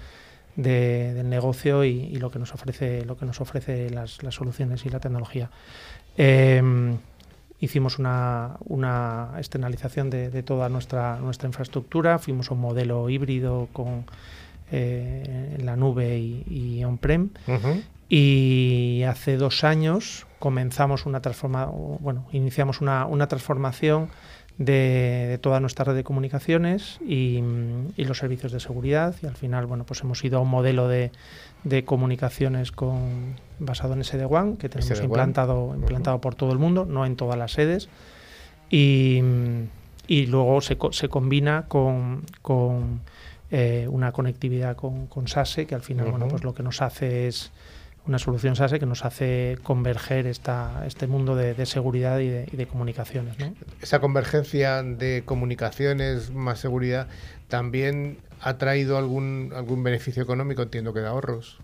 del 0.58 1.30
negocio 1.30 1.84
y, 1.84 2.16
lo 2.16 2.32
que 2.32 2.40
nos 2.40 2.54
ofrece, 2.54 3.06
lo 3.06 3.16
que 3.16 3.26
nos 3.26 3.40
ofrece 3.40 3.90
las, 3.92 4.18
soluciones 4.30 4.86
y 4.86 4.90
la 4.90 5.00
tecnología. 5.00 5.52
Em, 6.18 6.98
hicimos 7.60 8.00
una, 8.00 8.58
una 8.66 9.34
externalización 9.38 10.10
de, 10.10 10.44
toda 10.44 10.68
nuestra, 10.68 11.18
nuestra 11.18 11.48
infraestructura, 11.48 12.18
fuimos 12.18 12.50
un 12.50 12.60
modelo 12.60 13.08
híbrido 13.10 13.70
con 13.72 14.06
eh, 14.72 15.56
en 15.58 15.66
la 15.66 15.76
nube 15.76 16.18
y, 16.20 16.84
on-prem. 16.84 17.30
Y 18.10 19.04
hace 19.08 19.38
dos 19.38 19.64
años 19.64 20.28
comenzamos 20.40 21.06
una 21.06 21.22
transforma, 21.22 21.66
bueno, 21.66 22.26
iniciamos 22.32 22.80
una, 22.80 23.06
una 23.06 23.28
transformación 23.28 24.10
de, 24.58 25.40
toda 25.42 25.60
nuestra 25.60 25.86
red 25.86 25.96
de 25.96 26.04
comunicaciones 26.04 27.00
y, 27.06 27.42
los 27.98 28.18
servicios 28.18 28.52
de 28.52 28.60
seguridad. 28.60 29.16
Y 29.22 29.26
al 29.26 29.36
final 29.36 29.66
bueno 29.66 29.86
pues 29.86 30.02
hemos 30.02 30.24
ido 30.24 30.40
a 30.40 30.42
un 30.42 30.50
modelo 30.50 30.88
de, 30.88 31.12
comunicaciones 31.86 32.72
con 32.72 33.36
basado 33.60 33.94
en 33.94 34.04
SD-WAN 34.04 34.58
que 34.58 34.70
tenemos 34.70 35.02
implantado 35.02 35.74
implantado 35.76 36.22
por 36.22 36.36
todo 36.36 36.54
el 36.54 36.60
mundo 36.60 36.86
no 36.86 37.06
en 37.06 37.16
todas 37.16 37.38
las 37.38 37.52
sedes. 37.52 37.90
Y, 38.70 39.22
luego 40.28 40.62
se, 40.62 40.78
se 40.92 41.10
combina 41.10 41.66
con, 41.68 42.24
eh, 43.52 43.88
una 43.90 44.12
conectividad 44.12 44.76
con, 44.76 45.08
con, 45.08 45.28
SASE 45.28 45.66
que 45.66 45.76
al 45.76 45.82
final 45.82 46.10
bueno 46.12 46.28
pues 46.28 46.44
lo 46.44 46.54
que 46.54 46.64
nos 46.64 46.82
hace 46.82 47.28
es 47.28 47.52
una 48.08 48.20
solución 48.20 48.56
SASE 48.56 48.80
que 48.80 48.86
nos 48.86 49.06
hace 49.06 49.58
converger 49.64 50.28
esta, 50.28 50.84
este 50.88 51.08
mundo 51.08 51.36
de, 51.36 51.66
seguridad 51.66 52.20
y 52.20 52.30
de, 52.30 52.68
comunicaciones. 52.68 53.36
Esa 53.82 54.00
convergencia 54.00 54.82
de 54.82 55.24
comunicaciones 55.26 56.32
más 56.32 56.60
seguridad 56.60 57.08
también 57.50 58.18
ha 58.42 58.58
traído 58.58 58.98
algún, 58.98 59.52
algún 59.56 59.84
beneficio 59.84 60.24
económico, 60.24 60.62
entiendo 60.62 60.94
que 60.94 61.02
de 61.02 61.08
ahorros. 61.08 61.58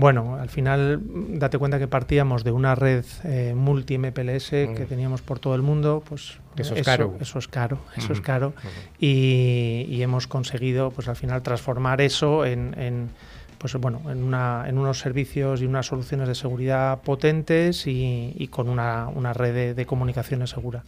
Bueno, 0.00 0.36
al 0.36 0.48
final 0.48 1.00
date 1.40 1.58
cuenta 1.58 1.80
que 1.80 1.88
partíamos 1.88 2.44
de 2.44 2.52
una 2.52 2.76
red 2.76 3.04
eh, 3.24 3.52
multi-MPLS 3.56 4.50
que 4.50 4.84
mm. 4.84 4.88
teníamos 4.88 5.22
por 5.22 5.40
todo 5.40 5.56
el 5.56 5.62
mundo, 5.62 6.04
pues 6.08 6.38
eso 6.56 6.76
es 6.76 6.84
caro. 6.84 7.16
Eso 7.20 7.40
es 7.40 7.48
caro, 7.48 7.78
eso 7.96 8.12
es 8.12 8.20
caro. 8.20 8.54
y, 9.00 10.00
hemos 10.00 10.28
conseguido, 10.28 10.92
pues 10.92 11.08
al 11.08 11.16
final, 11.16 11.42
transformar 11.42 12.00
eso 12.00 12.46
en 12.46 13.10
pues 13.58 13.74
bueno, 13.74 14.00
en, 14.10 14.22
una, 14.22 14.64
en 14.66 14.78
unos 14.78 15.00
servicios 15.00 15.60
y 15.60 15.66
unas 15.66 15.86
soluciones 15.86 16.28
de 16.28 16.34
seguridad 16.34 17.00
potentes 17.02 17.86
y, 17.86 18.48
con 18.50 18.68
una, 18.68 19.08
una 19.08 19.32
red 19.32 19.74
de, 19.74 19.86
comunicaciones 19.86 20.50
segura. 20.50 20.84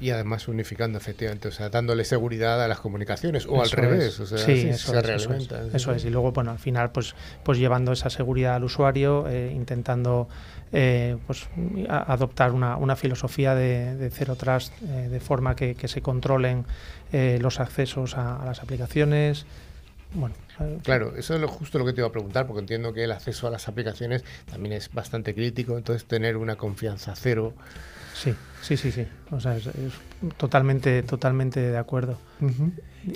Y 0.00 0.10
además 0.10 0.48
unificando 0.48 0.98
efectivamente, 0.98 1.48
o 1.48 1.52
sea, 1.52 1.68
dándole 1.68 2.04
seguridad 2.04 2.62
a 2.62 2.68
las 2.68 2.80
comunicaciones 2.80 3.46
o 3.46 3.62
al 3.62 3.70
revés, 3.70 4.18
o 4.20 4.26
sea, 4.26 4.38
sí, 4.38 4.68
eso, 4.68 4.98
es, 4.98 5.28
eso, 5.74 5.92
es, 5.92 6.04
Y 6.04 6.10
luego, 6.10 6.32
bueno, 6.32 6.50
al 6.50 6.58
final, 6.58 6.90
pues, 6.92 7.14
pues 7.44 7.58
llevando 7.58 7.92
esa 7.92 8.10
seguridad 8.10 8.56
al 8.56 8.64
usuario, 8.64 9.28
eh, 9.28 9.52
intentando 9.54 10.28
eh, 10.72 11.16
pues, 11.26 11.48
adoptar 11.88 12.52
una, 12.52 12.76
una 12.76 12.96
filosofía 12.96 13.54
de, 13.54 13.96
de 13.96 14.10
cero 14.10 14.34
trust, 14.36 14.72
eh, 14.82 15.08
de 15.10 15.20
forma 15.20 15.54
que, 15.54 15.74
que 15.74 15.88
se 15.88 16.00
controlen 16.00 16.64
los 17.12 17.60
accesos 17.60 18.16
a, 18.16 18.42
a 18.42 18.46
las 18.46 18.62
aplicaciones. 18.62 19.44
Bueno, 20.14 20.34
Claro, 20.82 21.14
eso 21.16 21.34
es 21.34 21.40
lo, 21.40 21.48
justo 21.48 21.78
lo 21.78 21.84
que 21.84 21.92
te 21.92 22.00
iba 22.00 22.08
a 22.08 22.12
preguntar, 22.12 22.46
porque 22.46 22.60
entiendo 22.60 22.92
que 22.92 23.04
el 23.04 23.12
acceso 23.12 23.46
a 23.46 23.50
las 23.50 23.68
aplicaciones 23.68 24.24
también 24.50 24.74
es 24.74 24.92
bastante 24.92 25.34
crítico, 25.34 25.76
entonces 25.76 26.06
tener 26.06 26.36
una 26.36 26.56
confianza 26.56 27.14
cero. 27.16 27.54
Sí, 28.14 28.34
sí, 28.62 28.76
sí, 28.76 28.92
sí. 28.92 29.06
O 29.30 29.40
sea, 29.40 29.56
es, 29.56 29.68
totalmente, 30.36 31.02
totalmente 31.02 31.60
de 31.60 31.78
acuerdo. 31.78 32.18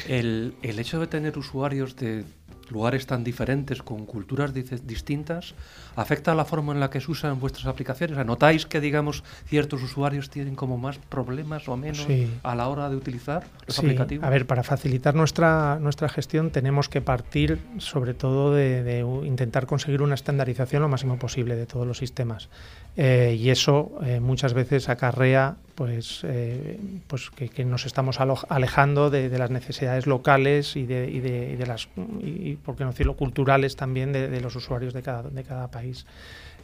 el, 0.08 0.54
el 0.62 0.78
hecho 0.78 1.00
de 1.00 1.06
tener 1.06 1.38
usuarios 1.38 1.96
de 1.96 2.24
lugares 2.70 3.06
tan 3.06 3.24
diferentes, 3.24 3.82
con 3.82 4.06
culturas 4.06 4.52
distintas, 4.54 5.54
afecta 5.96 6.32
a 6.32 6.34
la 6.34 6.44
forma 6.44 6.72
en 6.72 6.80
la 6.80 6.90
que 6.90 7.00
se 7.00 7.10
usan 7.10 7.40
vuestras 7.40 7.66
aplicaciones? 7.66 8.24
¿Notáis 8.24 8.66
que, 8.66 8.80
digamos, 8.80 9.24
ciertos 9.46 9.82
usuarios 9.82 10.30
tienen 10.30 10.54
como 10.54 10.78
más 10.78 10.98
problemas 10.98 11.68
o 11.68 11.76
menos 11.76 12.06
a 12.42 12.54
la 12.54 12.68
hora 12.68 12.88
de 12.88 12.96
utilizar 12.96 13.44
los 13.66 13.78
aplicativos? 13.78 14.24
A 14.24 14.30
ver, 14.30 14.46
para 14.46 14.62
facilitar 14.62 15.14
nuestra, 15.14 15.78
nuestra 15.80 16.08
gestión 16.08 16.50
tenemos 16.50 16.88
que 16.88 17.00
partir 17.00 17.58
sobre 17.78 18.14
todo 18.14 18.54
de, 18.54 19.04
intentar 19.24 19.66
conseguir 19.66 20.02
una 20.02 20.14
estandarización 20.14 20.82
lo 20.82 20.88
máximo 20.88 21.18
posible 21.18 21.56
de 21.56 21.66
todos 21.66 21.86
los 21.86 21.98
sistemas. 21.98 22.48
Eh, 22.96 23.36
y 23.38 23.50
eso 23.50 23.92
eh, 24.04 24.20
muchas 24.20 24.54
veces 24.54 24.88
acarrea 24.88 25.56
pues, 25.76 26.22
eh, 26.24 26.80
pues 27.06 27.30
que, 27.30 27.64
nos 27.64 27.84
estamos 27.84 28.18
alejando 28.48 29.10
de, 29.10 29.28
las 29.38 29.50
necesidades 29.50 30.06
locales 30.06 30.74
y 30.74 30.86
de, 30.86 31.10
y 31.10 31.20
de, 31.20 31.66
las, 31.66 31.88
y, 32.22 32.56
por 32.56 32.76
qué 32.76 32.84
no 32.84 32.90
decirlo, 32.90 33.14
culturales 33.14 33.76
también 33.76 34.12
de, 34.12 34.40
los 34.40 34.56
usuarios 34.56 34.94
de 34.94 35.02
cada, 35.02 35.28
de 35.28 35.44
cada 35.44 35.70
país. 35.70 35.85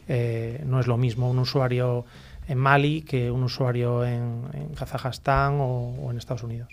Eh, 0.07 0.61
no 0.65 0.79
es 0.79 0.87
lo 0.87 0.97
mismo 0.97 1.29
un 1.29 1.39
usuario 1.39 2.05
en 2.47 2.57
Mali 2.57 3.03
que 3.03 3.31
un 3.31 3.43
usuario 3.43 4.05
en, 4.05 4.49
Kazajstán 4.77 5.57
o, 5.59 6.09
en 6.11 6.17
Estados 6.17 6.43
Unidos. 6.43 6.69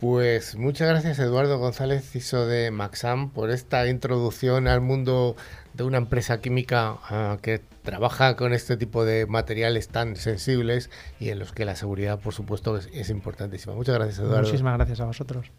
Pues 0.00 0.56
muchas 0.56 0.88
gracias 0.88 1.18
Eduardo 1.18 1.58
González 1.58 2.08
Ciso 2.08 2.46
de 2.46 2.70
Maxam 2.70 3.30
por 3.30 3.50
esta 3.50 3.86
introducción 3.86 4.66
al 4.66 4.80
mundo 4.80 5.36
de 5.74 5.84
una 5.84 5.98
empresa 5.98 6.40
química 6.40 6.96
ah, 7.04 7.36
que 7.42 7.60
trabaja 7.82 8.34
con 8.34 8.54
este 8.54 8.78
tipo 8.78 9.04
de 9.04 9.26
materiales 9.26 9.88
tan 9.88 10.16
sensibles 10.16 10.90
y 11.20 11.28
en 11.28 11.38
los 11.38 11.52
que 11.52 11.64
la 11.64 11.76
seguridad, 11.76 12.18
por 12.18 12.32
supuesto, 12.32 12.76
es, 12.76 12.88
es 12.92 13.10
importantísima. 13.10 13.74
Muchas 13.74 13.94
gracias 13.94 14.18
Eduardo. 14.20 14.42
Muchísimas 14.42 14.76
gracias 14.78 15.00
a 15.00 15.04
vosotros. 15.04 15.50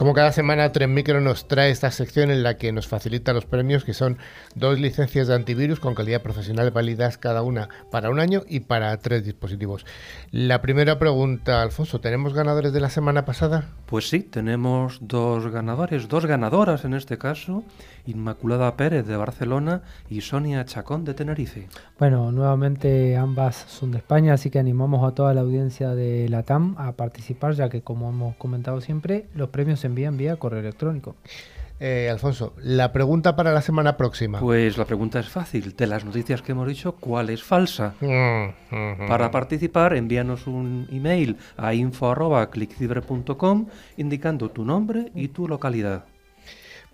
Como 0.00 0.14
cada 0.14 0.32
semana, 0.32 0.72
Tren 0.72 0.94
Micro 0.94 1.20
nos 1.20 1.46
trae 1.46 1.70
esta 1.70 1.90
sección 1.90 2.30
en 2.30 2.42
la 2.42 2.56
que 2.56 2.72
nos 2.72 2.88
facilita 2.88 3.34
los 3.34 3.44
premios, 3.44 3.84
que 3.84 3.92
son 3.92 4.16
dos 4.54 4.80
licencias 4.80 5.28
de 5.28 5.34
antivirus 5.34 5.78
con 5.78 5.94
calidad 5.94 6.22
profesional 6.22 6.70
válidas 6.70 7.18
cada 7.18 7.42
una 7.42 7.68
para 7.90 8.08
un 8.08 8.18
año 8.18 8.40
y 8.48 8.60
para 8.60 8.96
tres 8.96 9.26
dispositivos. 9.26 9.84
La 10.30 10.62
primera 10.62 10.98
pregunta, 10.98 11.60
Alfonso, 11.60 12.00
¿tenemos 12.00 12.32
ganadores 12.32 12.72
de 12.72 12.80
la 12.80 12.88
semana 12.88 13.26
pasada? 13.26 13.66
Pues 13.84 14.08
sí, 14.08 14.20
tenemos 14.20 15.00
dos 15.02 15.52
ganadores, 15.52 16.08
dos 16.08 16.24
ganadoras 16.24 16.86
en 16.86 16.94
este 16.94 17.18
caso, 17.18 17.62
Inmaculada 18.06 18.76
Pérez 18.76 19.06
de 19.06 19.16
Barcelona 19.16 19.82
y 20.08 20.22
Sonia 20.22 20.64
Chacón 20.64 21.04
de 21.04 21.12
Tenerife. 21.12 21.68
Bueno, 21.98 22.32
nuevamente 22.32 23.18
ambas 23.18 23.66
son 23.68 23.90
de 23.90 23.98
España, 23.98 24.32
así 24.32 24.48
que 24.48 24.58
animamos 24.58 25.06
a 25.06 25.14
toda 25.14 25.34
la 25.34 25.42
audiencia 25.42 25.90
de 25.90 26.26
la 26.30 26.42
TAM 26.42 26.76
a 26.78 26.92
participar, 26.92 27.52
ya 27.52 27.68
que 27.68 27.82
como 27.82 28.08
hemos 28.08 28.36
comentado 28.36 28.80
siempre, 28.80 29.26
los 29.34 29.50
premios 29.50 29.80
se 29.80 29.89
envían 29.90 30.16
vía 30.16 30.36
correo 30.36 30.60
electrónico. 30.60 31.16
Eh, 31.82 32.08
Alfonso, 32.10 32.52
la 32.58 32.92
pregunta 32.92 33.36
para 33.36 33.54
la 33.54 33.62
semana 33.62 33.96
próxima. 33.96 34.38
Pues 34.38 34.76
la 34.76 34.84
pregunta 34.84 35.18
es 35.18 35.30
fácil. 35.30 35.74
De 35.74 35.86
las 35.86 36.04
noticias 36.04 36.42
que 36.42 36.52
hemos 36.52 36.68
dicho, 36.68 36.92
¿cuál 36.92 37.30
es 37.30 37.42
falsa? 37.42 37.94
Mm, 38.00 38.48
mm, 38.70 39.04
mm. 39.04 39.08
Para 39.08 39.30
participar, 39.30 39.96
envíanos 39.96 40.46
un 40.46 40.86
email 40.92 41.38
a 41.56 41.72
info.clickciber.com 41.72 43.66
indicando 43.96 44.50
tu 44.50 44.66
nombre 44.66 45.10
y 45.14 45.28
tu 45.28 45.48
localidad. 45.48 46.04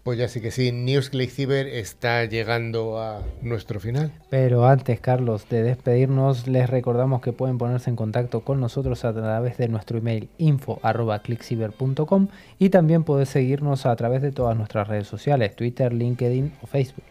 Pues 0.07 0.19
ya 0.21 0.29
sí 0.29 0.41
que 0.41 0.53
sí, 0.53 0.71
News 0.71 1.11
Click 1.11 1.33
Cyber 1.33 1.67
está 1.67 2.25
llegando 2.27 3.03
a 3.03 3.23
nuestro 3.43 3.81
final. 3.81 4.13
Pero 4.31 4.65
antes, 4.65 5.01
Carlos, 5.01 5.49
de 5.49 5.65
despedirnos, 5.65 6.47
les 6.47 6.71
recordamos 6.71 7.21
que 7.21 7.33
pueden 7.33 7.59
ponerse 7.59 7.91
en 7.91 7.97
contacto 7.97 8.43
con 8.43 8.61
nosotros 8.61 9.05
a 9.05 9.13
través 9.13 9.57
de 9.59 9.67
nuestro 9.67 9.99
email 9.99 10.29
info.clickciber.com 10.39 12.29
y 12.57 12.69
también 12.69 13.03
pueden 13.03 13.27
seguirnos 13.27 13.85
a 13.85 13.97
través 13.97 14.23
de 14.23 14.31
todas 14.31 14.57
nuestras 14.57 14.87
redes 14.87 15.09
sociales, 15.09 15.57
Twitter, 15.57 15.93
LinkedIn 15.93 16.53
o 16.63 16.69
Facebook. 16.69 17.03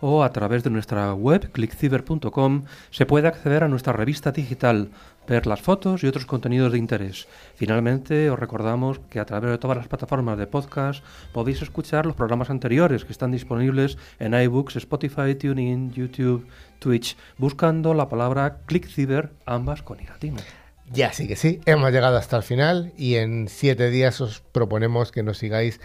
O 0.00 0.24
a 0.24 0.32
través 0.32 0.64
de 0.64 0.70
nuestra 0.70 1.12
web 1.12 1.50
clickciber.com 1.52 2.64
se 2.90 3.04
puede 3.04 3.28
acceder 3.28 3.64
a 3.64 3.68
nuestra 3.68 3.92
revista 3.92 4.32
digital, 4.32 4.88
ver 5.26 5.46
las 5.46 5.60
fotos 5.60 6.02
y 6.02 6.06
otros 6.06 6.26
contenidos 6.26 6.72
de 6.72 6.78
interés. 6.78 7.28
Finalmente, 7.54 8.30
os 8.30 8.38
recordamos 8.38 8.98
que 9.10 9.20
a 9.20 9.24
través 9.24 9.50
de 9.50 9.58
todas 9.58 9.76
las 9.76 9.88
plataformas 9.88 10.38
de 10.38 10.46
podcast 10.46 11.04
podéis 11.32 11.62
escuchar 11.62 12.06
los 12.06 12.16
programas 12.16 12.50
anteriores 12.50 13.04
que 13.04 13.12
están 13.12 13.30
disponibles 13.30 13.96
en 14.18 14.34
iBooks, 14.34 14.76
Spotify, 14.76 15.34
TuneIn, 15.34 15.92
YouTube, 15.92 16.46
Twitch, 16.78 17.16
buscando 17.38 17.94
la 17.94 18.08
palabra 18.08 18.58
ClickCiber, 18.66 19.30
ambas 19.46 19.82
con 19.82 20.00
i 20.00 20.06
latina. 20.06 20.42
Ya 20.92 21.12
sí 21.12 21.28
que 21.28 21.36
sí, 21.36 21.60
hemos 21.66 21.92
llegado 21.92 22.16
hasta 22.16 22.36
el 22.36 22.42
final 22.42 22.92
y 22.96 23.14
en 23.14 23.46
siete 23.48 23.90
días 23.90 24.20
os 24.20 24.40
proponemos 24.40 25.12
que 25.12 25.22
nos 25.22 25.38
sigáis 25.38 25.80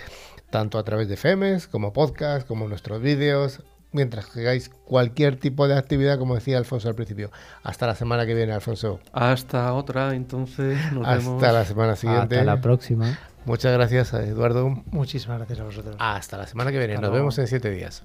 tanto 0.50 0.80
a 0.80 0.84
través 0.84 1.08
de 1.08 1.18
FEMES 1.18 1.68
como 1.68 1.94
podcast, 1.94 2.48
como 2.48 2.68
nuestros 2.68 3.02
vídeos, 3.02 3.62
mientras 3.96 4.28
que 4.28 4.42
hagáis 4.42 4.70
cualquier 4.70 5.40
tipo 5.40 5.68
de 5.68 5.76
actividad, 5.76 6.20
como 6.20 6.36
decía 6.36 6.58
Alfonso 6.58 6.88
al 6.90 6.96
principio. 6.96 7.32
Hasta 7.64 7.88
la 7.88 7.96
semana 7.96 8.26
que 8.26 8.36
viene, 8.36 8.52
Alfonso. 8.54 9.00
Hasta 9.14 9.74
otra, 9.74 10.14
entonces 10.14 10.78
nos 10.92 11.08
vemos. 11.08 11.42
Hasta 11.44 11.52
la 11.52 11.66
semana 11.66 11.96
siguiente. 11.96 12.36
Hasta 12.38 12.44
la 12.46 12.62
próxima. 12.62 13.18
Muchas 13.46 13.74
gracias 13.74 14.14
a 14.14 14.24
Eduardo. 14.24 14.70
Muchísimas 14.92 15.38
gracias 15.38 15.60
a 15.60 15.64
vosotros. 15.64 15.96
Hasta 16.00 16.38
la 16.38 16.48
semana 16.48 16.72
que 16.72 16.78
viene. 16.78 16.94
Hasta 16.94 17.02
Nos 17.02 17.12
luego. 17.12 17.24
vemos 17.24 17.40
en 17.40 17.48
siete 17.48 17.72
días. 17.72 18.04